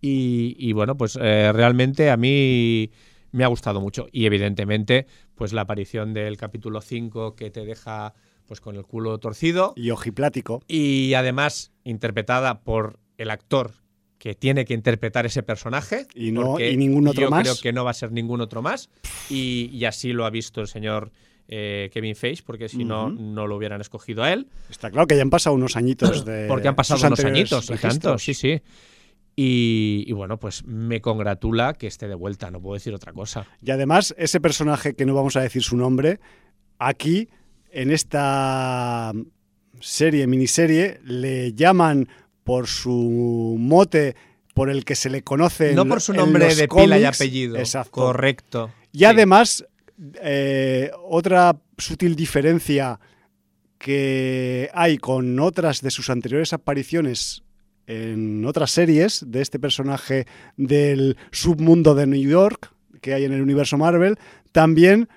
[0.00, 2.90] Y, y bueno, pues realmente a mí
[3.32, 4.06] me ha gustado mucho.
[4.12, 8.14] Y evidentemente, pues la aparición del capítulo 5 que te deja
[8.46, 9.72] pues con el culo torcido.
[9.76, 10.62] Y ojiplático.
[10.66, 13.72] Y además interpretada por el actor
[14.18, 16.06] que tiene que interpretar ese personaje.
[16.14, 17.42] Y no- y ningún otro yo más.
[17.42, 18.90] creo que no va a ser ningún otro más.
[19.30, 21.10] Y, y así lo ha visto el señor
[21.48, 24.46] eh, Kevin Feige, porque si no, no lo hubieran escogido a él.
[24.68, 26.46] Está claro que ya han pasado unos añitos de.
[26.48, 28.60] Porque han pasado unos añitos y tanto, sí, sí.
[29.42, 33.46] Y, y bueno, pues me congratula que esté de vuelta, no puedo decir otra cosa.
[33.62, 36.20] Y además, ese personaje que no vamos a decir su nombre,
[36.78, 37.28] aquí,
[37.70, 39.12] en esta
[39.80, 42.06] serie, miniserie, le llaman
[42.44, 44.14] por su mote
[44.52, 45.70] por el que se le conoce.
[45.70, 47.56] en no por su nombre de pila y apellido.
[47.56, 47.92] Exacto.
[47.92, 48.70] Correcto.
[48.92, 49.04] Y Sí.
[49.06, 49.64] además,
[50.22, 53.00] eh, otra sutil diferencia
[53.78, 57.42] que hay con otras de sus anteriores apariciones
[57.90, 60.26] en otras series de este personaje
[60.56, 64.18] del submundo de New York que hay en el universo Marvel,
[64.52, 65.08] también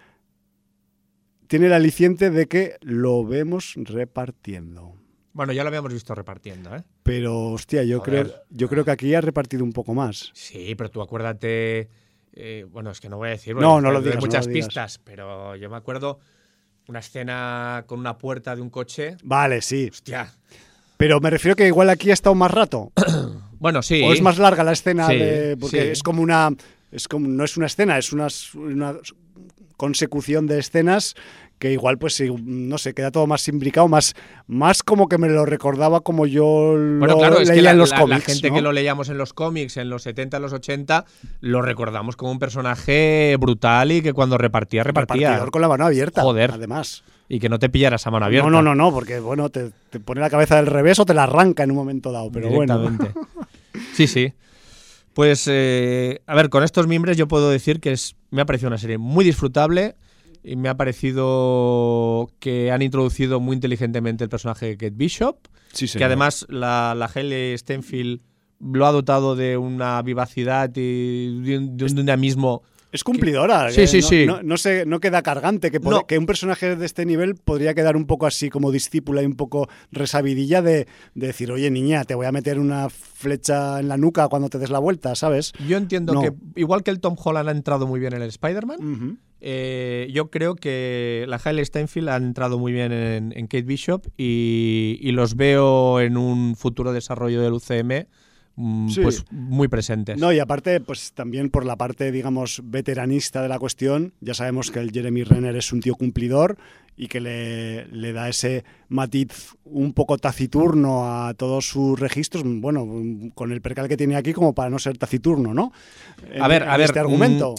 [1.48, 4.96] tiene el aliciente de que lo vemos repartiendo.
[5.34, 6.84] Bueno, ya lo habíamos visto repartiendo, ¿eh?
[7.04, 10.32] Pero, hostia, yo creo, yo creo que aquí ha repartido un poco más.
[10.34, 11.90] Sí, pero tú acuérdate.
[12.34, 13.56] eh, bueno, es que no voy a decir.
[13.56, 14.68] No, no lo digas, no muchas lo digas.
[14.68, 16.20] pistas, pero yo me acuerdo
[16.88, 19.18] una escena con una puerta de un coche.
[19.24, 19.90] Vale, sí.
[19.92, 20.32] Hostia.
[21.04, 22.92] Pero me refiero que igual aquí ha estado más rato.
[23.60, 24.02] Bueno, sí.
[24.04, 25.88] O es más larga la escena Sí, de- porque sí.
[25.88, 26.50] es como una
[26.92, 28.96] es como no es una escena, es una, una
[29.78, 31.16] consecución de escenas
[31.60, 34.16] que igual pues no sé, queda todo más imbricado, más
[34.48, 36.44] más como que me lo recordaba como yo
[36.74, 38.56] Bueno, lo claro, es leía que la, en los la- la cómics, gente ¿no?
[38.56, 41.06] que lo leíamos en los cómics en los 70, en los 80,
[41.40, 45.28] lo recordamos como un personaje brutal y que cuando repartía, repartía.
[45.30, 46.52] Repartidor con la mano abierta, Joder.
[46.52, 47.04] además.
[47.30, 48.50] Y que no te pillaras a mano abierta.
[48.50, 51.14] No, no, no, no, porque bueno, te, te pone la cabeza del revés o te
[51.14, 52.98] la arranca en un momento dado, pero bueno.
[53.94, 54.34] Sí, sí.
[55.14, 58.68] Pues, eh, a ver, con estos mimbres yo puedo decir que es, me ha parecido
[58.70, 59.96] una serie muy disfrutable
[60.44, 65.38] y me ha parecido que han introducido muy inteligentemente el personaje de Kate Bishop,
[65.72, 66.08] Sí, que señor.
[66.08, 67.08] además la, la
[67.58, 68.22] Stenfield
[68.60, 72.64] lo ha dotado de una vivacidad y de un, de un dinamismo.
[72.94, 73.70] Es cumplidora.
[73.72, 74.26] Sí, sí, no, sí.
[74.26, 75.72] No, no se, no queda cargante.
[75.72, 76.08] Que, pod- No.
[76.08, 79.34] que un personaje de este nivel podría quedar un poco así como discípula y un
[79.36, 83.98] poco resabidilla de, de decir, oye, niña, te voy a meter una flecha en la
[83.98, 85.54] nuca cuando te des la vuelta, ¿sabes?
[85.68, 89.18] Yo entiendo que, igual que el Tom Holland ha entrado muy bien en el Spider-Man.
[89.46, 94.06] Eh, yo creo que la Hailey Steinfeld ha entrado muy bien en, en Kate Bishop
[94.16, 98.06] y, y los veo en un futuro desarrollo del UCM
[98.56, 99.02] Sí.
[99.02, 100.20] pues muy presentes.
[100.20, 104.70] No, y aparte, pues también por la parte, digamos, veteranista de la cuestión, ya sabemos
[104.70, 106.58] que el Jeremy Renner es un tío cumplidor
[106.96, 112.88] y que le, le da ese matiz un poco taciturno a todos sus registros, bueno,
[113.34, 115.72] con el percal que tiene aquí como para no ser taciturno, ¿no?
[116.40, 117.56] A ver, a ver, Este argumento.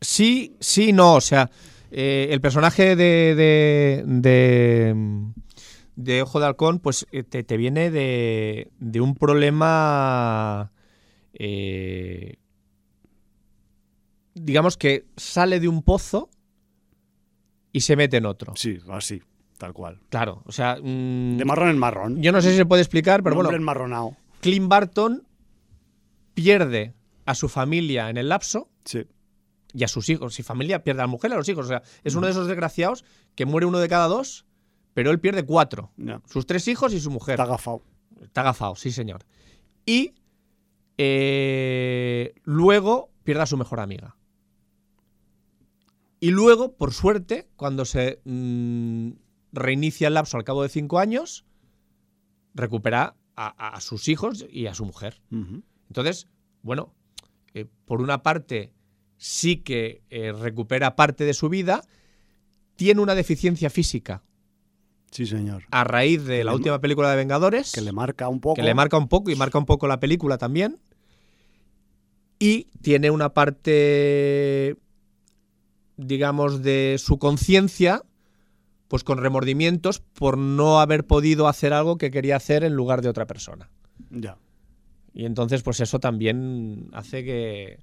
[0.00, 1.14] Sí, sí, no.
[1.14, 1.50] O sea,
[1.90, 4.94] eh, el personaje de, de, de,
[5.96, 10.70] de Ojo de Halcón, pues eh, te, te viene de, de un problema.
[11.32, 12.36] eh,
[14.34, 16.30] digamos que sale de un pozo
[17.72, 18.54] y se mete en otro.
[18.56, 19.22] Sí, así,
[19.58, 20.00] tal cual.
[20.10, 20.76] Claro, o sea.
[20.82, 22.22] mm, De marrón en marrón.
[22.22, 23.56] yo no sé si se puede explicar, pero Un bueno.
[23.56, 24.16] enmarronado.
[24.40, 25.26] Clint Barton
[26.34, 26.94] pierde
[27.24, 29.04] a su familia en el lapso Sí.
[29.72, 30.34] y a sus hijos.
[30.34, 31.66] Si familia pierde a la mujer y a los hijos.
[31.66, 33.04] O sea, es uno de esos desgraciados
[33.34, 34.45] que muere uno de cada dos,
[34.96, 35.92] pero él pierde cuatro.
[36.24, 37.34] Sus tres hijos y su mujer.
[37.34, 37.82] Está agafado.
[38.22, 39.26] Está agafado, sí, señor.
[39.84, 40.14] Y
[40.96, 44.16] eh, luego pierde a su mejor amiga.
[46.18, 49.10] Y luego, por suerte, cuando se mm,
[49.52, 51.44] reinicia el lapso al cabo de cinco años,
[52.54, 55.20] recupera a, a sus hijos y a su mujer.
[55.88, 56.26] Entonces,
[56.62, 56.94] bueno,
[57.52, 58.72] eh, por una parte
[59.18, 61.82] sí que eh, recupera parte de su vida,
[62.76, 64.22] tiene una deficiencia física
[65.10, 65.62] Sí, señor.
[65.70, 68.54] a raíz de la le- última película de Vengadores, Que le marca un poco.
[68.56, 70.78] que le marca un poco y marca un poco la película también,
[72.38, 74.76] y tiene una parte,
[75.96, 78.02] digamos, de su conciencia,
[78.88, 83.08] pues con remordimientos por no haber podido hacer algo que quería hacer en lugar de
[83.08, 83.70] otra persona.
[84.10, 84.36] Ya.
[85.14, 87.80] Y entonces, pues eso también hace que,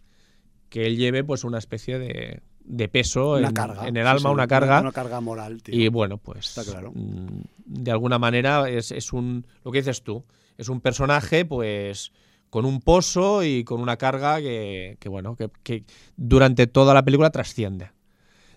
[0.70, 3.88] que él lleve pues una especie de, de peso Una en, carga.
[3.88, 4.80] en el alma, sí, una carga.
[4.82, 5.76] Una carga moral, tío.
[5.76, 6.92] y bueno, pues Está claro.
[6.96, 10.24] mm, de alguna manera es, es un, lo que dices tú,
[10.58, 12.12] es un personaje pues
[12.50, 15.84] con un pozo y con una carga que, que, bueno, que, que
[16.18, 17.90] durante toda la película trasciende.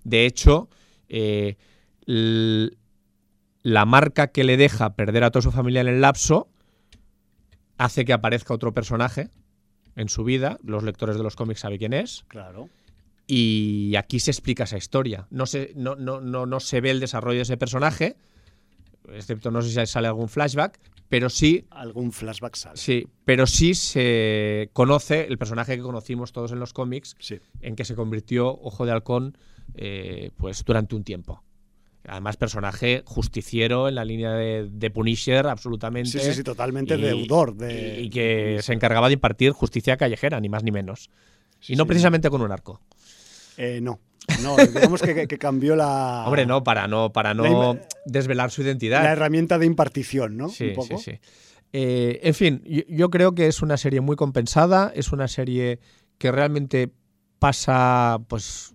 [0.04, 0.68] De hecho,
[1.08, 1.56] eh,
[2.06, 6.48] la marca que le deja perder a toda su familia en el lapso
[7.78, 9.30] hace que aparezca otro personaje
[9.96, 10.58] en su vida.
[10.62, 12.24] Los lectores de los cómics saben quién es.
[12.28, 12.68] Claro.
[13.26, 15.26] Y aquí se explica esa historia.
[15.30, 18.16] No se, no, no, no, no se ve el desarrollo de ese personaje,
[19.12, 20.78] excepto no sé si sale algún flashback,
[21.08, 22.76] pero sí, Algún flashback sale.
[22.76, 27.38] sí, pero sí se conoce el personaje que conocimos todos en los cómics, Sí.
[27.60, 29.36] en que se convirtió Ojo de Halcón
[29.74, 31.42] eh, pues durante un tiempo.
[32.08, 36.10] Además, personaje justiciero en la línea de, de Punisher, absolutamente.
[36.10, 38.00] Sí, sí, sí, totalmente Y- deudor de.
[38.00, 41.10] y que se encargaba de impartir justicia callejera, ni más ni menos.
[41.58, 41.88] Sí, y no sí.
[41.88, 42.80] precisamente con un arco.
[43.56, 44.00] Eh, no.
[44.42, 46.24] No, digamos que, cambió la.
[46.26, 49.04] Hombre, no, para no, para no La desvelar su La identidad.
[49.04, 50.48] herramienta de impartición, ¿no?
[50.48, 50.98] Sí, Un poco.
[50.98, 51.18] sí, sí.
[51.72, 55.78] Eh, en fin, yo, yo creo que es una serie muy compensada, es una serie
[56.18, 56.90] que realmente
[57.38, 58.74] pasa, pues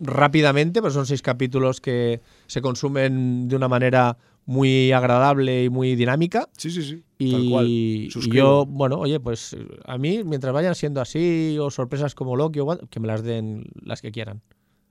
[0.00, 4.16] rápidamente, pues son seis capítulos que se consumen de una manera
[4.50, 6.48] muy agradable y muy dinámica.
[6.56, 6.96] Sí, sí, sí.
[6.96, 7.66] Tal Y, cual.
[7.68, 12.58] y yo, bueno, oye, pues a mí, mientras vayan siendo así, o sorpresas como Loki,
[12.58, 14.42] o que me las den las que quieran.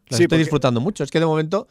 [0.07, 1.03] Las Sí, estoy porque- disfrutando mucho.
[1.03, 1.67] Es que de momento,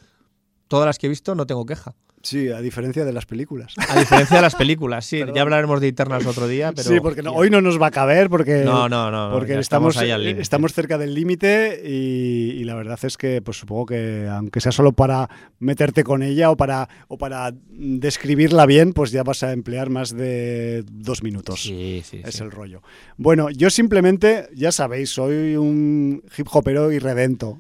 [0.69, 1.95] todas las que he visto no tengo queja.
[2.29, 3.73] Sí, a diferencia de las películas.
[3.89, 5.21] A diferencia de las películas, sí.
[5.21, 5.35] Perdón.
[5.35, 6.87] Ya hablaremos de Eternals otro día, pero.
[6.87, 8.65] sí, porque no- hoy no nos va a caber porque.
[8.65, 13.41] No, no, no, Porque estamos, estamos cerca del límite y, y la verdad es que,
[13.41, 18.67] pues supongo que, aunque sea solo para meterte con ella o para, o para describirla
[18.67, 21.63] bien, pues ya vas a emplear más de dos minutos.
[21.63, 22.21] Sí, sí.
[22.25, 22.43] Es sí.
[22.43, 22.83] el rollo.
[23.17, 27.59] Bueno, yo simplemente, ya sabéis, soy un hip hopero irredento.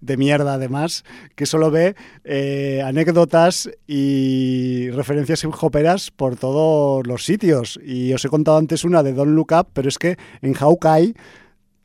[0.00, 1.04] De mierda, además,
[1.34, 1.94] que solo ve
[2.24, 7.78] eh, anécdotas y referencias hoperas por todos los sitios.
[7.84, 11.14] Y os he contado antes una de Don't Look Up, pero es que en Hawkeye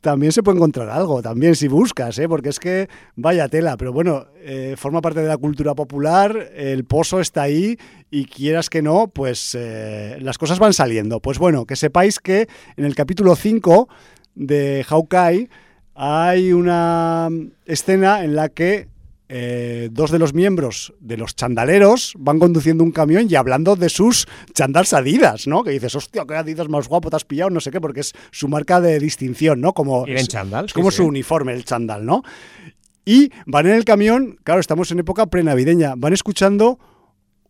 [0.06, 2.28] también se puede encontrar algo, también si buscas, ¿eh?
[2.28, 6.84] porque es que vaya tela, pero bueno, eh, forma parte de la cultura popular, el
[6.84, 7.76] pozo está ahí
[8.08, 11.18] y quieras que no, pues eh, las cosas van saliendo.
[11.18, 12.46] Pues bueno, que sepáis que
[12.76, 13.88] en el capítulo 5
[14.36, 15.48] de Hawkeye
[15.96, 17.28] hay una
[17.64, 18.88] escena en la que
[19.28, 23.88] eh, dos de los miembros de los chandaleros van conduciendo un camión y hablando de
[23.88, 25.64] sus chandals Adidas, ¿no?
[25.64, 28.12] Que dices, hostia, qué Adidas más guapo te has pillado, no sé qué, porque es
[28.30, 29.72] su marca de distinción, ¿no?
[29.72, 30.28] Como, es-
[30.66, 30.98] es como sí.
[30.98, 32.22] su uniforme, el chandal, ¿no?
[33.04, 36.78] Y van en el camión, claro, estamos en época prenavideña, van escuchando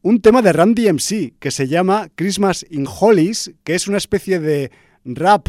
[0.02, 4.38] un tema de Randy MC que se llama Christmas in Hollies, que es una especie
[4.38, 4.70] de
[5.04, 5.48] rap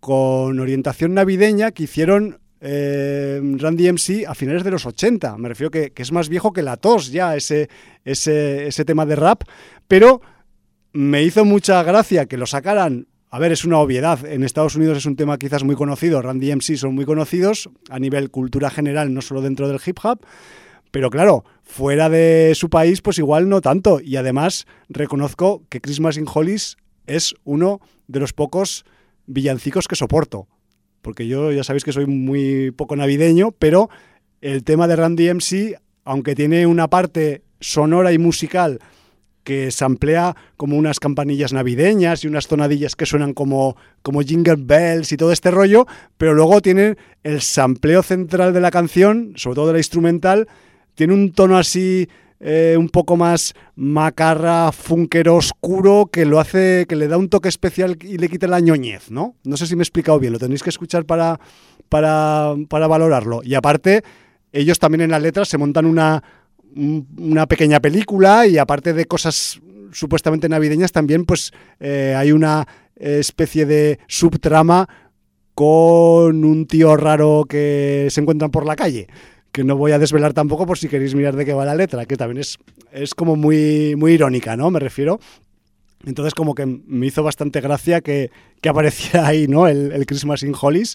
[0.00, 5.36] con orientación navideña que hicieron eh, Randy MC a finales de los 80.
[5.38, 7.68] Me refiero que, que es más viejo que la tos ya ese,
[8.04, 9.42] ese, tema de rap,
[9.88, 10.20] pero
[10.92, 14.24] me hizo mucha gracia que lo sacaran a ver, es una obviedad.
[14.26, 18.00] En Estados Unidos es un tema quizás muy conocido, Randy MC son muy conocidos a
[18.00, 20.18] nivel cultura general, no solo dentro del hip hop,
[20.90, 24.00] pero claro, fuera de su país, pues igual no tanto.
[24.00, 28.84] Y además reconozco que Christmas in Hollies es uno de los pocos
[29.26, 30.48] villancicos que soporto.
[31.02, 33.88] Porque yo ya sabéis que soy muy poco navideño, pero
[34.40, 38.80] el tema de Randy MC, aunque tiene una parte sonora y musical
[39.44, 44.56] que se emplea como unas campanillas navideñas y unas tonadillas que suenan como, como jingle
[44.58, 45.86] bells y todo este rollo,
[46.18, 50.46] pero luego tiene el sampleo central de la canción, sobre todo de la instrumental,
[50.94, 52.08] tiene un tono así
[52.42, 57.50] eh, un poco más macarra, funkero, oscuro, que lo hace, que le da un toque
[57.50, 59.34] especial y le quita la ñoñez, ¿no?
[59.44, 61.38] No sé si me he explicado bien, lo tenéis que escuchar para,
[61.90, 63.42] para, para valorarlo.
[63.44, 64.02] Y aparte,
[64.52, 66.24] ellos también en las letras se montan una,
[66.74, 69.60] una pequeña película y aparte de cosas
[69.92, 74.88] supuestamente navideñas, también pues eh, hay una especie de subtrama
[75.54, 79.08] con un tío raro que se encuentran por la calle
[79.52, 82.06] que no voy a desvelar tampoco por si queréis mirar de qué va la letra,
[82.06, 82.58] que también es,
[82.92, 84.70] es como muy, muy irónica, ¿no?
[84.70, 85.18] Me refiero.
[86.04, 89.66] Entonces como que me hizo bastante gracia que, que apareciera ahí, ¿no?
[89.66, 90.94] El, el, Christmas in Hollies.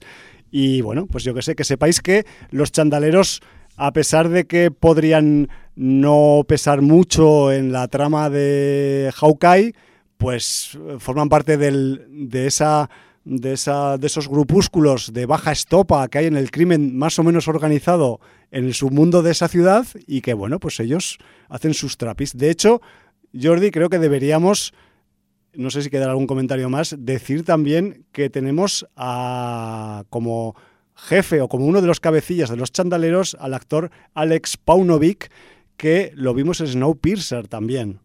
[0.52, 3.42] Y bueno, pues yo que sé, que sepáis que los chandaleros,
[3.76, 9.74] a pesar de que podrían no pesar mucho en la trama de Hawkeye,
[10.18, 12.90] pues forman parte del, de esa
[13.26, 17.24] de, esa, de esos grupúsculos de baja estopa que hay en el crimen más o
[17.24, 18.22] menos organizado
[18.52, 21.18] en el submundo de esa ciudad y que, bueno, pues ellos
[21.50, 22.38] hacen sus trapis.
[22.38, 22.82] De hecho,
[23.40, 24.74] Jordi, creo que deberíamos,
[25.54, 30.56] no sé si queda algún comentario más, decir también que tenemos a, como
[30.96, 35.32] jefe o como uno de los cabecillas de los chandaleros al actor Alex Paunovic,
[35.78, 38.00] que lo vimos en Snowpiercer también.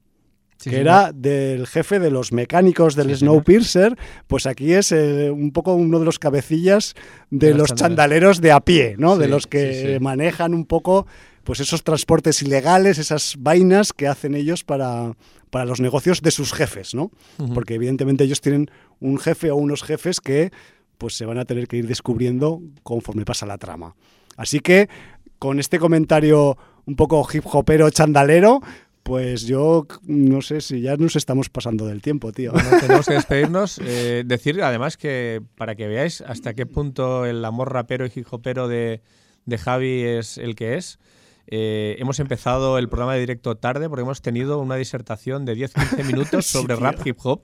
[0.61, 1.13] Sí, que sí, era no.
[1.15, 3.97] del jefe de los mecánicos del sí, Snowpiercer,
[4.27, 6.95] pues aquí es eh, un poco uno de los cabecillas
[7.31, 9.17] de, de los chandaleros de a pie, ¿no?
[9.17, 11.07] de los que manejan un poco
[11.45, 15.17] pues esos transportes ilegales, esas vainas que hacen ellos para,
[15.49, 17.05] para los negocios de sus jefes, ¿no?
[17.39, 17.55] Uh -huh.
[17.55, 18.71] Porque evidentemente ellos tienen
[19.01, 20.53] un jefe o unos jefes que
[20.99, 23.95] pues se van a tener que ir descubriendo conforme pasa la trama.
[24.37, 24.91] Así que
[25.39, 28.61] con este comentario un poco hip hopero chandalero,
[29.03, 32.53] pues yo no sé si ya nos estamos pasando del tiempo, tío.
[32.53, 33.81] Bueno, tenemos que despedirnos.
[33.93, 38.27] Eh, decir además que para que veáis hasta qué punto el amor rapero y hip
[38.31, 39.01] hopero de,
[39.47, 40.99] de Javi es el que es.
[41.47, 46.05] Eh, hemos empezado el programa de directo tarde porque hemos tenido una disertación de 10-15
[46.05, 47.43] minutos sobre sí, rap hip hop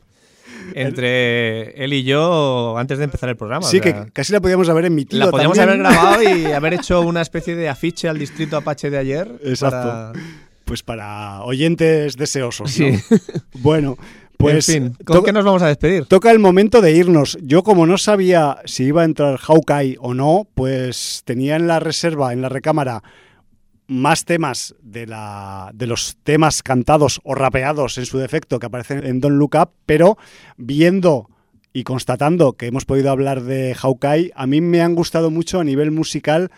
[0.74, 3.66] entre él y yo antes de empezar el programa.
[3.66, 5.24] Sí, o sea, que casi la podíamos haber emitido.
[5.24, 5.84] La podíamos también.
[5.84, 9.40] haber grabado y haber hecho una especie de afiche al distrito Apache de ayer.
[9.42, 9.88] Exacto.
[9.88, 10.12] Para
[10.66, 12.72] pues para oyentes deseosos.
[12.72, 12.90] Sí.
[12.90, 13.18] ¿no?
[13.60, 13.96] bueno,
[14.36, 14.68] pues.
[14.68, 16.04] En fin, ¿con qué nos vamos a despedir?
[16.06, 17.38] Toca el momento de irnos.
[17.40, 21.80] Yo, como no sabía si iba a entrar Hawkeye o no, pues tenía en la
[21.80, 23.02] reserva, en la recámara,
[23.86, 29.06] más temas de, la, de los temas cantados o rapeados en su defecto que aparecen
[29.06, 30.18] en Don't Look Up, pero
[30.56, 31.30] viendo
[31.72, 35.64] y constatando que hemos podido hablar de Hawkeye, a mí me han gustado mucho a
[35.64, 36.50] nivel musical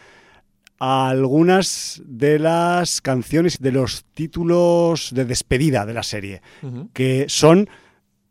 [0.78, 6.88] a algunas de las canciones de los títulos de despedida de la serie, uh -huh.
[6.92, 7.68] que son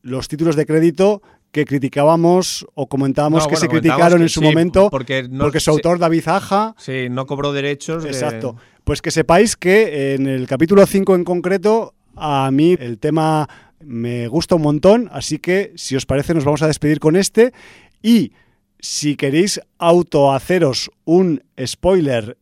[0.01, 1.21] los títulos de crédito
[1.51, 5.27] que criticábamos o comentábamos no, que bueno, se criticaron que en su sí, momento porque,
[5.27, 8.59] no, porque su autor David Aja sí, no cobró derechos exacto de...
[8.83, 13.47] pues que sepáis que en el capítulo 5 en concreto a mí el tema
[13.79, 17.53] me gusta un montón así que si os parece nos vamos a despedir con este
[18.01, 18.33] y
[18.79, 22.37] si queréis autohaceros un spoiler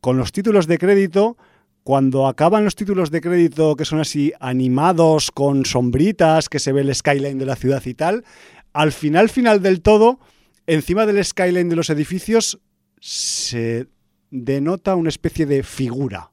[0.00, 1.36] con los títulos de crédito,
[1.84, 6.82] cuando acaban los títulos de crédito que son así animados, con sombritas, que se ve
[6.82, 8.24] el skyline de la ciudad y tal,
[8.72, 10.20] al final, final del todo,
[10.66, 12.60] encima del skyline de los edificios,
[13.00, 13.88] se
[14.30, 16.30] denota una especie de figura.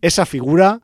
[0.00, 0.80] Esa figura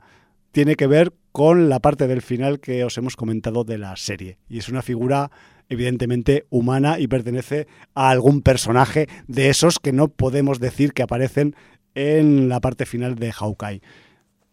[0.53, 4.39] tiene que ver con la parte del final que os hemos comentado de la serie.
[4.49, 5.31] Y es una figura
[5.71, 11.55] evidentemente humana y pertenece a algún personaje de esos que no podemos decir que aparecen
[11.95, 13.81] en la parte final de Hawkeye.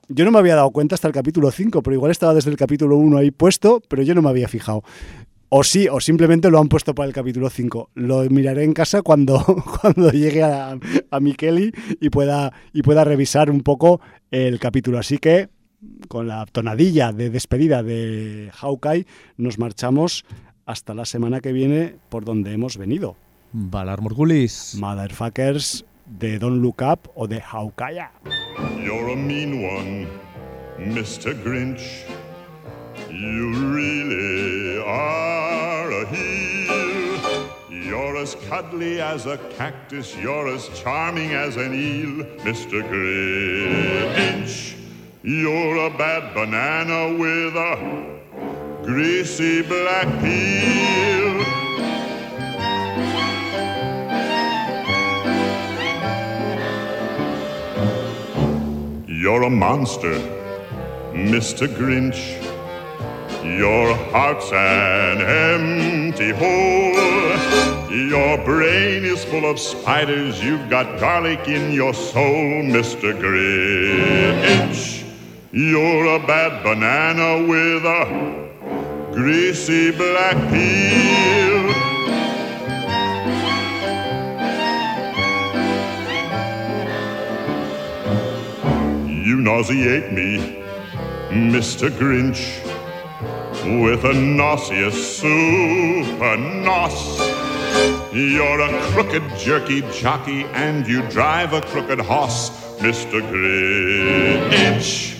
[0.09, 2.55] Yo no me había dado cuenta hasta el capítulo 5, pero igual estaba desde el
[2.55, 4.83] capítulo 1 ahí puesto, pero yo no me había fijado.
[5.49, 7.91] O sí, o simplemente lo han puesto para el capítulo 5.
[7.95, 9.43] Lo miraré en casa cuando,
[9.81, 10.77] cuando llegue a,
[11.11, 13.99] a Mikeli y pueda, y pueda revisar un poco
[14.31, 14.97] el capítulo.
[14.97, 15.49] Así que,
[16.07, 19.05] con la tonadilla de despedida de Hawkeye,
[19.37, 20.25] nos marchamos
[20.67, 23.15] hasta la semana que viene por donde hemos venido.
[23.53, 24.75] Valar Morgulis.
[24.79, 28.09] Motherfuckers de Don't Look Up o de Hawkeye.
[28.83, 30.07] You're a mean one,
[30.77, 31.33] Mr.
[31.43, 32.05] Grinch.
[33.09, 36.37] You really are a hero.
[38.49, 40.15] cuddly as a cactus.
[40.17, 42.81] You're as charming as an eel, Mr.
[42.89, 44.75] Grinch.
[45.23, 48.16] You're a bad banana with a
[48.87, 51.43] greasy black peel.
[59.05, 60.17] You're a monster,
[61.11, 61.67] Mr.
[61.67, 62.21] Grinch.
[63.43, 67.91] Your heart's an empty hole.
[67.91, 70.41] Your brain is full of spiders.
[70.41, 73.11] You've got garlic in your soul, Mr.
[73.21, 75.03] Grinch.
[75.51, 78.46] You're a bad banana with a
[79.17, 81.63] greasy black peel.
[89.09, 90.61] You nauseate me,
[91.31, 91.89] Mr.
[91.89, 92.43] Grinch,
[93.81, 97.17] with a nauseous super nos.
[98.13, 103.19] You're a crooked, jerky jockey, and you drive a crooked horse, Mr.
[103.31, 105.16] Grinch.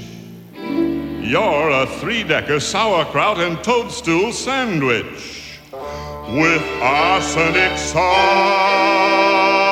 [1.27, 9.66] You're a three decker sauerkraut and toadstool sandwich with arsenic sauce.